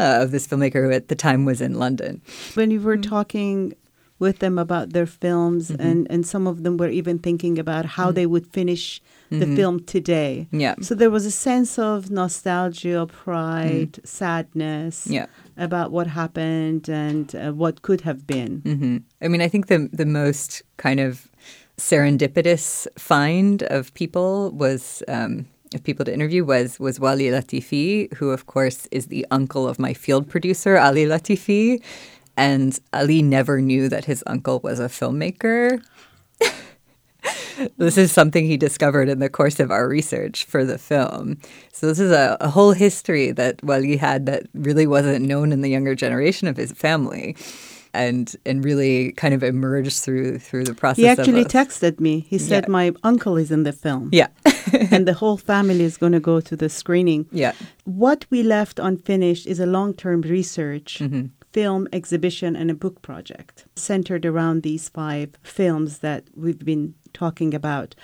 uh, 0.00 0.22
of 0.22 0.30
this 0.30 0.46
filmmaker 0.46 0.84
who 0.84 0.90
at 0.92 1.08
the 1.08 1.14
time 1.14 1.44
was 1.44 1.60
in 1.60 1.74
London. 1.74 2.20
When 2.54 2.70
you 2.70 2.80
were 2.80 2.96
mm-hmm. 2.96 3.10
talking 3.10 3.74
with 4.18 4.38
them 4.38 4.58
about 4.58 4.92
their 4.92 5.06
films, 5.06 5.70
mm-hmm. 5.70 5.82
and, 5.82 6.06
and 6.10 6.26
some 6.26 6.46
of 6.46 6.62
them 6.62 6.76
were 6.76 6.88
even 6.88 7.18
thinking 7.18 7.58
about 7.58 7.84
how 7.84 8.06
mm-hmm. 8.06 8.14
they 8.14 8.26
would 8.26 8.46
finish 8.46 9.00
the 9.38 9.46
mm-hmm. 9.46 9.56
film 9.56 9.84
today. 9.84 10.48
Yeah. 10.50 10.74
So 10.80 10.94
there 10.94 11.10
was 11.10 11.26
a 11.26 11.30
sense 11.30 11.78
of 11.78 12.10
nostalgia, 12.10 13.06
pride, 13.06 13.92
mm. 13.92 14.06
sadness. 14.06 15.06
Yeah. 15.06 15.26
About 15.56 15.92
what 15.92 16.06
happened 16.06 16.88
and 16.88 17.34
uh, 17.34 17.52
what 17.52 17.82
could 17.82 18.00
have 18.02 18.26
been. 18.26 18.62
Mm-hmm. 18.62 18.96
I 19.20 19.28
mean, 19.28 19.42
I 19.42 19.48
think 19.48 19.66
the 19.66 19.90
the 19.92 20.06
most 20.06 20.62
kind 20.78 20.98
of 20.98 21.28
serendipitous 21.76 22.86
find 22.98 23.62
of 23.64 23.92
people 23.94 24.50
was 24.52 25.02
um, 25.08 25.46
of 25.74 25.82
people 25.84 26.04
to 26.04 26.12
interview 26.12 26.44
was 26.44 26.78
was 26.78 27.00
Wali 27.00 27.26
Latifi, 27.26 28.12
who 28.14 28.30
of 28.30 28.46
course 28.46 28.86
is 28.90 29.06
the 29.06 29.26
uncle 29.30 29.68
of 29.68 29.78
my 29.78 29.94
field 29.94 30.28
producer 30.28 30.78
Ali 30.78 31.04
Latifi, 31.04 31.82
and 32.36 32.78
Ali 32.92 33.22
never 33.22 33.60
knew 33.60 33.88
that 33.88 34.04
his 34.04 34.22
uncle 34.26 34.60
was 34.60 34.80
a 34.80 34.88
filmmaker. 34.88 35.82
this 37.76 37.98
is 37.98 38.12
something 38.12 38.46
he 38.46 38.56
discovered 38.56 39.08
in 39.08 39.18
the 39.18 39.28
course 39.28 39.60
of 39.60 39.70
our 39.70 39.88
research 39.88 40.44
for 40.44 40.64
the 40.64 40.78
film. 40.78 41.38
So 41.72 41.86
this 41.86 41.98
is 41.98 42.10
a, 42.10 42.36
a 42.40 42.48
whole 42.48 42.72
history 42.72 43.32
that 43.32 43.62
Wali 43.62 43.96
had 43.96 44.26
that 44.26 44.46
really 44.54 44.86
wasn't 44.86 45.26
known 45.26 45.52
in 45.52 45.60
the 45.60 45.70
younger 45.70 45.94
generation 45.94 46.48
of 46.48 46.56
his 46.56 46.72
family 46.72 47.36
and 47.94 48.34
and 48.46 48.64
really 48.64 49.12
kind 49.12 49.34
of 49.34 49.42
emerged 49.42 50.00
through 50.00 50.38
through 50.38 50.64
the 50.64 50.74
process. 50.74 51.02
He 51.02 51.08
actually 51.08 51.44
texted 51.44 52.00
me. 52.00 52.20
He 52.20 52.38
said, 52.38 52.64
yeah. 52.64 52.70
"My 52.70 52.92
uncle 53.02 53.36
is 53.36 53.50
in 53.50 53.64
the 53.64 53.72
film." 53.72 54.08
Yeah, 54.12 54.28
and 54.90 55.06
the 55.06 55.14
whole 55.14 55.36
family 55.36 55.82
is 55.82 55.96
going 55.96 56.12
to 56.12 56.20
go 56.20 56.40
to 56.40 56.56
the 56.56 56.68
screening. 56.68 57.26
Yeah, 57.30 57.52
what 57.84 58.26
we 58.30 58.42
left 58.42 58.78
unfinished 58.78 59.46
is 59.46 59.60
a 59.60 59.66
long-term 59.66 60.22
research. 60.22 60.98
Mm-hmm. 61.00 61.26
Film 61.52 61.86
exhibition 61.92 62.56
and 62.56 62.70
a 62.70 62.74
book 62.74 63.02
project 63.02 63.66
centered 63.76 64.24
around 64.24 64.62
these 64.62 64.88
five 64.88 65.36
films 65.42 65.98
that 65.98 66.24
we've 66.34 66.64
been 66.64 66.94
talking 67.12 67.54
about. 67.54 67.94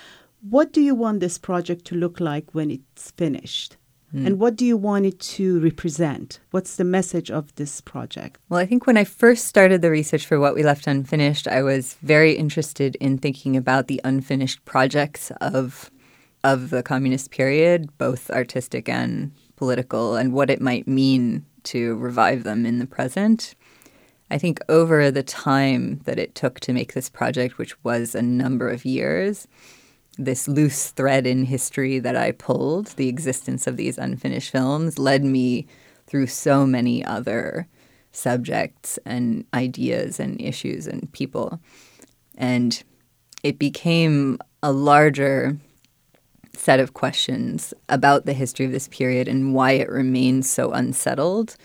What 0.41 0.73
do 0.73 0.81
you 0.81 0.95
want 0.95 1.21
this 1.21 1.39
project 1.39 1.85
to 1.87 1.97
look 1.97 2.21
like 2.21 2.55
when 2.55 2.71
it's 2.71 3.11
finished? 3.13 3.77
Mm. 4.15 4.27
And 4.27 4.41
what 4.41 4.57
do 4.57 4.65
you 4.65 4.77
want 4.77 5.05
it 5.07 5.21
to 5.21 5.61
represent? 5.61 6.41
What's 6.51 6.77
the 6.77 6.85
message 6.85 7.31
of 7.31 7.55
this 7.57 7.81
project? 7.81 8.41
Well, 8.49 8.61
I 8.61 8.65
think 8.65 8.87
when 8.87 8.97
I 8.97 9.05
first 9.05 9.47
started 9.47 9.83
the 9.83 9.91
research 9.91 10.27
for 10.27 10.41
What 10.41 10.55
We 10.55 10.63
Left 10.63 10.87
Unfinished, 10.87 11.47
I 11.47 11.63
was 11.63 11.95
very 12.03 12.33
interested 12.33 12.97
in 12.97 13.19
thinking 13.19 13.57
about 13.57 13.89
the 13.89 14.01
unfinished 14.05 14.65
projects 14.65 15.31
of 15.41 15.91
of 16.45 16.71
the 16.71 16.85
communist 16.85 17.33
period, 17.33 17.91
both 17.99 18.31
artistic 18.31 18.89
and 18.89 19.33
political, 19.57 20.15
and 20.15 20.33
what 20.33 20.51
it 20.51 20.61
might 20.61 20.87
mean 20.87 21.45
to 21.65 21.97
revive 21.97 22.45
them 22.45 22.65
in 22.65 22.79
the 22.79 22.87
present. 22.87 23.57
I 24.31 24.39
think 24.39 24.61
over 24.69 25.11
the 25.11 25.23
time 25.23 26.01
that 26.05 26.19
it 26.19 26.35
took 26.35 26.61
to 26.61 26.73
make 26.73 26.93
this 26.93 27.09
project, 27.09 27.59
which 27.59 27.83
was 27.83 28.15
a 28.15 28.23
number 28.23 28.69
of 28.69 28.85
years, 28.85 29.49
this 30.19 30.49
loose 30.49 30.91
thread 30.91 31.27
in 31.27 31.45
history 31.45 31.99
that 32.01 32.17
I 32.17 32.33
pulled, 32.33 32.89
the 32.89 33.09
existence 33.09 33.67
of 33.67 33.77
these 33.77 33.97
unfinished 33.97 34.51
films, 34.51 34.99
led 34.99 35.25
me 35.25 35.67
through 36.07 36.27
so 36.27 36.67
many 36.67 37.05
other 37.05 37.69
subjects 38.13 38.99
and 39.05 39.45
ideas 39.55 40.19
and 40.19 40.41
issues 40.41 40.87
and 40.87 41.11
people. 41.13 41.61
And 42.37 42.83
it 43.43 43.59
became 43.59 44.39
a 44.63 44.73
larger 44.73 45.57
set 46.55 46.81
of 46.81 46.95
questions 46.95 47.73
about 47.89 48.27
the 48.27 48.33
history 48.33 48.67
of 48.67 48.73
this 48.73 48.89
period 48.89 49.29
and 49.29 49.55
why 49.55 49.73
it 49.73 49.89
remains 49.89 50.51
so 50.51 50.73
unsettled 50.73 51.57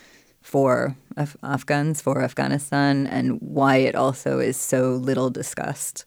for 0.44 0.96
Af- 1.18 1.38
Afghans, 1.42 2.02
for 2.02 2.22
Afghanistan, 2.22 3.08
and 3.08 3.40
why 3.42 3.78
it 3.78 3.96
also 3.96 4.40
is 4.40 4.58
so 4.58 4.92
little 4.92 5.30
discussed 5.30 6.06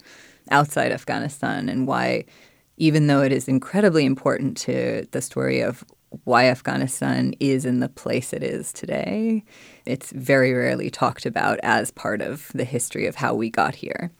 outside 0.51 0.93
Afghanistan 0.93 1.69
and 1.69 1.89
why, 1.89 2.25
even 2.77 3.07
though 3.07 3.23
it 3.23 3.33
is 3.33 3.49
incredibly 3.49 4.05
important 4.05 4.57
to 4.59 5.07
the 5.11 5.23
story 5.23 5.61
of 5.61 5.83
why 6.25 6.45
Afghanistan 6.45 7.35
is 7.41 7.65
in 7.65 7.81
the 7.81 7.89
place 7.89 8.33
it 8.33 8.43
is 8.43 8.73
today, 8.73 9.43
it's 9.87 10.13
very 10.13 10.53
rarely 10.53 10.91
talked 10.91 11.27
about 11.27 11.59
as 11.63 11.91
part 11.91 12.21
of 12.21 12.53
the 12.55 12.65
history 12.65 13.07
of 13.07 13.17
how 13.17 13.35
we 13.35 13.51
got 13.51 13.75
here. 13.75 14.13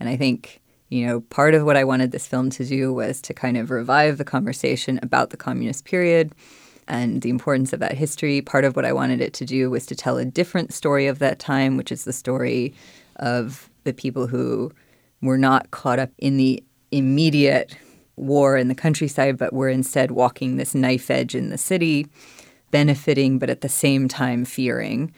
And 0.00 0.08
I 0.08 0.16
think, 0.16 0.60
you 0.90 1.06
know, 1.06 1.20
part 1.20 1.54
of 1.54 1.64
what 1.64 1.76
I 1.76 1.84
wanted 1.84 2.10
this 2.10 2.26
film 2.26 2.50
to 2.50 2.64
do 2.64 2.92
was 2.92 3.22
to 3.22 3.32
kind 3.32 3.56
of 3.56 3.70
revive 3.70 4.18
the 4.18 4.24
conversation 4.24 4.98
about 5.02 5.30
the 5.30 5.36
communist 5.36 5.84
period 5.84 6.32
and 6.88 7.22
the 7.22 7.30
importance 7.30 7.72
of 7.72 7.80
that 7.80 7.94
history. 7.94 8.40
Part 8.42 8.64
of 8.64 8.76
what 8.76 8.84
I 8.84 8.92
wanted 8.92 9.20
it 9.20 9.32
to 9.34 9.44
do 9.44 9.70
was 9.70 9.86
to 9.86 9.94
tell 9.94 10.18
a 10.18 10.24
different 10.24 10.72
story 10.72 11.06
of 11.06 11.18
that 11.18 11.38
time, 11.38 11.76
which 11.76 11.92
is 11.92 12.04
the 12.04 12.12
story 12.12 12.74
of 13.16 13.68
the 13.84 13.92
people 13.92 14.26
who 14.26 14.72
were 15.22 15.38
not 15.38 15.70
caught 15.70 15.98
up 15.98 16.10
in 16.18 16.36
the 16.36 16.62
immediate 16.90 17.76
war 18.16 18.56
in 18.56 18.68
the 18.68 18.74
countryside, 18.74 19.38
but 19.38 19.52
were 19.52 19.68
instead 19.68 20.10
walking 20.10 20.56
this 20.56 20.74
knife 20.74 21.10
edge 21.10 21.34
in 21.34 21.50
the 21.50 21.58
city, 21.58 22.06
benefiting, 22.70 23.38
but 23.38 23.50
at 23.50 23.60
the 23.60 23.68
same 23.68 24.08
time 24.08 24.44
fearing 24.44 25.12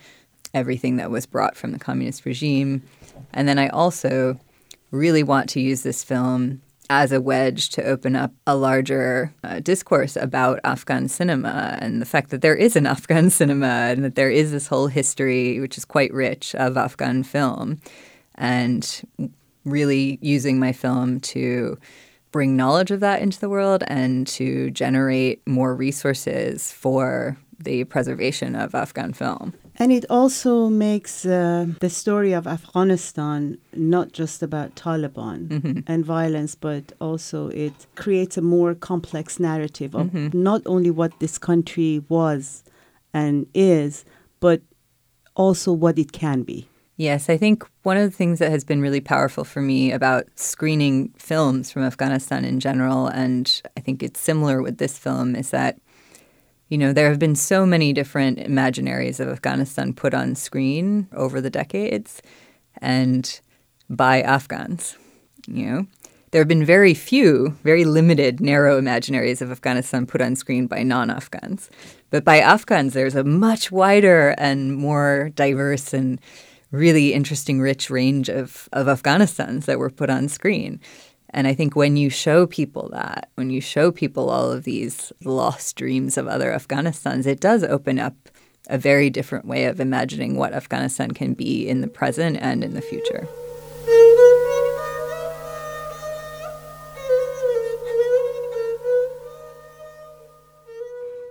everything 0.55 0.97
that 0.97 1.11
was 1.11 1.27
brought 1.27 1.57
from 1.57 1.73
the 1.73 1.79
communist 1.79 2.25
regime. 2.25 2.83
And 3.33 3.49
then 3.49 3.59
I 3.59 3.69
also 3.69 4.39
really 4.91 5.23
want 5.23 5.49
to 5.51 5.61
use 5.61 5.83
this 5.83 6.03
film 6.03 6.63
as 6.89 7.13
a 7.13 7.21
wedge 7.21 7.71
to 7.71 7.83
open 7.85 8.15
up 8.15 8.33
a 8.47 8.57
larger 8.57 9.35
uh, 9.43 9.61
discourse 9.61 10.17
about 10.17 10.61
Afghan 10.65 11.09
cinema 11.09 11.79
and 11.81 12.01
the 12.01 12.07
fact 12.07 12.31
that 12.31 12.43
there 12.43 12.55
is 12.55 12.77
an 12.77 12.87
Afghan 12.97 13.31
cinema 13.31 13.67
and 13.67 14.05
that 14.05 14.15
there 14.15 14.31
is 14.31 14.53
this 14.53 14.67
whole 14.67 14.87
history, 14.87 15.61
which 15.61 15.77
is 15.77 15.85
quite 15.85 16.13
rich, 16.13 16.55
of 16.55 16.77
Afghan 16.77 17.23
film. 17.23 17.81
And 18.37 19.03
really 19.65 20.19
using 20.23 20.59
my 20.59 20.73
film 20.73 21.21
to 21.21 21.79
bring 22.31 22.57
knowledge 22.57 22.91
of 22.91 23.01
that 23.01 23.21
into 23.21 23.41
the 23.41 23.49
world 23.49 23.83
and 23.89 24.27
to 24.27 24.71
generate 24.71 25.47
more 25.47 25.75
resources 25.75 26.71
for 26.71 27.37
the 27.59 27.85
preservation 27.85 28.55
of 28.55 28.75
Afghan 28.75 29.13
film. 29.13 29.55
And 29.79 29.93
it 29.93 30.07
also 30.09 30.69
makes 30.69 31.27
uh, 31.27 31.67
the 31.81 31.91
story 31.91 32.33
of 32.33 32.47
Afghanistan 32.47 33.59
not 33.75 34.13
just 34.13 34.43
about 34.43 34.75
Taliban 34.75 35.49
mm-hmm. 35.49 35.81
and 35.87 36.05
violence, 36.05 36.55
but 36.55 36.93
also 36.99 37.49
it 37.49 37.87
creates 37.95 38.39
a 38.39 38.43
more 38.43 38.75
complex 38.75 39.39
narrative 39.39 39.95
of 39.95 40.07
mm-hmm. 40.09 40.43
not 40.43 40.63
only 40.65 40.91
what 40.91 41.21
this 41.21 41.37
country 41.37 42.03
was 42.09 42.65
and 43.13 43.47
is, 43.53 44.05
but 44.41 44.63
also 45.35 45.73
what 45.73 45.99
it 45.99 46.13
can 46.13 46.43
be. 46.43 46.69
Yes, 46.97 47.29
I 47.29 47.37
think 47.37 47.63
one 47.83 47.99
of 47.99 48.11
the 48.11 48.17
things 48.17 48.39
that 48.39 48.51
has 48.51 48.65
been 48.65 48.81
really 48.81 49.03
powerful 49.03 49.45
for 49.45 49.61
me 49.61 49.93
about 49.93 50.25
screening 50.37 51.11
films 51.19 51.71
from 51.71 51.83
Afghanistan 51.83 52.43
in 52.45 52.59
general, 52.59 53.07
and 53.09 53.61
I 53.77 53.81
think 53.81 54.03
it's 54.03 54.19
similar 54.19 54.63
with 54.63 54.79
this 54.79 54.99
film, 54.99 55.37
is 55.37 55.51
that, 55.51 55.79
you 56.69 56.79
know, 56.79 56.93
there 56.93 57.09
have 57.09 57.19
been 57.19 57.37
so 57.37 57.65
many 57.65 57.93
different 57.93 58.39
imaginaries 58.39 59.21
of 59.21 59.29
Afghanistan 59.29 59.93
put 59.93 60.15
on 60.15 60.35
screen 60.35 61.09
over 61.13 61.41
the 61.41 61.51
decades 61.51 62.21
and 62.79 63.41
by 63.89 64.21
Afghans, 64.23 64.97
you 65.47 65.67
know. 65.67 65.87
There 66.33 66.41
have 66.41 66.49
been 66.49 66.65
very 66.65 66.93
few, 66.93 67.57
very 67.63 67.85
limited, 67.85 68.41
narrow 68.41 68.81
imaginaries 68.81 69.41
of 69.41 69.51
Afghanistan 69.51 70.07
put 70.07 70.21
on 70.21 70.35
screen 70.35 70.67
by 70.67 70.83
non 70.83 71.09
Afghans. 71.09 71.71
But 72.11 72.25
by 72.25 72.41
Afghans, 72.41 72.95
there's 72.95 73.15
a 73.15 73.25
much 73.25 73.71
wider 73.71 74.35
and 74.37 74.77
more 74.77 75.31
diverse 75.35 75.95
and 75.95 76.21
really 76.73 77.15
interesting, 77.15 77.61
rich 77.61 77.91
range 77.91 78.29
of, 78.29 78.69
of 78.73 78.87
Afghanistans 78.87 79.65
that 79.67 79.79
were 79.79 79.89
put 79.89 80.11
on 80.11 80.29
screen. 80.29 80.81
And 81.37 81.47
I 81.47 81.53
think 81.53 81.77
when 81.77 81.99
you 81.99 82.09
show 82.09 82.47
people 82.47 82.89
that, 82.95 83.29
when 83.35 83.51
you 83.51 83.61
show 83.61 83.93
people 83.93 84.31
all 84.31 84.51
of 84.51 84.65
these 84.65 85.13
lost 85.23 85.77
dreams 85.77 86.17
of 86.17 86.27
other 86.27 86.51
Afghanistans, 86.51 87.27
it 87.27 87.41
does 87.41 87.63
open 87.63 87.99
up 87.99 88.15
a 88.69 88.79
very 88.79 89.11
different 89.11 89.45
way 89.45 89.67
of 89.67 89.79
imagining 89.79 90.37
what 90.37 90.55
Afghanistan 90.55 91.11
can 91.11 91.35
be 91.35 91.69
in 91.69 91.83
the 91.83 91.89
present 91.89 92.39
and 92.41 92.65
in 92.65 92.73
the 92.73 92.81
future. 92.81 93.29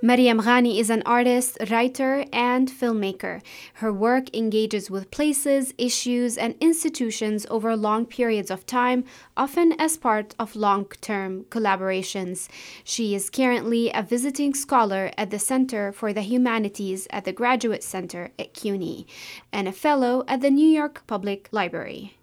Mariam 0.05 0.41
Ghani 0.41 0.77
is 0.79 0.91
an 0.91 1.01
artist, 1.03 1.57
writer, 1.71 2.25
and 2.31 2.69
filmmaker. 2.69 3.41
Her 3.81 3.91
work 3.91 4.25
engages 4.35 4.91
with 4.91 5.09
places, 5.09 5.73
issues, 5.79 6.37
and 6.37 6.53
institutions 6.61 7.47
over 7.49 7.75
long 7.75 8.05
periods 8.05 8.51
of 8.51 8.67
time, 8.67 9.03
often 9.35 9.73
as 9.79 9.97
part 9.97 10.35
of 10.37 10.55
long 10.55 10.85
term 11.01 11.45
collaborations. 11.45 12.47
She 12.83 13.15
is 13.15 13.31
currently 13.31 13.89
a 13.95 14.03
visiting 14.03 14.53
scholar 14.53 15.09
at 15.17 15.31
the 15.31 15.39
Center 15.39 15.91
for 15.91 16.13
the 16.13 16.21
Humanities 16.21 17.07
at 17.09 17.25
the 17.25 17.33
Graduate 17.33 17.83
Center 17.83 18.29
at 18.37 18.53
CUNY 18.53 19.07
and 19.51 19.67
a 19.67 19.71
fellow 19.71 20.23
at 20.27 20.41
the 20.41 20.51
New 20.51 20.69
York 20.69 21.01
Public 21.07 21.49
Library. 21.51 22.15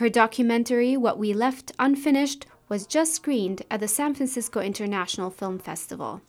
Her 0.00 0.08
documentary, 0.08 0.96
What 0.96 1.18
We 1.18 1.34
Left 1.34 1.70
Unfinished, 1.78 2.46
was 2.70 2.86
just 2.86 3.12
screened 3.12 3.60
at 3.70 3.80
the 3.80 3.88
San 3.88 4.14
Francisco 4.14 4.60
International 4.60 5.28
Film 5.28 5.58
Festival. 5.58 6.22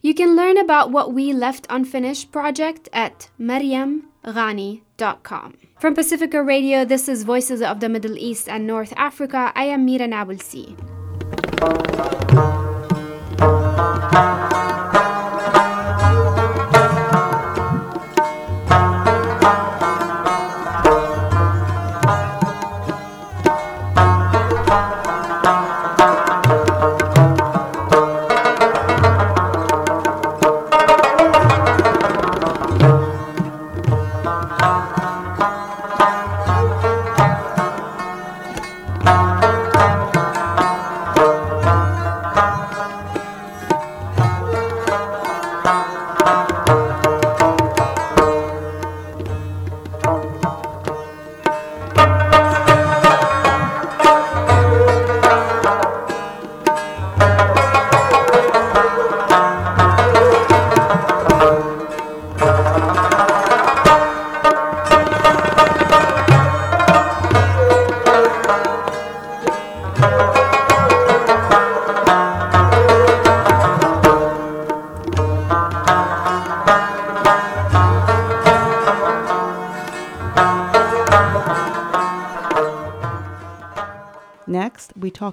You 0.00 0.14
can 0.14 0.36
learn 0.36 0.56
about 0.56 0.90
what 0.90 1.12
we 1.12 1.32
left 1.32 1.66
unfinished 1.68 2.32
project 2.32 2.88
at 2.92 3.30
mariamghani.com. 3.40 5.54
From 5.78 5.94
Pacifica 5.94 6.42
Radio, 6.42 6.84
this 6.84 7.08
is 7.08 7.24
Voices 7.24 7.62
of 7.62 7.80
the 7.80 7.88
Middle 7.88 8.18
East 8.18 8.48
and 8.48 8.66
North 8.66 8.92
Africa. 8.96 9.52
I 9.54 9.64
am 9.64 9.84
Mira 9.84 10.08
Nabulsi. 10.08 10.76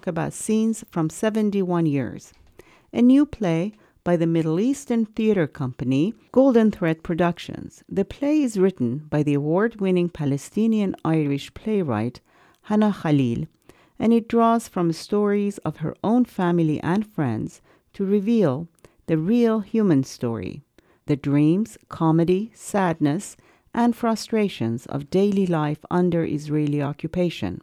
Talk 0.06 0.12
about 0.12 0.34
Scenes 0.34 0.84
from 0.92 1.10
71 1.10 1.88
Years, 1.88 2.32
a 2.94 3.02
new 3.02 3.26
play 3.26 3.74
by 4.04 4.16
the 4.16 4.28
Middle 4.28 4.60
Eastern 4.60 5.06
theater 5.06 5.48
company 5.48 6.14
Golden 6.32 6.70
Thread 6.70 7.02
Productions. 7.02 7.84
The 7.90 8.06
play 8.06 8.44
is 8.44 8.60
written 8.60 9.00
by 9.10 9.24
the 9.24 9.34
award 9.34 9.82
winning 9.82 10.10
Palestinian 10.10 10.96
Irish 11.04 11.52
playwright 11.56 12.22
Hannah 12.64 12.96
Khalil, 13.02 13.48
and 13.98 14.14
it 14.14 14.28
draws 14.28 14.68
from 14.68 14.92
stories 14.94 15.58
of 15.60 15.78
her 15.78 15.96
own 16.04 16.26
family 16.26 16.80
and 16.82 17.08
friends 17.08 17.62
to 17.94 18.06
reveal 18.06 18.68
the 19.08 19.18
real 19.18 19.62
human 19.62 20.04
story, 20.04 20.62
the 21.08 21.16
dreams, 21.16 21.80
comedy, 21.90 22.52
sadness, 22.54 23.36
and 23.74 23.96
frustrations 23.96 24.86
of 24.86 25.10
daily 25.10 25.48
life 25.48 25.84
under 25.90 26.24
Israeli 26.24 26.80
occupation. 26.80 27.62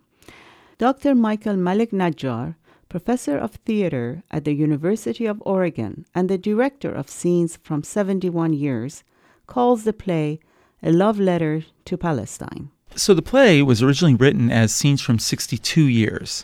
Dr. 0.83 1.15
Michael 1.15 1.55
Malek 1.55 1.93
Najjar, 1.93 2.57
professor 2.89 3.39
of 3.39 3.53
theater 3.53 4.25
at 4.33 4.45
the 4.45 4.53
University 4.53 5.27
of 5.27 5.41
Oregon 5.47 6.05
and 6.13 6.29
the 6.29 6.37
director 6.37 6.91
of 6.91 7.09
Scenes 7.09 7.57
from 7.63 7.85
71 7.85 8.53
Years, 8.53 9.05
calls 9.47 9.85
the 9.85 9.93
play 9.93 10.41
a 10.83 10.91
love 10.91 11.21
letter 11.21 11.63
to 11.85 11.97
Palestine. 11.97 12.73
So 12.97 13.15
the 13.15 13.23
play 13.23 13.63
was 13.63 13.81
originally 13.81 14.17
written 14.17 14.51
as 14.51 14.75
Scenes 14.75 15.01
from 15.01 15.21
62 15.21 15.83
Years, 15.83 16.43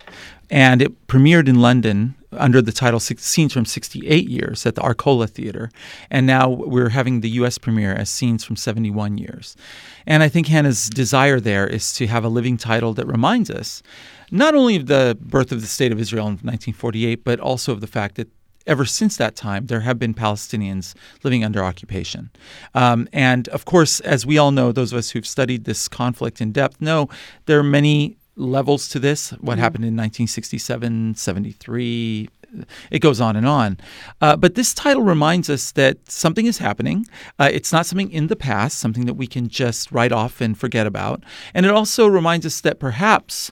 and 0.48 0.82
it 0.82 1.08
premiered 1.08 1.48
in 1.48 1.60
London 1.60 2.14
under 2.30 2.62
the 2.62 2.72
title 2.72 3.00
Scenes 3.00 3.52
from 3.52 3.64
68 3.64 4.28
Years 4.28 4.64
at 4.66 4.76
the 4.76 4.82
Arcola 4.82 5.26
Theater. 5.26 5.68
And 6.10 6.26
now 6.26 6.48
we're 6.48 6.90
having 6.90 7.22
the 7.22 7.30
US 7.40 7.58
premiere 7.58 7.94
as 7.94 8.08
Scenes 8.08 8.44
from 8.44 8.54
71 8.54 9.18
Years. 9.18 9.56
And 10.06 10.22
I 10.22 10.28
think 10.28 10.46
Hannah's 10.46 10.88
desire 10.88 11.40
there 11.40 11.66
is 11.66 11.92
to 11.94 12.06
have 12.06 12.24
a 12.24 12.28
living 12.28 12.56
title 12.56 12.94
that 12.94 13.06
reminds 13.06 13.50
us 13.50 13.82
not 14.30 14.54
only 14.54 14.76
of 14.76 14.86
the 14.86 15.16
birth 15.20 15.52
of 15.52 15.60
the 15.60 15.66
State 15.66 15.92
of 15.92 16.00
Israel 16.00 16.26
in 16.26 16.34
1948, 16.34 17.24
but 17.24 17.40
also 17.40 17.72
of 17.72 17.80
the 17.80 17.86
fact 17.86 18.16
that 18.16 18.28
ever 18.66 18.84
since 18.84 19.16
that 19.16 19.34
time, 19.34 19.66
there 19.66 19.80
have 19.80 19.98
been 19.98 20.14
Palestinians 20.14 20.94
living 21.24 21.42
under 21.42 21.64
occupation. 21.64 22.30
Um, 22.74 23.08
and 23.12 23.48
of 23.48 23.64
course, 23.64 24.00
as 24.00 24.26
we 24.26 24.38
all 24.38 24.50
know, 24.50 24.70
those 24.70 24.92
of 24.92 24.98
us 24.98 25.10
who've 25.10 25.26
studied 25.26 25.64
this 25.64 25.88
conflict 25.88 26.40
in 26.40 26.52
depth 26.52 26.80
know 26.80 27.08
there 27.46 27.58
are 27.58 27.64
many 27.64 28.18
levels 28.36 28.88
to 28.90 28.98
this. 28.98 29.30
What 29.30 29.54
mm-hmm. 29.54 29.62
happened 29.62 29.84
in 29.84 29.96
1967, 29.96 31.14
73, 31.16 32.28
it 32.90 33.00
goes 33.00 33.20
on 33.20 33.36
and 33.36 33.46
on. 33.46 33.78
Uh, 34.20 34.36
but 34.36 34.54
this 34.54 34.72
title 34.72 35.02
reminds 35.02 35.50
us 35.50 35.72
that 35.72 36.10
something 36.10 36.46
is 36.46 36.58
happening. 36.58 37.06
Uh, 37.38 37.48
it's 37.52 37.72
not 37.72 37.86
something 37.86 38.10
in 38.10 38.28
the 38.28 38.36
past, 38.36 38.78
something 38.78 39.06
that 39.06 39.14
we 39.14 39.26
can 39.26 39.48
just 39.48 39.90
write 39.92 40.12
off 40.12 40.40
and 40.40 40.58
forget 40.58 40.86
about. 40.86 41.22
And 41.54 41.66
it 41.66 41.72
also 41.72 42.06
reminds 42.06 42.46
us 42.46 42.60
that 42.60 42.78
perhaps 42.78 43.50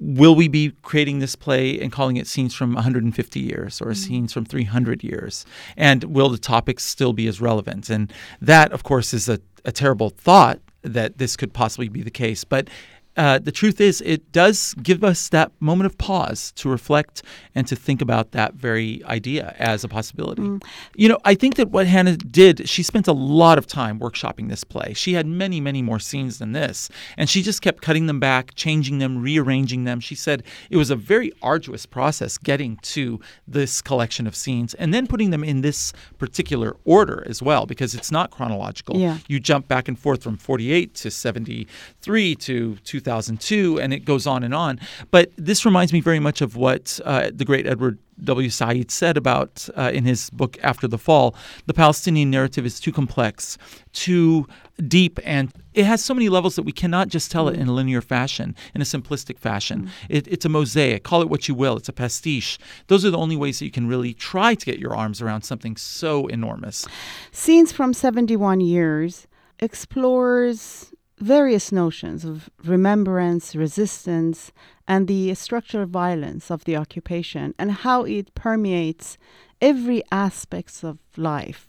will 0.00 0.34
we 0.34 0.48
be 0.48 0.72
creating 0.82 1.18
this 1.18 1.36
play 1.36 1.78
and 1.78 1.92
calling 1.92 2.16
it 2.16 2.26
scenes 2.26 2.54
from 2.54 2.74
150 2.74 3.40
years 3.40 3.80
or 3.80 3.86
mm-hmm. 3.86 3.92
scenes 3.94 4.32
from 4.32 4.44
300 4.44 5.04
years? 5.04 5.44
And 5.76 6.04
will 6.04 6.30
the 6.30 6.38
topics 6.38 6.84
still 6.84 7.12
be 7.12 7.26
as 7.26 7.40
relevant? 7.40 7.90
And 7.90 8.12
that, 8.40 8.72
of 8.72 8.82
course, 8.82 9.12
is 9.12 9.28
a, 9.28 9.40
a 9.64 9.72
terrible 9.72 10.10
thought 10.10 10.58
that 10.82 11.18
this 11.18 11.36
could 11.36 11.52
possibly 11.52 11.88
be 11.88 12.02
the 12.02 12.10
case. 12.10 12.44
But 12.44 12.68
uh, 13.16 13.38
the 13.38 13.50
truth 13.50 13.80
is, 13.80 14.00
it 14.02 14.30
does 14.32 14.72
give 14.82 15.02
us 15.02 15.28
that 15.30 15.50
moment 15.60 15.86
of 15.86 15.98
pause 15.98 16.52
to 16.52 16.68
reflect 16.68 17.22
and 17.54 17.66
to 17.66 17.74
think 17.74 18.00
about 18.00 18.30
that 18.32 18.54
very 18.54 19.02
idea 19.04 19.54
as 19.58 19.82
a 19.82 19.88
possibility. 19.88 20.42
Mm. 20.42 20.62
You 20.94 21.08
know, 21.08 21.18
I 21.24 21.34
think 21.34 21.56
that 21.56 21.70
what 21.70 21.86
Hannah 21.88 22.16
did, 22.16 22.68
she 22.68 22.82
spent 22.84 23.08
a 23.08 23.12
lot 23.12 23.58
of 23.58 23.66
time 23.66 23.98
workshopping 23.98 24.48
this 24.48 24.62
play. 24.62 24.94
She 24.94 25.14
had 25.14 25.26
many, 25.26 25.60
many 25.60 25.82
more 25.82 25.98
scenes 25.98 26.38
than 26.38 26.52
this, 26.52 26.88
and 27.16 27.28
she 27.28 27.42
just 27.42 27.62
kept 27.62 27.82
cutting 27.82 28.06
them 28.06 28.20
back, 28.20 28.54
changing 28.54 28.98
them, 28.98 29.20
rearranging 29.20 29.84
them. 29.84 29.98
She 29.98 30.14
said 30.14 30.44
it 30.70 30.76
was 30.76 30.90
a 30.90 30.96
very 30.96 31.32
arduous 31.42 31.86
process 31.86 32.38
getting 32.38 32.76
to 32.82 33.20
this 33.46 33.82
collection 33.82 34.26
of 34.26 34.36
scenes 34.36 34.74
and 34.74 34.94
then 34.94 35.06
putting 35.08 35.30
them 35.30 35.42
in 35.42 35.62
this 35.62 35.92
particular 36.18 36.76
order 36.84 37.24
as 37.26 37.42
well, 37.42 37.66
because 37.66 37.94
it's 37.94 38.12
not 38.12 38.30
chronological. 38.30 38.96
Yeah. 38.96 39.18
You 39.26 39.40
jump 39.40 39.66
back 39.66 39.88
and 39.88 39.98
forth 39.98 40.22
from 40.22 40.36
48 40.36 40.94
to 40.94 41.10
73 41.10 42.34
to 42.36 42.76
2000. 42.76 43.09
2002, 43.10 43.80
and 43.80 43.92
it 43.92 44.04
goes 44.04 44.26
on 44.26 44.44
and 44.44 44.54
on. 44.54 44.78
But 45.10 45.32
this 45.36 45.64
reminds 45.64 45.92
me 45.92 46.00
very 46.00 46.20
much 46.20 46.40
of 46.40 46.56
what 46.56 47.00
uh, 47.04 47.30
the 47.34 47.44
great 47.44 47.66
Edward 47.66 47.98
W. 48.22 48.50
Said 48.50 48.90
said 48.90 49.16
about 49.16 49.68
uh, 49.76 49.90
in 49.92 50.04
his 50.04 50.30
book 50.30 50.58
After 50.62 50.86
the 50.86 50.98
Fall. 50.98 51.34
The 51.66 51.74
Palestinian 51.74 52.30
narrative 52.30 52.66
is 52.66 52.78
too 52.78 52.92
complex, 52.92 53.58
too 53.92 54.46
deep, 54.86 55.18
and 55.24 55.50
it 55.74 55.86
has 55.86 56.04
so 56.04 56.14
many 56.14 56.28
levels 56.28 56.54
that 56.56 56.62
we 56.62 56.72
cannot 56.72 57.08
just 57.08 57.30
tell 57.30 57.48
it 57.48 57.58
in 57.58 57.66
a 57.66 57.72
linear 57.72 58.02
fashion, 58.02 58.54
in 58.74 58.80
a 58.80 58.84
simplistic 58.84 59.38
fashion. 59.38 59.86
Mm. 59.86 59.90
It, 60.08 60.28
it's 60.28 60.44
a 60.44 60.48
mosaic. 60.48 61.02
Call 61.02 61.22
it 61.22 61.28
what 61.28 61.48
you 61.48 61.54
will. 61.54 61.76
It's 61.76 61.88
a 61.88 61.92
pastiche. 61.92 62.58
Those 62.88 63.04
are 63.04 63.10
the 63.10 63.18
only 63.18 63.36
ways 63.36 63.58
that 63.58 63.64
you 63.64 63.70
can 63.70 63.88
really 63.88 64.14
try 64.14 64.54
to 64.54 64.66
get 64.66 64.78
your 64.78 64.94
arms 64.94 65.22
around 65.22 65.42
something 65.42 65.76
so 65.76 66.26
enormous. 66.26 66.86
Scenes 67.32 67.72
from 67.72 67.92
71 67.94 68.60
years 68.60 69.26
explores 69.60 70.89
various 71.20 71.70
notions 71.70 72.24
of 72.24 72.50
remembrance, 72.64 73.54
resistance, 73.54 74.52
and 74.88 75.06
the 75.06 75.34
structural 75.34 75.86
violence 75.86 76.50
of 76.50 76.64
the 76.64 76.76
occupation 76.76 77.54
and 77.58 77.70
how 77.70 78.04
it 78.04 78.34
permeates 78.34 79.18
every 79.60 80.02
aspect 80.10 80.82
of 80.82 80.98
life 81.16 81.68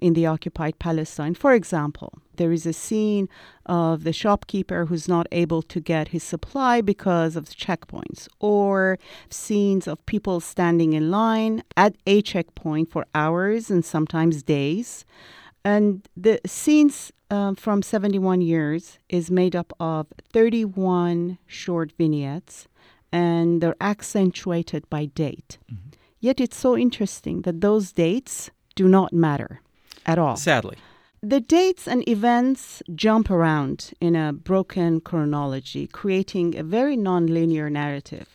in 0.00 0.14
the 0.14 0.26
occupied 0.26 0.78
Palestine. 0.78 1.34
For 1.34 1.52
example, 1.52 2.12
there 2.36 2.52
is 2.52 2.66
a 2.66 2.72
scene 2.72 3.28
of 3.66 4.04
the 4.04 4.12
shopkeeper 4.12 4.86
who's 4.86 5.08
not 5.08 5.26
able 5.32 5.62
to 5.62 5.80
get 5.80 6.08
his 6.08 6.22
supply 6.22 6.80
because 6.80 7.36
of 7.36 7.46
the 7.46 7.54
checkpoints, 7.54 8.28
or 8.40 8.98
scenes 9.30 9.86
of 9.86 10.04
people 10.06 10.40
standing 10.40 10.92
in 10.92 11.10
line 11.10 11.62
at 11.76 11.96
a 12.06 12.22
checkpoint 12.22 12.90
for 12.90 13.06
hours 13.14 13.70
and 13.70 13.84
sometimes 13.84 14.42
days. 14.42 15.04
And 15.64 16.06
the 16.16 16.40
scenes 16.44 17.12
um, 17.30 17.54
from 17.54 17.82
71 17.82 18.40
years 18.40 18.98
is 19.08 19.30
made 19.30 19.54
up 19.54 19.72
of 19.78 20.06
31 20.32 21.38
short 21.46 21.92
vignettes, 21.92 22.68
and 23.12 23.60
they're 23.60 23.76
accentuated 23.80 24.88
by 24.90 25.06
date. 25.06 25.58
Mm-hmm. 25.72 25.90
Yet 26.20 26.40
it's 26.40 26.56
so 26.56 26.76
interesting 26.76 27.42
that 27.42 27.60
those 27.60 27.92
dates 27.92 28.50
do 28.74 28.88
not 28.88 29.12
matter 29.12 29.60
at 30.06 30.18
all. 30.18 30.36
Sadly. 30.36 30.76
The 31.22 31.40
dates 31.40 31.86
and 31.86 32.06
events 32.08 32.82
jump 32.94 33.30
around 33.30 33.92
in 34.00 34.16
a 34.16 34.32
broken 34.32 35.00
chronology, 35.00 35.86
creating 35.86 36.56
a 36.56 36.64
very 36.64 36.96
nonlinear 36.96 37.70
narrative. 37.70 38.28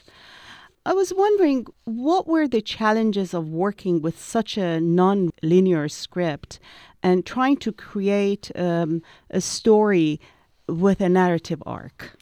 I 0.85 0.93
was 0.93 1.13
wondering 1.13 1.67
what 1.83 2.27
were 2.27 2.47
the 2.47 2.61
challenges 2.61 3.33
of 3.33 3.49
working 3.49 4.01
with 4.01 4.17
such 4.17 4.57
a 4.57 4.79
non-linear 4.79 5.89
script 5.89 6.59
and 7.07 7.25
trying 7.25 7.55
to 7.55 7.71
create 7.71 8.51
um, 8.55 9.01
a 9.29 9.39
story 9.39 10.19
with 10.67 10.99
a 10.99 11.07
narrative 11.07 11.63
arc? 11.65 12.17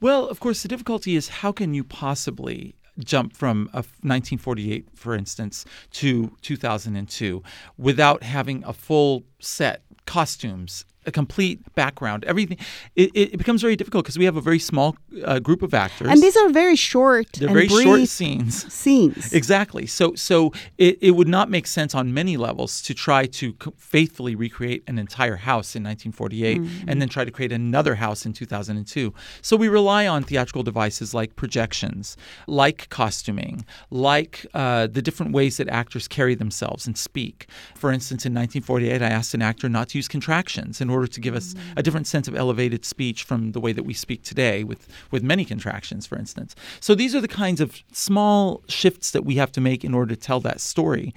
Well, 0.00 0.26
of 0.26 0.40
course, 0.40 0.62
the 0.62 0.68
difficulty 0.68 1.16
is 1.16 1.28
how 1.28 1.52
can 1.52 1.74
you 1.74 1.84
possibly 1.84 2.74
jump 2.98 3.36
from 3.36 3.68
1948, 3.72 4.88
for 4.94 5.14
instance, 5.14 5.66
to 6.00 6.32
2002 6.40 7.42
without 7.76 8.22
having 8.22 8.64
a 8.64 8.72
full 8.72 9.24
set 9.38 9.82
costumes 10.06 10.86
a 11.06 11.12
complete 11.12 11.60
background, 11.74 12.24
everything. 12.24 12.58
It, 12.96 13.10
it 13.14 13.38
becomes 13.38 13.62
very 13.62 13.76
difficult 13.76 14.04
because 14.04 14.18
we 14.18 14.24
have 14.24 14.36
a 14.36 14.40
very 14.40 14.58
small 14.58 14.96
uh, 15.24 15.38
group 15.38 15.62
of 15.62 15.74
actors, 15.74 16.08
and 16.08 16.22
these 16.22 16.36
are 16.36 16.48
very 16.50 16.76
short. 16.76 17.32
They're 17.32 17.48
very 17.48 17.68
short 17.68 18.08
scenes. 18.08 18.72
Scenes 18.72 19.32
exactly. 19.32 19.86
So 19.86 20.14
so 20.14 20.52
it, 20.78 20.98
it 21.00 21.12
would 21.12 21.28
not 21.28 21.50
make 21.50 21.66
sense 21.66 21.94
on 21.94 22.14
many 22.14 22.36
levels 22.36 22.82
to 22.82 22.94
try 22.94 23.26
to 23.26 23.54
faithfully 23.76 24.34
recreate 24.34 24.82
an 24.86 24.98
entire 24.98 25.36
house 25.36 25.74
in 25.74 25.82
1948 25.82 26.60
mm-hmm. 26.60 26.88
and 26.88 27.00
then 27.00 27.08
try 27.08 27.24
to 27.24 27.30
create 27.30 27.52
another 27.52 27.96
house 27.96 28.24
in 28.24 28.32
2002. 28.32 29.12
So 29.40 29.56
we 29.56 29.68
rely 29.68 30.06
on 30.06 30.22
theatrical 30.22 30.62
devices 30.62 31.14
like 31.14 31.36
projections, 31.36 32.16
like 32.46 32.88
costuming, 32.90 33.64
like 33.90 34.46
uh, 34.54 34.86
the 34.86 35.02
different 35.02 35.32
ways 35.32 35.56
that 35.56 35.68
actors 35.68 36.06
carry 36.08 36.34
themselves 36.34 36.86
and 36.86 36.96
speak. 36.96 37.46
For 37.74 37.90
instance, 37.90 38.24
in 38.24 38.32
1948, 38.32 39.02
I 39.02 39.08
asked 39.08 39.34
an 39.34 39.42
actor 39.42 39.68
not 39.68 39.88
to 39.90 39.98
use 39.98 40.08
contractions 40.08 40.80
in 40.80 40.90
order 40.92 41.06
to 41.06 41.20
give 41.20 41.34
us 41.34 41.54
a 41.76 41.82
different 41.82 42.06
sense 42.06 42.28
of 42.28 42.36
elevated 42.36 42.84
speech 42.84 43.24
from 43.24 43.52
the 43.52 43.60
way 43.60 43.72
that 43.72 43.84
we 43.84 43.94
speak 43.94 44.22
today 44.22 44.64
with, 44.64 44.88
with 45.10 45.22
many 45.22 45.44
contractions, 45.44 46.06
for 46.06 46.16
instance. 46.18 46.54
So 46.80 46.94
these 46.94 47.14
are 47.14 47.20
the 47.20 47.28
kinds 47.28 47.60
of 47.60 47.82
small 47.92 48.62
shifts 48.68 49.10
that 49.12 49.24
we 49.24 49.36
have 49.36 49.52
to 49.52 49.60
make 49.60 49.84
in 49.84 49.94
order 49.94 50.14
to 50.14 50.20
tell 50.20 50.40
that 50.40 50.60
story. 50.60 51.14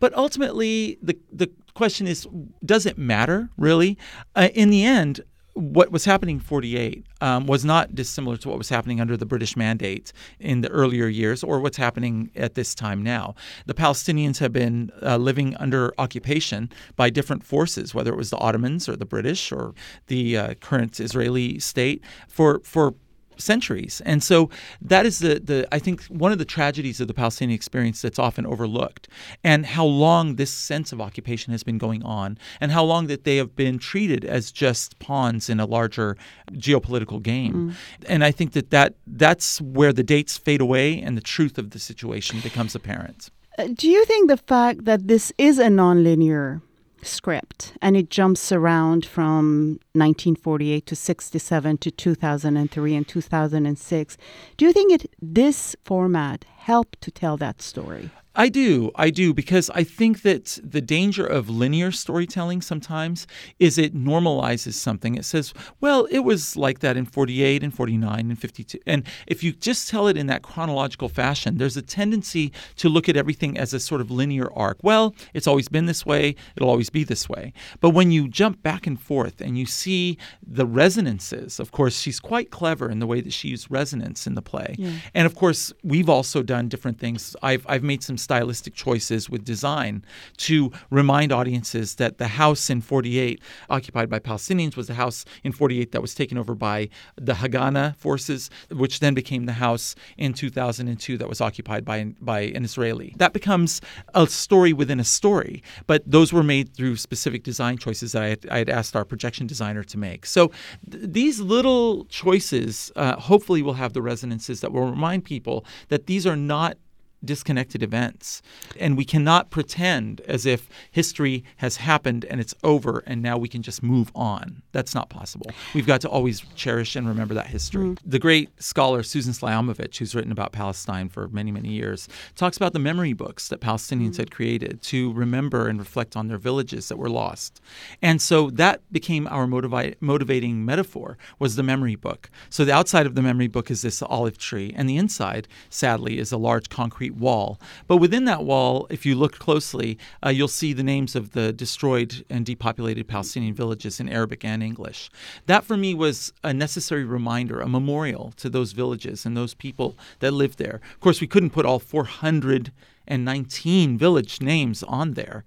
But 0.00 0.14
ultimately, 0.14 0.98
the, 1.02 1.18
the 1.32 1.50
question 1.74 2.06
is 2.06 2.26
does 2.64 2.86
it 2.86 2.98
matter, 2.98 3.50
really? 3.56 3.96
Uh, 4.34 4.48
in 4.54 4.70
the 4.70 4.84
end, 4.84 5.20
what 5.58 5.90
was 5.90 6.04
happening 6.04 6.36
in 6.36 6.40
48 6.40 7.04
um, 7.20 7.46
was 7.46 7.64
not 7.64 7.94
dissimilar 7.94 8.36
to 8.38 8.48
what 8.48 8.58
was 8.58 8.68
happening 8.68 9.00
under 9.00 9.16
the 9.16 9.26
British 9.26 9.56
mandate 9.56 10.12
in 10.38 10.60
the 10.60 10.68
earlier 10.68 11.08
years 11.08 11.42
or 11.42 11.58
what's 11.58 11.76
happening 11.76 12.30
at 12.36 12.54
this 12.54 12.74
time 12.74 13.02
now. 13.02 13.34
The 13.66 13.74
Palestinians 13.74 14.38
have 14.38 14.52
been 14.52 14.92
uh, 15.02 15.16
living 15.16 15.56
under 15.56 15.92
occupation 15.98 16.70
by 16.94 17.10
different 17.10 17.42
forces, 17.42 17.92
whether 17.92 18.12
it 18.12 18.16
was 18.16 18.30
the 18.30 18.38
Ottomans 18.38 18.88
or 18.88 18.94
the 18.94 19.04
British 19.04 19.50
or 19.50 19.74
the 20.06 20.36
uh, 20.36 20.54
current 20.54 21.00
Israeli 21.00 21.58
state, 21.58 22.02
for, 22.28 22.60
for 22.60 22.94
centuries. 23.38 24.02
And 24.04 24.22
so 24.22 24.50
that 24.82 25.06
is 25.06 25.20
the, 25.20 25.40
the 25.40 25.68
I 25.72 25.78
think 25.78 26.02
one 26.04 26.32
of 26.32 26.38
the 26.38 26.44
tragedies 26.44 27.00
of 27.00 27.08
the 27.08 27.14
Palestinian 27.14 27.54
experience 27.54 28.02
that's 28.02 28.18
often 28.18 28.46
overlooked 28.46 29.08
and 29.42 29.66
how 29.66 29.84
long 29.84 30.36
this 30.36 30.50
sense 30.50 30.92
of 30.92 31.00
occupation 31.00 31.52
has 31.52 31.62
been 31.62 31.78
going 31.78 32.02
on 32.02 32.38
and 32.60 32.72
how 32.72 32.84
long 32.84 33.06
that 33.06 33.24
they 33.24 33.36
have 33.36 33.56
been 33.56 33.78
treated 33.78 34.24
as 34.24 34.52
just 34.52 34.98
pawns 34.98 35.48
in 35.48 35.60
a 35.60 35.66
larger 35.66 36.16
geopolitical 36.52 37.22
game. 37.22 37.70
Mm. 37.70 37.74
And 38.08 38.24
I 38.24 38.30
think 38.30 38.52
that, 38.52 38.70
that 38.70 38.94
that's 39.06 39.60
where 39.60 39.92
the 39.92 40.02
dates 40.02 40.36
fade 40.36 40.60
away 40.60 41.00
and 41.00 41.16
the 41.16 41.22
truth 41.22 41.58
of 41.58 41.70
the 41.70 41.78
situation 41.78 42.40
becomes 42.40 42.74
apparent. 42.74 43.30
Uh, 43.58 43.68
do 43.74 43.88
you 43.88 44.04
think 44.04 44.28
the 44.28 44.36
fact 44.36 44.84
that 44.84 45.08
this 45.08 45.32
is 45.38 45.58
a 45.58 45.66
nonlinear 45.66 46.62
script 47.02 47.72
and 47.80 47.96
it 47.96 48.10
jumps 48.10 48.52
around 48.52 49.04
from 49.04 49.78
1948 49.92 50.86
to 50.86 50.96
67 50.96 51.78
to 51.78 51.90
2003 51.90 52.94
and 52.94 53.08
2006 53.08 54.16
do 54.56 54.64
you 54.64 54.72
think 54.72 54.92
it 54.92 55.10
this 55.20 55.76
format 55.84 56.44
helped 56.68 57.00
to 57.00 57.10
tell 57.10 57.38
that 57.38 57.62
story 57.62 58.10
I 58.38 58.48
do. 58.48 58.92
I 58.94 59.10
do 59.10 59.34
because 59.34 59.68
I 59.70 59.82
think 59.82 60.22
that 60.22 60.60
the 60.62 60.80
danger 60.80 61.26
of 61.26 61.50
linear 61.50 61.90
storytelling 61.90 62.62
sometimes 62.62 63.26
is 63.58 63.78
it 63.78 63.96
normalizes 63.96 64.74
something. 64.74 65.16
It 65.16 65.24
says, 65.24 65.52
well, 65.80 66.06
it 66.08 66.20
was 66.20 66.56
like 66.56 66.78
that 66.78 66.96
in 66.96 67.04
48 67.04 67.64
and 67.64 67.74
49 67.74 68.20
and 68.20 68.38
52. 68.38 68.78
And 68.86 69.04
if 69.26 69.42
you 69.42 69.50
just 69.52 69.88
tell 69.88 70.06
it 70.06 70.16
in 70.16 70.28
that 70.28 70.42
chronological 70.42 71.08
fashion, 71.08 71.58
there's 71.58 71.76
a 71.76 71.82
tendency 71.82 72.52
to 72.76 72.88
look 72.88 73.08
at 73.08 73.16
everything 73.16 73.58
as 73.58 73.74
a 73.74 73.80
sort 73.80 74.00
of 74.00 74.08
linear 74.08 74.48
arc. 74.54 74.78
Well, 74.84 75.16
it's 75.34 75.48
always 75.48 75.68
been 75.68 75.86
this 75.86 76.06
way, 76.06 76.36
it'll 76.54 76.70
always 76.70 76.90
be 76.90 77.02
this 77.02 77.28
way. 77.28 77.52
But 77.80 77.90
when 77.90 78.12
you 78.12 78.28
jump 78.28 78.62
back 78.62 78.86
and 78.86 79.00
forth 79.00 79.40
and 79.40 79.58
you 79.58 79.66
see 79.66 80.16
the 80.46 80.64
resonances, 80.64 81.58
of 81.58 81.72
course, 81.72 81.98
she's 81.98 82.20
quite 82.20 82.52
clever 82.52 82.88
in 82.88 83.00
the 83.00 83.06
way 83.08 83.20
that 83.20 83.32
she 83.32 83.48
used 83.48 83.68
resonance 83.68 84.28
in 84.28 84.36
the 84.36 84.42
play. 84.42 84.76
Yeah. 84.78 84.92
And 85.12 85.26
of 85.26 85.34
course, 85.34 85.72
we've 85.82 86.08
also 86.08 86.44
done 86.44 86.57
different 86.66 86.98
things. 86.98 87.36
I've, 87.42 87.64
I've 87.68 87.84
made 87.84 88.02
some 88.02 88.16
stylistic 88.16 88.74
choices 88.74 89.30
with 89.30 89.44
design 89.44 90.04
to 90.38 90.72
remind 90.90 91.30
audiences 91.30 91.94
that 91.96 92.18
the 92.18 92.26
house 92.26 92.68
in 92.70 92.80
48 92.80 93.40
occupied 93.70 94.10
by 94.10 94.18
Palestinians 94.18 94.76
was 94.76 94.88
the 94.88 94.94
house 94.94 95.24
in 95.44 95.52
48 95.52 95.92
that 95.92 96.02
was 96.02 96.14
taken 96.14 96.36
over 96.36 96.54
by 96.56 96.88
the 97.14 97.34
Haganah 97.34 97.94
forces, 97.96 98.50
which 98.70 98.98
then 98.98 99.14
became 99.14 99.46
the 99.46 99.52
house 99.52 99.94
in 100.16 100.32
2002 100.32 101.18
that 101.18 101.28
was 101.28 101.40
occupied 101.40 101.84
by, 101.84 102.04
by 102.20 102.40
an 102.40 102.64
Israeli. 102.64 103.14
That 103.18 103.32
becomes 103.32 103.80
a 104.14 104.26
story 104.26 104.72
within 104.72 104.98
a 104.98 105.04
story, 105.04 105.62
but 105.86 106.02
those 106.04 106.32
were 106.32 106.42
made 106.42 106.74
through 106.74 106.96
specific 106.96 107.44
design 107.44 107.78
choices 107.78 108.12
that 108.12 108.22
I 108.22 108.28
had, 108.28 108.48
I 108.50 108.58
had 108.58 108.68
asked 108.68 108.96
our 108.96 109.04
projection 109.04 109.46
designer 109.46 109.84
to 109.84 109.98
make. 109.98 110.26
So 110.26 110.50
th- 110.90 111.04
these 111.04 111.40
little 111.40 112.06
choices 112.06 112.90
uh, 112.96 113.16
hopefully 113.16 113.62
will 113.62 113.74
have 113.74 113.92
the 113.92 114.02
resonances 114.02 114.60
that 114.60 114.72
will 114.72 114.88
remind 114.90 115.24
people 115.24 115.64
that 115.88 116.06
these 116.06 116.26
are 116.26 116.36
not 116.48 116.76
disconnected 117.24 117.82
events. 117.82 118.42
And 118.78 118.96
we 118.96 119.04
cannot 119.04 119.50
pretend 119.50 120.20
as 120.22 120.46
if 120.46 120.68
history 120.90 121.44
has 121.56 121.78
happened 121.78 122.24
and 122.24 122.40
it's 122.40 122.54
over 122.62 123.02
and 123.06 123.22
now 123.22 123.36
we 123.36 123.48
can 123.48 123.62
just 123.62 123.82
move 123.82 124.10
on. 124.14 124.62
That's 124.72 124.94
not 124.94 125.08
possible. 125.08 125.50
We've 125.74 125.86
got 125.86 126.00
to 126.02 126.08
always 126.08 126.40
cherish 126.54 126.96
and 126.96 127.08
remember 127.08 127.34
that 127.34 127.48
history. 127.48 127.86
Mm. 127.86 127.98
The 128.04 128.18
great 128.18 128.50
scholar 128.62 129.02
Susan 129.02 129.32
Slyomovics, 129.32 129.96
who's 129.96 130.14
written 130.14 130.32
about 130.32 130.52
Palestine 130.52 131.08
for 131.08 131.28
many, 131.28 131.50
many 131.50 131.70
years, 131.70 132.08
talks 132.36 132.56
about 132.56 132.72
the 132.72 132.78
memory 132.78 133.12
books 133.12 133.48
that 133.48 133.60
Palestinians 133.60 134.14
mm. 134.14 134.18
had 134.18 134.30
created 134.30 134.82
to 134.82 135.12
remember 135.12 135.68
and 135.68 135.78
reflect 135.78 136.16
on 136.16 136.28
their 136.28 136.38
villages 136.38 136.88
that 136.88 136.96
were 136.96 137.10
lost. 137.10 137.60
And 138.02 138.22
so 138.22 138.50
that 138.50 138.80
became 138.92 139.26
our 139.26 139.46
motivi- 139.46 139.96
motivating 140.00 140.64
metaphor 140.64 141.18
was 141.38 141.56
the 141.56 141.62
memory 141.62 141.96
book. 141.96 142.30
So 142.50 142.64
the 142.64 142.72
outside 142.72 143.06
of 143.06 143.14
the 143.14 143.22
memory 143.22 143.48
book 143.48 143.70
is 143.70 143.82
this 143.82 144.02
olive 144.02 144.38
tree 144.38 144.72
and 144.76 144.88
the 144.88 144.96
inside, 144.96 145.48
sadly, 145.70 146.18
is 146.18 146.32
a 146.32 146.36
large 146.36 146.68
concrete 146.68 147.07
concrete 147.08 147.20
wall. 147.20 147.58
But 147.86 147.98
within 147.98 148.24
that 148.24 148.44
wall, 148.44 148.86
if 148.90 149.06
you 149.06 149.14
look 149.14 149.38
closely, 149.38 149.98
uh, 150.24 150.30
you'll 150.30 150.48
see 150.48 150.72
the 150.72 150.82
names 150.82 151.14
of 151.16 151.32
the 151.32 151.52
destroyed 151.52 152.24
and 152.30 152.46
depopulated 152.46 153.08
Palestinian 153.08 153.54
villages 153.54 154.00
in 154.00 154.08
Arabic 154.08 154.44
and 154.44 154.62
English. 154.62 155.10
That 155.46 155.64
for 155.64 155.76
me 155.76 155.94
was 155.94 156.32
a 156.44 156.52
necessary 156.52 157.04
reminder, 157.04 157.60
a 157.60 157.68
memorial 157.68 158.32
to 158.36 158.50
those 158.50 158.72
villages 158.72 159.26
and 159.26 159.36
those 159.36 159.54
people 159.54 159.96
that 160.20 160.32
lived 160.32 160.58
there. 160.58 160.80
Of 160.94 161.00
course, 161.00 161.20
we 161.20 161.26
couldn't 161.26 161.50
put 161.50 161.66
all 161.66 161.78
419 161.78 163.98
village 163.98 164.40
names 164.40 164.82
on 164.82 165.14
there 165.14 165.44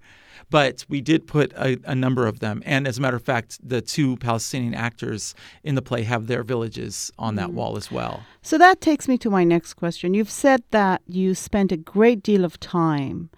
but 0.52 0.84
we 0.86 1.00
did 1.00 1.26
put 1.26 1.50
a, 1.54 1.78
a, 1.84 1.94
number 1.94 2.26
of 2.26 2.40
them. 2.40 2.62
And 2.66 2.86
as 2.86 2.98
a 2.98 3.00
matter 3.00 3.16
of 3.16 3.22
fact, 3.22 3.58
the 3.66 3.80
two 3.80 4.18
Palestinian 4.18 4.74
actors 4.74 5.34
in 5.64 5.76
the 5.76 5.82
play 5.82 6.02
have 6.02 6.26
their 6.26 6.42
villages 6.42 7.10
on 7.18 7.36
that 7.36 7.48
mm. 7.48 7.54
wall 7.54 7.78
as 7.78 7.90
well. 7.90 8.22
So 8.42 8.58
that 8.58 8.82
takes 8.82 9.08
me 9.08 9.16
to 9.18 9.30
my 9.30 9.44
next 9.44 9.74
question. 9.74 10.12
You've 10.12 10.30
said 10.30 10.62
that 10.70 11.00
you 11.08 11.34
spent 11.34 11.72
a 11.72 11.78
great 11.78 12.22
deal 12.22 12.44
of 12.44 12.60
time 12.60 13.30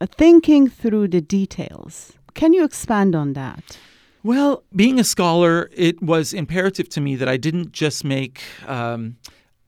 uh, 0.00 0.06
thinking 0.06 0.68
through 0.68 1.08
the 1.08 1.20
details. 1.20 2.14
Can 2.34 2.52
you 2.52 2.64
expand 2.64 3.14
on 3.14 3.34
that? 3.34 3.78
Well, 4.24 4.64
being 4.74 4.98
a 4.98 5.04
scholar, 5.04 5.70
it 5.72 6.02
was 6.02 6.34
imperative 6.34 6.88
to 6.90 7.00
me 7.00 7.14
that 7.14 7.28
I 7.28 7.36
didn't 7.36 7.70
just 7.70 8.04
make. 8.04 8.42
Um, 8.66 9.16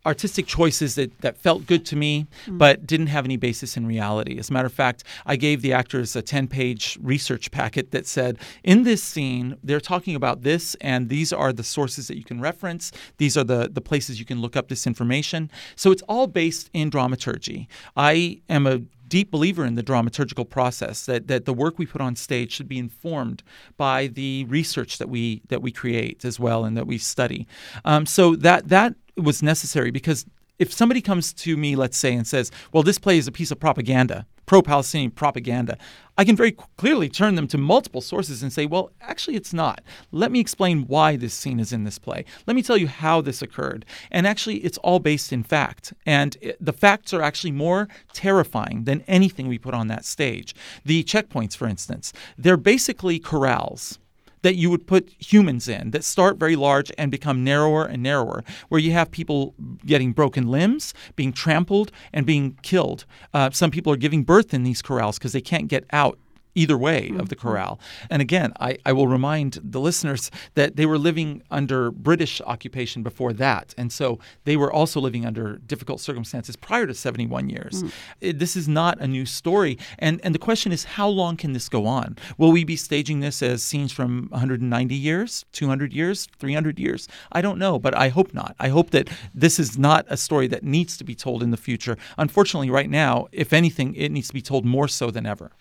artistic 0.06 0.46
choices 0.46 0.94
that, 0.94 1.18
that 1.20 1.36
felt 1.36 1.66
good 1.66 1.84
to 1.86 1.96
me, 1.96 2.26
mm. 2.46 2.58
but 2.58 2.86
didn't 2.86 3.08
have 3.08 3.24
any 3.24 3.36
basis 3.36 3.76
in 3.76 3.86
reality. 3.86 4.38
As 4.38 4.48
a 4.48 4.52
matter 4.52 4.66
of 4.66 4.72
fact, 4.72 5.04
I 5.26 5.36
gave 5.36 5.60
the 5.62 5.72
actors 5.72 6.16
a 6.16 6.22
10 6.22 6.48
page 6.48 6.98
research 7.02 7.50
packet 7.50 7.90
that 7.90 8.06
said, 8.06 8.38
in 8.64 8.84
this 8.84 9.02
scene, 9.02 9.56
they're 9.62 9.80
talking 9.80 10.14
about 10.14 10.42
this, 10.42 10.74
and 10.80 11.08
these 11.08 11.32
are 11.32 11.52
the 11.52 11.64
sources 11.64 12.08
that 12.08 12.16
you 12.16 12.24
can 12.24 12.40
reference. 12.40 12.92
These 13.18 13.36
are 13.36 13.44
the, 13.44 13.68
the 13.70 13.80
places 13.80 14.18
you 14.18 14.24
can 14.24 14.40
look 14.40 14.56
up 14.56 14.68
this 14.68 14.86
information. 14.86 15.50
So 15.76 15.90
it's 15.90 16.02
all 16.02 16.26
based 16.26 16.70
in 16.72 16.88
dramaturgy. 16.88 17.68
I 17.96 18.40
am 18.48 18.66
a 18.66 18.80
deep 19.10 19.30
believer 19.30 19.64
in 19.66 19.74
the 19.74 19.82
dramaturgical 19.82 20.48
process 20.48 21.04
that, 21.04 21.26
that 21.26 21.44
the 21.44 21.52
work 21.52 21.78
we 21.78 21.84
put 21.84 22.00
on 22.00 22.16
stage 22.16 22.52
should 22.52 22.68
be 22.68 22.78
informed 22.78 23.42
by 23.76 24.06
the 24.06 24.46
research 24.48 24.98
that 24.98 25.08
we 25.10 25.42
that 25.48 25.60
we 25.60 25.72
create 25.72 26.24
as 26.24 26.38
well 26.38 26.64
and 26.64 26.76
that 26.76 26.86
we 26.86 26.96
study. 26.96 27.46
Um, 27.84 28.06
so 28.06 28.36
that 28.36 28.68
that 28.68 28.94
was 29.22 29.42
necessary 29.42 29.90
because 29.90 30.26
if 30.60 30.72
somebody 30.72 31.00
comes 31.00 31.32
to 31.32 31.56
me, 31.56 31.74
let's 31.74 31.96
say, 31.96 32.12
and 32.12 32.26
says, 32.26 32.50
well, 32.70 32.82
this 32.82 32.98
play 32.98 33.16
is 33.16 33.26
a 33.26 33.32
piece 33.32 33.50
of 33.50 33.58
propaganda, 33.58 34.26
pro 34.44 34.60
Palestinian 34.60 35.10
propaganda, 35.10 35.78
I 36.18 36.24
can 36.24 36.36
very 36.36 36.52
clearly 36.76 37.08
turn 37.08 37.34
them 37.34 37.46
to 37.48 37.56
multiple 37.56 38.02
sources 38.02 38.42
and 38.42 38.52
say, 38.52 38.66
well, 38.66 38.90
actually, 39.00 39.36
it's 39.36 39.54
not. 39.54 39.80
Let 40.12 40.30
me 40.30 40.38
explain 40.38 40.86
why 40.86 41.16
this 41.16 41.32
scene 41.32 41.60
is 41.60 41.72
in 41.72 41.84
this 41.84 41.98
play. 41.98 42.26
Let 42.46 42.56
me 42.56 42.62
tell 42.62 42.76
you 42.76 42.88
how 42.88 43.22
this 43.22 43.40
occurred. 43.40 43.86
And 44.10 44.26
actually, 44.26 44.56
it's 44.56 44.76
all 44.78 44.98
based 44.98 45.32
in 45.32 45.44
fact. 45.44 45.94
And 46.04 46.36
it, 46.42 46.62
the 46.62 46.74
facts 46.74 47.14
are 47.14 47.22
actually 47.22 47.52
more 47.52 47.88
terrifying 48.12 48.84
than 48.84 49.00
anything 49.08 49.48
we 49.48 49.56
put 49.56 49.72
on 49.72 49.88
that 49.88 50.04
stage. 50.04 50.54
The 50.84 51.04
checkpoints, 51.04 51.56
for 51.56 51.66
instance, 51.66 52.12
they're 52.36 52.58
basically 52.58 53.18
corrals 53.18 53.98
that 54.42 54.56
you 54.56 54.70
would 54.70 54.86
put 54.86 55.10
humans 55.18 55.68
in 55.68 55.90
that 55.90 56.04
start 56.04 56.38
very 56.38 56.56
large 56.56 56.90
and 56.98 57.10
become 57.10 57.44
narrower 57.44 57.84
and 57.84 58.02
narrower, 58.02 58.44
where 58.68 58.80
you 58.80 58.92
have 58.92 59.10
people 59.10 59.54
getting 59.84 60.12
broken 60.12 60.48
limbs, 60.48 60.94
being 61.16 61.32
trampled, 61.32 61.92
and 62.12 62.26
being 62.26 62.58
killed. 62.62 63.04
Uh, 63.34 63.50
some 63.50 63.70
people 63.70 63.92
are 63.92 63.96
giving 63.96 64.22
birth 64.22 64.54
in 64.54 64.62
these 64.62 64.82
corrals 64.82 65.18
because 65.18 65.32
they 65.32 65.40
can't 65.40 65.68
get 65.68 65.84
out 65.92 66.18
either 66.54 66.76
way 66.76 67.08
mm-hmm. 67.08 67.20
of 67.20 67.28
the 67.28 67.36
mm-hmm. 67.36 67.48
corral. 67.48 67.80
And 68.08 68.22
again, 68.22 68.52
I, 68.60 68.78
I 68.84 68.92
will 68.92 69.08
remind 69.08 69.58
the 69.62 69.80
listeners 69.80 70.30
that 70.54 70.76
they 70.76 70.86
were 70.86 70.98
living 70.98 71.42
under 71.50 71.90
British 71.90 72.40
occupation 72.42 73.02
before 73.02 73.32
that. 73.34 73.74
And 73.76 73.92
so 73.92 74.18
they 74.44 74.56
were 74.56 74.72
also 74.72 75.00
living 75.00 75.26
under 75.26 75.56
difficult 75.58 76.00
circumstances 76.00 76.56
prior 76.56 76.86
to 76.86 76.94
71 76.94 77.48
years. 77.48 77.82
Mm. 77.82 77.92
It, 78.20 78.38
this 78.38 78.56
is 78.56 78.68
not 78.68 79.00
a 79.00 79.06
new 79.06 79.26
story. 79.26 79.78
And, 79.98 80.20
and 80.24 80.34
the 80.34 80.38
question 80.38 80.72
is, 80.72 80.84
how 80.84 81.08
long 81.08 81.36
can 81.36 81.52
this 81.52 81.68
go 81.68 81.86
on? 81.86 82.16
Will 82.38 82.52
we 82.52 82.64
be 82.64 82.76
staging 82.76 83.20
this 83.20 83.42
as 83.42 83.62
scenes 83.62 83.92
from 83.92 84.28
190 84.30 84.94
years, 84.94 85.44
200 85.52 85.92
years, 85.92 86.26
300 86.38 86.78
years? 86.78 87.08
I 87.32 87.40
don't 87.40 87.58
know, 87.58 87.78
but 87.78 87.96
I 87.96 88.08
hope 88.08 88.34
not. 88.34 88.56
I 88.58 88.68
hope 88.68 88.90
that 88.90 89.08
this 89.34 89.58
is 89.58 89.78
not 89.78 90.06
a 90.08 90.16
story 90.16 90.46
that 90.48 90.64
needs 90.64 90.96
to 90.96 91.04
be 91.04 91.14
told 91.14 91.42
in 91.42 91.50
the 91.50 91.56
future. 91.56 91.96
Unfortunately, 92.18 92.70
right 92.70 92.90
now, 92.90 93.28
if 93.32 93.52
anything, 93.52 93.94
it 93.94 94.10
needs 94.10 94.28
to 94.28 94.34
be 94.34 94.42
told 94.42 94.64
more 94.64 94.88
so 94.88 95.10
than 95.10 95.26
ever. 95.26 95.52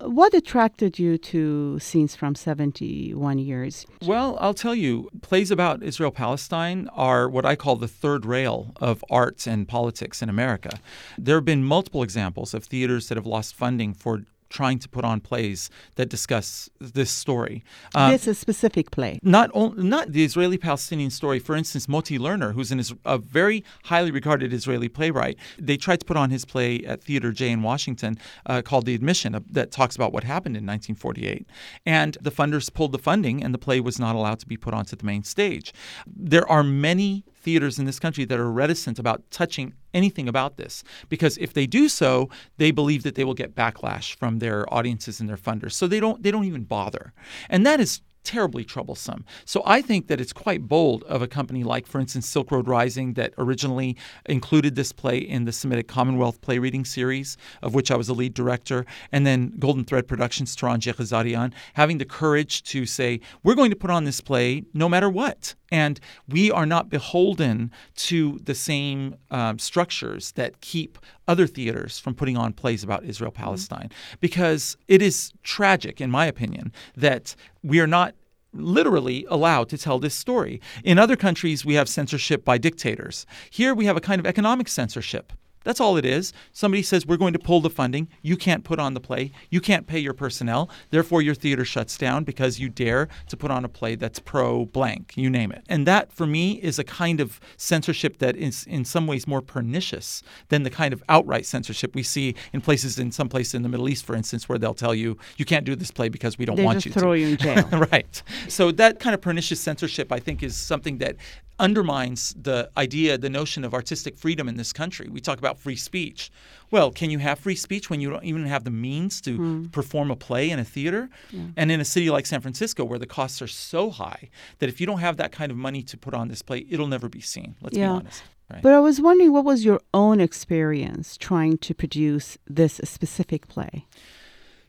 What 0.00 0.31
what 0.32 0.38
attracted 0.38 0.98
you 0.98 1.18
to 1.18 1.78
scenes 1.78 2.16
from 2.16 2.34
71 2.34 3.38
years? 3.38 3.86
Well, 4.02 4.38
I'll 4.40 4.54
tell 4.54 4.74
you, 4.74 5.10
plays 5.20 5.50
about 5.50 5.82
Israel 5.82 6.10
Palestine 6.10 6.88
are 6.94 7.28
what 7.28 7.44
I 7.44 7.54
call 7.54 7.76
the 7.76 7.88
third 7.88 8.24
rail 8.24 8.72
of 8.80 9.04
arts 9.10 9.46
and 9.46 9.68
politics 9.68 10.22
in 10.22 10.30
America. 10.30 10.80
There 11.18 11.36
have 11.36 11.44
been 11.44 11.64
multiple 11.64 12.02
examples 12.02 12.54
of 12.54 12.64
theaters 12.64 13.08
that 13.08 13.18
have 13.18 13.26
lost 13.26 13.54
funding 13.54 13.92
for 13.92 14.22
trying 14.52 14.78
to 14.78 14.88
put 14.88 15.04
on 15.04 15.20
plays 15.20 15.70
that 15.96 16.08
discuss 16.08 16.68
this 16.78 17.10
story. 17.10 17.64
Um, 17.94 18.12
this 18.12 18.22
is 18.22 18.28
a 18.28 18.34
specific 18.34 18.90
play. 18.90 19.18
Not 19.22 19.50
only 19.54 19.82
not 19.82 20.12
the 20.12 20.24
Israeli-Palestinian 20.24 21.10
story. 21.10 21.38
For 21.38 21.56
instance, 21.56 21.88
Moti 21.88 22.18
Lerner, 22.18 22.52
who's 22.54 22.70
an, 22.70 22.82
a 23.04 23.18
very 23.18 23.64
highly 23.84 24.10
regarded 24.10 24.52
Israeli 24.52 24.88
playwright, 24.88 25.36
they 25.58 25.76
tried 25.76 26.00
to 26.00 26.06
put 26.06 26.16
on 26.16 26.30
his 26.30 26.44
play 26.44 26.80
at 26.84 27.02
Theater 27.02 27.32
J 27.32 27.50
in 27.50 27.62
Washington 27.62 28.18
uh, 28.46 28.62
called 28.62 28.86
The 28.86 28.94
Admission 28.94 29.34
uh, 29.34 29.40
that 29.50 29.72
talks 29.72 29.96
about 29.96 30.12
what 30.12 30.24
happened 30.24 30.56
in 30.56 30.64
1948. 30.64 31.46
And 31.86 32.16
the 32.20 32.30
funders 32.30 32.72
pulled 32.72 32.92
the 32.92 32.98
funding, 32.98 33.42
and 33.42 33.52
the 33.52 33.58
play 33.58 33.80
was 33.80 33.98
not 33.98 34.14
allowed 34.14 34.38
to 34.40 34.46
be 34.46 34.56
put 34.56 34.74
onto 34.74 34.94
the 34.94 35.04
main 35.04 35.24
stage. 35.24 35.72
There 36.06 36.48
are 36.48 36.62
many 36.62 37.24
theaters 37.42 37.78
in 37.78 37.84
this 37.84 37.98
country 37.98 38.24
that 38.24 38.38
are 38.38 38.50
reticent 38.50 38.98
about 38.98 39.22
touching 39.30 39.74
anything 39.92 40.28
about 40.28 40.56
this 40.56 40.82
because 41.08 41.36
if 41.38 41.52
they 41.52 41.66
do 41.66 41.88
so, 41.88 42.30
they 42.56 42.70
believe 42.70 43.02
that 43.02 43.14
they 43.14 43.24
will 43.24 43.34
get 43.34 43.54
backlash 43.54 44.16
from 44.16 44.38
their 44.38 44.72
audiences 44.72 45.20
and 45.20 45.28
their 45.28 45.36
funders. 45.36 45.72
So 45.72 45.86
they 45.86 46.00
don't 46.00 46.22
they 46.22 46.30
don't 46.30 46.44
even 46.44 46.64
bother. 46.64 47.12
And 47.50 47.66
that 47.66 47.80
is 47.80 48.00
terribly 48.24 48.64
troublesome. 48.64 49.24
So 49.44 49.62
I 49.64 49.82
think 49.82 50.06
that 50.06 50.20
it's 50.20 50.32
quite 50.32 50.68
bold 50.68 51.02
of 51.04 51.22
a 51.22 51.26
company 51.26 51.64
like, 51.64 51.86
for 51.86 52.00
instance, 52.00 52.28
Silk 52.28 52.50
Road 52.50 52.68
Rising, 52.68 53.14
that 53.14 53.34
originally 53.38 53.96
included 54.26 54.74
this 54.74 54.92
play 54.92 55.18
in 55.18 55.44
the 55.44 55.52
Semitic 55.52 55.88
Commonwealth 55.88 56.40
play 56.40 56.58
reading 56.58 56.84
series, 56.84 57.36
of 57.62 57.74
which 57.74 57.90
I 57.90 57.96
was 57.96 58.08
a 58.08 58.14
lead 58.14 58.34
director, 58.34 58.84
and 59.10 59.26
then 59.26 59.54
Golden 59.58 59.84
Thread 59.84 60.06
Productions, 60.06 60.54
Torange 60.54 60.92
Yeghiazarian, 60.92 61.52
having 61.74 61.98
the 61.98 62.04
courage 62.04 62.62
to 62.64 62.86
say, 62.86 63.20
we're 63.42 63.54
going 63.54 63.70
to 63.70 63.76
put 63.76 63.90
on 63.90 64.04
this 64.04 64.20
play 64.20 64.64
no 64.72 64.88
matter 64.88 65.10
what. 65.10 65.54
And 65.72 65.98
we 66.28 66.52
are 66.52 66.66
not 66.66 66.90
beholden 66.90 67.72
to 67.96 68.38
the 68.44 68.54
same 68.54 69.16
um, 69.30 69.58
structures 69.58 70.32
that 70.32 70.60
keep 70.60 70.98
other 71.26 71.46
theaters 71.46 71.98
from 71.98 72.14
putting 72.14 72.36
on 72.36 72.52
plays 72.52 72.84
about 72.84 73.04
Israel 73.04 73.32
Palestine. 73.32 73.88
Mm-hmm. 73.88 74.16
Because 74.20 74.76
it 74.86 75.00
is 75.00 75.32
tragic, 75.42 76.00
in 76.00 76.10
my 76.10 76.26
opinion, 76.26 76.72
that 76.94 77.34
we 77.62 77.80
are 77.80 77.86
not 77.86 78.14
literally 78.52 79.26
allowed 79.30 79.70
to 79.70 79.78
tell 79.78 79.98
this 79.98 80.14
story. 80.14 80.60
In 80.84 80.98
other 80.98 81.16
countries, 81.16 81.64
we 81.64 81.74
have 81.74 81.88
censorship 81.88 82.44
by 82.44 82.58
dictators. 82.58 83.24
Here, 83.50 83.74
we 83.74 83.86
have 83.86 83.96
a 83.96 84.00
kind 84.00 84.20
of 84.20 84.26
economic 84.26 84.68
censorship. 84.68 85.32
That's 85.64 85.80
all 85.80 85.96
it 85.96 86.04
is. 86.04 86.32
Somebody 86.52 86.82
says, 86.82 87.06
We're 87.06 87.16
going 87.16 87.32
to 87.32 87.38
pull 87.38 87.60
the 87.60 87.70
funding. 87.70 88.08
You 88.22 88.36
can't 88.36 88.64
put 88.64 88.78
on 88.78 88.94
the 88.94 89.00
play. 89.00 89.32
You 89.50 89.60
can't 89.60 89.86
pay 89.86 89.98
your 89.98 90.14
personnel. 90.14 90.70
Therefore, 90.90 91.22
your 91.22 91.34
theater 91.34 91.64
shuts 91.64 91.96
down 91.96 92.24
because 92.24 92.58
you 92.58 92.68
dare 92.68 93.08
to 93.28 93.36
put 93.36 93.50
on 93.50 93.64
a 93.64 93.68
play 93.68 93.94
that's 93.94 94.18
pro 94.18 94.64
blank, 94.66 95.12
you 95.16 95.30
name 95.30 95.52
it. 95.52 95.64
And 95.68 95.86
that, 95.86 96.12
for 96.12 96.26
me, 96.26 96.52
is 96.62 96.78
a 96.78 96.84
kind 96.84 97.20
of 97.20 97.40
censorship 97.56 98.18
that 98.18 98.36
is 98.36 98.64
in 98.66 98.84
some 98.84 99.06
ways 99.06 99.26
more 99.26 99.40
pernicious 99.40 100.22
than 100.48 100.62
the 100.62 100.70
kind 100.70 100.92
of 100.92 101.02
outright 101.08 101.46
censorship 101.46 101.94
we 101.94 102.02
see 102.02 102.34
in 102.52 102.60
places, 102.60 102.98
in 102.98 103.12
some 103.12 103.28
places 103.28 103.54
in 103.54 103.62
the 103.62 103.68
Middle 103.68 103.88
East, 103.88 104.04
for 104.04 104.14
instance, 104.14 104.48
where 104.48 104.58
they'll 104.58 104.74
tell 104.74 104.94
you, 104.94 105.16
You 105.36 105.44
can't 105.44 105.64
do 105.64 105.76
this 105.76 105.90
play 105.90 106.08
because 106.08 106.38
we 106.38 106.44
don't 106.44 106.56
they 106.56 106.64
want 106.64 106.84
you 106.84 106.92
to. 106.92 106.98
throw 107.00 107.12
you 107.12 107.28
in 107.28 107.36
jail. 107.38 107.68
right. 107.92 108.22
So, 108.48 108.70
that 108.72 109.00
kind 109.00 109.14
of 109.14 109.20
pernicious 109.20 109.60
censorship, 109.60 110.12
I 110.12 110.18
think, 110.18 110.42
is 110.42 110.56
something 110.56 110.98
that 110.98 111.16
undermines 111.62 112.34
the 112.36 112.68
idea, 112.76 113.16
the 113.16 113.30
notion 113.30 113.64
of 113.64 113.72
artistic 113.72 114.16
freedom 114.18 114.48
in 114.48 114.56
this 114.56 114.72
country. 114.72 115.08
We 115.08 115.20
talk 115.20 115.38
about 115.38 115.58
free 115.58 115.76
speech. 115.76 116.30
Well, 116.72 116.90
can 116.90 117.08
you 117.08 117.18
have 117.20 117.38
free 117.38 117.54
speech 117.54 117.88
when 117.88 118.00
you 118.00 118.10
don't 118.10 118.24
even 118.24 118.46
have 118.46 118.64
the 118.64 118.70
means 118.70 119.20
to 119.22 119.38
mm. 119.38 119.72
perform 119.72 120.10
a 120.10 120.16
play 120.16 120.50
in 120.50 120.58
a 120.58 120.64
theater? 120.64 121.08
Yeah. 121.30 121.44
And 121.56 121.70
in 121.70 121.80
a 121.80 121.84
city 121.84 122.10
like 122.10 122.26
San 122.26 122.40
Francisco, 122.40 122.84
where 122.84 122.98
the 122.98 123.06
costs 123.06 123.40
are 123.40 123.46
so 123.46 123.90
high 123.90 124.28
that 124.58 124.68
if 124.68 124.80
you 124.80 124.86
don't 124.86 124.98
have 124.98 125.16
that 125.18 125.30
kind 125.30 125.52
of 125.52 125.56
money 125.56 125.82
to 125.84 125.96
put 125.96 126.14
on 126.14 126.28
this 126.28 126.42
play, 126.42 126.66
it'll 126.68 126.88
never 126.88 127.08
be 127.08 127.20
seen. 127.20 127.54
Let's 127.62 127.78
yeah. 127.78 127.86
be 127.86 127.90
honest. 127.90 128.22
Right. 128.50 128.62
But 128.62 128.74
I 128.74 128.80
was 128.80 129.00
wondering, 129.00 129.32
what 129.32 129.44
was 129.44 129.64
your 129.64 129.80
own 129.94 130.20
experience 130.20 131.16
trying 131.16 131.58
to 131.58 131.74
produce 131.74 132.36
this 132.46 132.80
specific 132.84 133.46
play? 133.46 133.86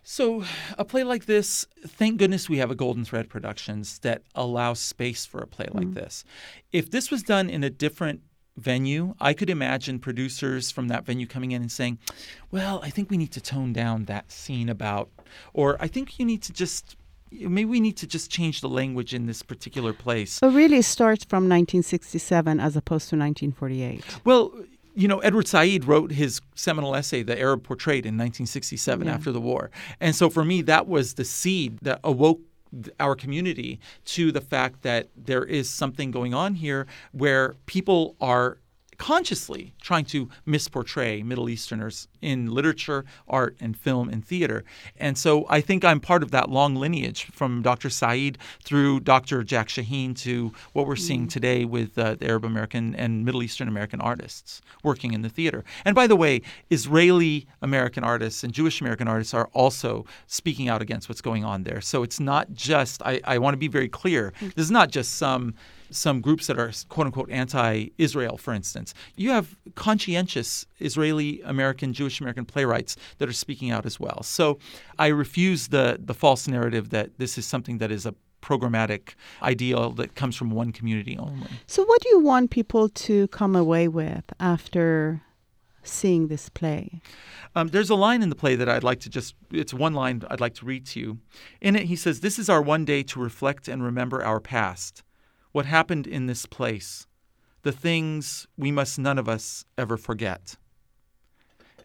So, 0.06 0.44
a 0.78 0.84
play 0.84 1.04
like 1.06 1.26
this, 1.26 1.66
thank 1.88 2.18
goodness 2.18 2.50
we 2.50 2.58
have 2.58 2.70
a 2.70 2.76
Golden 2.76 3.06
Thread 3.06 3.30
Productions 3.30 4.00
that 4.00 4.22
allows 4.36 4.80
space 4.80 5.26
for 5.26 5.40
a 5.42 5.48
play 5.48 5.68
like 5.72 5.88
Mm. 5.88 5.94
this. 5.94 6.26
If 6.74 6.92
this 6.92 7.10
was 7.10 7.24
done 7.24 7.50
in 7.50 7.64
a 7.64 7.70
different 7.70 8.22
venue, 8.58 9.16
I 9.22 9.34
could 9.34 9.50
imagine 9.50 10.00
producers 10.00 10.72
from 10.72 10.90
that 10.90 11.06
venue 11.06 11.26
coming 11.26 11.52
in 11.52 11.62
and 11.62 11.72
saying, 11.72 12.00
Well, 12.52 12.82
I 12.84 12.90
think 12.90 13.10
we 13.10 13.18
need 13.18 13.32
to 13.32 13.42
tone 13.42 13.72
down 13.74 14.06
that 14.06 14.32
scene 14.32 14.68
about, 14.70 15.10
or 15.54 15.78
I 15.82 15.88
think 15.88 16.20
you 16.20 16.26
need 16.26 16.44
to 16.44 16.54
just, 16.54 16.96
maybe 17.32 17.66
we 17.66 17.80
need 17.80 17.98
to 17.98 18.06
just 18.06 18.30
change 18.30 18.60
the 18.62 18.70
language 18.70 19.14
in 19.14 19.26
this 19.26 19.42
particular 19.42 19.94
place. 19.94 20.40
But 20.42 20.54
really, 20.54 20.80
it 20.80 20.84
starts 20.86 21.24
from 21.24 21.44
1967 21.50 22.60
as 22.60 22.76
opposed 22.76 23.10
to 23.10 23.16
1948. 23.16 24.04
Well, 24.26 24.52
you 24.96 25.08
know, 25.08 25.20
Edward 25.20 25.48
Said 25.48 25.86
wrote 25.86 26.12
his 26.12 26.42
seminal 26.56 26.96
essay, 26.96 27.24
The 27.24 27.40
Arab 27.40 27.64
Portrayed, 27.64 28.06
in 28.06 28.16
1967 28.16 29.08
Yeah. 29.08 29.14
after 29.14 29.32
the 29.32 29.42
war. 29.42 29.72
And 30.00 30.16
so 30.16 30.30
for 30.30 30.44
me, 30.46 30.62
that 30.64 30.88
was 30.88 31.16
the 31.16 31.26
seed 31.26 31.80
that 31.82 32.00
awoke 32.04 32.42
our 33.00 33.16
community 33.16 33.80
to 34.06 34.32
the 34.32 34.42
fact 34.42 34.82
that 34.82 35.10
there 35.16 35.44
is 35.44 35.70
something 35.70 36.10
going 36.12 36.34
on 36.34 36.56
here 36.56 36.88
where 37.12 37.56
people 37.68 38.16
are 38.20 38.58
consciously 38.98 39.74
trying 39.82 40.06
to 40.06 40.30
misportray 40.48 41.24
Middle 41.24 41.50
Easterners 41.50 42.08
in 42.22 42.52
literature, 42.52 43.06
art, 43.28 43.56
and 43.60 43.78
film 43.78 44.10
and 44.10 44.26
theater. 44.26 44.64
And 44.98 45.18
so 45.18 45.46
I 45.50 45.62
think 45.62 45.84
I'm 45.84 46.00
part 46.00 46.24
of 46.24 46.32
that 46.32 46.50
long 46.50 46.76
lineage 46.76 47.26
from 47.26 47.62
Dr. 47.62 47.90
Said 47.90 48.38
through 48.64 49.02
Dr. 49.02 49.44
Jack 49.44 49.68
Shaheen 49.68 50.18
to 50.20 50.54
what 50.74 50.88
we're 50.88 50.96
seeing 50.96 51.28
today 51.28 51.66
with 51.66 51.98
uh, 51.98 52.16
the 52.16 52.28
Arab 52.28 52.46
American 52.46 52.96
and 52.96 53.26
Middle 53.26 53.44
Eastern 53.44 53.68
American 53.68 54.02
artists 54.02 54.62
working 54.84 55.14
in 55.14 55.22
the 55.22 55.30
theater. 55.30 55.64
And 55.86 55.96
by 55.96 56.08
the 56.08 56.16
way, 56.16 56.42
Israeli 56.70 57.48
American 57.62 58.04
artists 58.04 58.44
and 58.44 58.54
Jewish 58.54 58.82
American 58.82 59.08
artists 59.08 59.34
are 59.34 59.50
also 59.54 60.06
speaking 60.28 60.70
out 60.70 60.82
against 60.82 61.10
what's 61.10 61.22
going 61.22 61.44
on 61.44 61.64
there. 61.64 61.82
So 61.82 62.04
it's 62.04 62.20
not 62.20 62.54
just, 62.54 63.02
I, 63.04 63.22
I 63.24 63.38
want 63.38 63.54
to 63.54 63.58
be 63.58 63.68
very 63.68 63.90
clear, 63.90 64.34
this 64.40 64.66
is 64.66 64.72
not 64.72 64.92
just 64.92 65.16
some 65.16 65.54
some 65.94 66.22
groups 66.22 66.48
that 66.48 66.60
are 66.60 66.72
quote 66.90 67.08
unquote 67.08 67.30
anti 67.30 67.88
Israel, 67.98 68.38
for 68.38 68.54
instance. 68.54 68.94
You 69.16 69.32
have 69.32 69.56
conscientious 69.76 70.66
Israeli 70.80 71.42
American, 71.42 71.94
Jewish 71.94 72.20
American 72.20 72.46
playwrights 72.46 72.96
that 73.18 73.30
are 73.30 73.34
speaking 73.34 73.72
out 73.72 73.86
as 73.86 74.00
well. 74.00 74.24
So 74.24 74.60
I 75.00 75.08
refuse 75.08 75.70
the, 75.70 76.00
the 76.04 76.14
false 76.14 76.48
narrative 76.48 76.90
that 76.90 77.18
this 77.18 77.38
is 77.38 77.46
something 77.46 77.78
that 77.78 77.92
is 77.92 78.06
a 78.06 78.16
programmatic 78.42 79.14
ideal 79.42 79.92
that 79.92 80.16
comes 80.16 80.36
from 80.36 80.52
one 80.52 80.72
community 80.72 81.18
only. 81.18 81.48
So, 81.66 81.84
what 81.86 82.02
do 82.02 82.10
you 82.10 82.20
want 82.20 82.52
people 82.52 82.90
to 82.90 83.28
come 83.30 83.56
away 83.56 83.88
with 83.88 84.26
after 84.40 85.22
seeing 85.84 86.28
this 86.28 86.50
play? 86.50 87.02
Um, 87.56 87.68
there's 87.70 87.90
a 87.90 87.96
line 87.96 88.22
in 88.22 88.30
the 88.30 88.36
play 88.36 88.56
that 88.56 88.68
I'd 88.68 88.84
like 88.84 89.00
to 89.02 89.10
just, 89.10 89.36
it's 89.52 89.74
one 89.74 89.94
line 89.94 90.24
I'd 90.30 90.42
like 90.42 90.56
to 90.56 90.66
read 90.66 90.86
to 90.88 91.00
you. 91.00 91.20
In 91.62 91.76
it, 91.76 91.84
he 91.84 91.96
says, 91.96 92.20
This 92.20 92.40
is 92.40 92.50
our 92.50 92.62
one 92.62 92.86
day 92.86 93.04
to 93.04 93.20
reflect 93.20 93.68
and 93.68 93.84
remember 93.84 94.24
our 94.24 94.40
past, 94.40 95.04
what 95.54 95.66
happened 95.68 96.08
in 96.08 96.26
this 96.26 96.46
place, 96.46 97.08
the 97.62 97.72
things 97.72 98.48
we 98.58 98.72
must 98.72 99.00
none 99.00 99.18
of 99.18 99.30
us 99.30 99.64
ever 99.78 99.96
forget. 99.96 100.58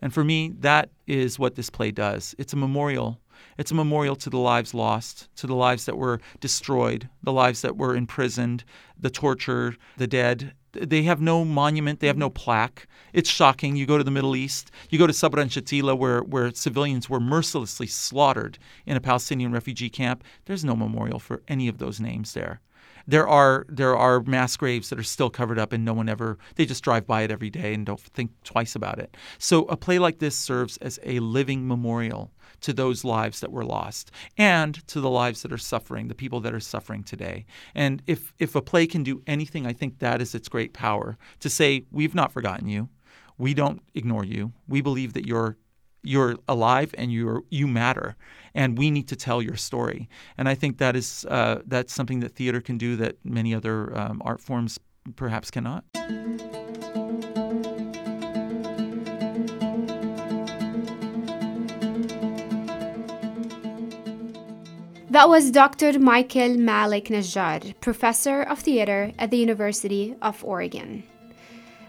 And 0.00 0.12
for 0.12 0.24
me, 0.24 0.54
that 0.60 0.90
is 1.06 1.38
what 1.38 1.54
this 1.54 1.70
play 1.70 1.90
does. 1.90 2.34
It's 2.38 2.54
a 2.54 2.56
memorial. 2.56 3.20
It's 3.58 3.70
a 3.70 3.74
memorial 3.74 4.16
to 4.16 4.30
the 4.30 4.38
lives 4.38 4.72
lost, 4.72 5.28
to 5.36 5.46
the 5.46 5.54
lives 5.54 5.84
that 5.84 5.98
were 5.98 6.20
destroyed, 6.40 7.08
the 7.22 7.32
lives 7.32 7.60
that 7.62 7.76
were 7.76 7.94
imprisoned, 7.94 8.64
the 8.98 9.10
tortured, 9.10 9.76
the 9.98 10.06
dead. 10.06 10.54
They 10.72 11.02
have 11.02 11.20
no 11.20 11.44
monument, 11.44 12.00
they 12.00 12.06
have 12.06 12.16
no 12.16 12.30
plaque. 12.30 12.86
It's 13.12 13.28
shocking. 13.28 13.76
You 13.76 13.86
go 13.86 13.98
to 13.98 14.04
the 14.04 14.10
Middle 14.10 14.34
East, 14.34 14.70
you 14.88 14.98
go 14.98 15.06
to 15.06 15.12
Sabra 15.12 15.42
and 15.42 15.50
Shatila, 15.50 15.96
where, 15.96 16.22
where 16.22 16.52
civilians 16.52 17.10
were 17.10 17.20
mercilessly 17.20 17.86
slaughtered 17.86 18.58
in 18.86 18.96
a 18.96 19.00
Palestinian 19.00 19.52
refugee 19.52 19.90
camp. 19.90 20.24
There's 20.46 20.64
no 20.64 20.74
memorial 20.74 21.18
for 21.18 21.42
any 21.48 21.68
of 21.68 21.78
those 21.78 22.00
names 22.00 22.32
there 22.32 22.60
there 23.08 23.26
are 23.26 23.64
there 23.68 23.96
are 23.96 24.20
mass 24.20 24.56
graves 24.56 24.90
that 24.90 24.98
are 24.98 25.02
still 25.02 25.30
covered 25.30 25.58
up 25.58 25.72
and 25.72 25.84
no 25.84 25.94
one 25.94 26.08
ever 26.08 26.38
they 26.54 26.66
just 26.66 26.84
drive 26.84 27.06
by 27.06 27.22
it 27.22 27.30
every 27.30 27.50
day 27.50 27.74
and 27.74 27.86
don't 27.86 27.98
think 27.98 28.30
twice 28.44 28.76
about 28.76 28.98
it. 28.98 29.16
So 29.38 29.64
a 29.64 29.76
play 29.76 29.98
like 29.98 30.18
this 30.18 30.36
serves 30.36 30.76
as 30.76 31.00
a 31.02 31.18
living 31.18 31.66
memorial 31.66 32.30
to 32.60 32.72
those 32.72 33.04
lives 33.04 33.40
that 33.40 33.50
were 33.50 33.64
lost 33.64 34.10
and 34.36 34.86
to 34.88 35.00
the 35.00 35.10
lives 35.10 35.42
that 35.42 35.52
are 35.52 35.58
suffering, 35.58 36.08
the 36.08 36.14
people 36.14 36.40
that 36.40 36.54
are 36.54 36.60
suffering 36.60 37.02
today. 37.02 37.46
And 37.74 38.02
if 38.06 38.32
if 38.38 38.54
a 38.54 38.62
play 38.62 38.86
can 38.86 39.02
do 39.02 39.22
anything, 39.26 39.66
I 39.66 39.72
think 39.72 39.98
that 39.98 40.20
is 40.20 40.34
its 40.34 40.48
great 40.48 40.74
power 40.74 41.16
to 41.40 41.48
say 41.48 41.86
we've 41.90 42.14
not 42.14 42.32
forgotten 42.32 42.68
you. 42.68 42.90
We 43.38 43.54
don't 43.54 43.80
ignore 43.94 44.24
you. 44.24 44.52
We 44.66 44.82
believe 44.82 45.14
that 45.14 45.26
you're 45.26 45.56
you're 46.02 46.36
alive 46.48 46.94
and 46.96 47.12
you're 47.12 47.42
you 47.50 47.66
matter 47.66 48.16
and 48.54 48.78
we 48.78 48.90
need 48.90 49.08
to 49.08 49.16
tell 49.16 49.42
your 49.42 49.56
story 49.56 50.08
and 50.36 50.48
i 50.48 50.54
think 50.54 50.78
that 50.78 50.96
is 50.96 51.26
uh, 51.28 51.60
that's 51.66 51.92
something 51.92 52.20
that 52.20 52.34
theater 52.34 52.60
can 52.60 52.78
do 52.78 52.96
that 52.96 53.16
many 53.24 53.54
other 53.54 53.96
um, 53.98 54.22
art 54.24 54.40
forms 54.40 54.78
perhaps 55.16 55.50
cannot 55.50 55.84
That 65.10 65.30
was 65.30 65.50
Dr. 65.50 65.98
Michael 65.98 66.58
Malek 66.58 67.06
Najjar, 67.06 67.80
professor 67.80 68.42
of 68.42 68.60
theater 68.60 69.10
at 69.18 69.30
the 69.30 69.38
University 69.38 70.14
of 70.20 70.44
Oregon. 70.44 71.02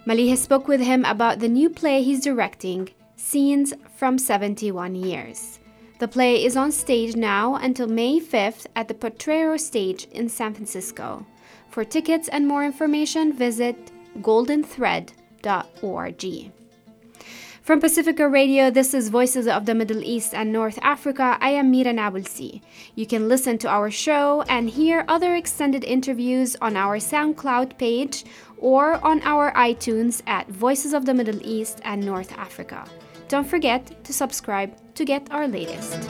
Maliheh 0.07 0.37
spoke 0.37 0.67
with 0.69 0.79
him 0.79 1.03
about 1.03 1.39
the 1.39 1.49
new 1.49 1.69
play 1.69 2.01
he's 2.01 2.23
directing, 2.23 2.89
Scenes 3.19 3.73
from 3.97 4.17
71 4.17 4.95
Years. 4.95 5.59
The 5.99 6.07
play 6.07 6.45
is 6.45 6.55
on 6.55 6.71
stage 6.71 7.17
now 7.17 7.55
until 7.55 7.87
May 7.87 8.21
5th 8.21 8.65
at 8.77 8.87
the 8.87 8.93
Potrero 8.93 9.57
stage 9.57 10.07
in 10.13 10.29
San 10.29 10.53
Francisco. 10.53 11.25
For 11.69 11.83
tickets 11.83 12.29
and 12.29 12.47
more 12.47 12.63
information, 12.63 13.33
visit 13.33 13.91
goldenthread.org. 14.21 16.51
From 17.61 17.81
Pacifica 17.81 18.27
Radio, 18.27 18.71
this 18.71 18.93
is 18.93 19.09
Voices 19.09 19.47
of 19.47 19.65
the 19.65 19.75
Middle 19.75 20.01
East 20.01 20.33
and 20.33 20.53
North 20.53 20.79
Africa. 20.81 21.37
I 21.41 21.49
am 21.49 21.69
Mira 21.69 21.91
Nabulsi. 21.93 22.61
You 22.95 23.05
can 23.05 23.27
listen 23.27 23.57
to 23.59 23.67
our 23.67 23.91
show 23.91 24.43
and 24.43 24.69
hear 24.69 25.03
other 25.09 25.35
extended 25.35 25.83
interviews 25.83 26.55
on 26.61 26.77
our 26.77 26.99
SoundCloud 26.99 27.77
page 27.77 28.23
or 28.57 28.93
on 29.05 29.21
our 29.23 29.51
iTunes 29.51 30.21
at 30.25 30.47
Voices 30.47 30.93
of 30.93 31.05
the 31.05 31.13
Middle 31.13 31.45
East 31.45 31.81
and 31.83 32.01
North 32.03 32.31
Africa. 32.37 32.87
Don't 33.29 33.47
forget 33.47 34.03
to 34.05 34.11
subscribe 34.11 34.75
to 34.95 35.05
get 35.05 35.31
our 35.31 35.47
latest. 35.47 36.09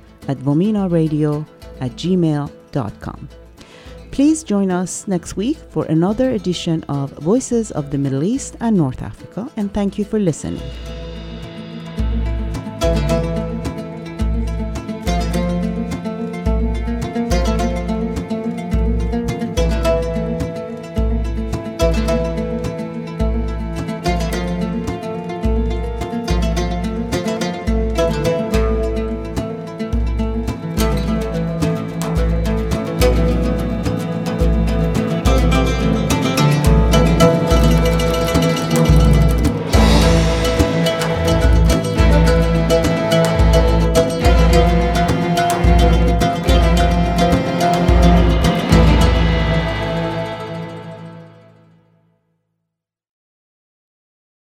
at 0.31 0.37
vomenaradio 0.37 1.45
at 1.79 1.91
gmail.com. 1.91 3.29
Please 4.11 4.43
join 4.43 4.71
us 4.71 5.07
next 5.07 5.37
week 5.37 5.57
for 5.69 5.85
another 5.85 6.31
edition 6.31 6.83
of 6.89 7.11
Voices 7.19 7.71
of 7.71 7.91
the 7.91 7.97
Middle 7.97 8.23
East 8.23 8.57
and 8.59 8.75
North 8.75 9.01
Africa, 9.01 9.49
and 9.55 9.73
thank 9.73 9.97
you 9.97 10.05
for 10.05 10.19
listening. 10.19 10.61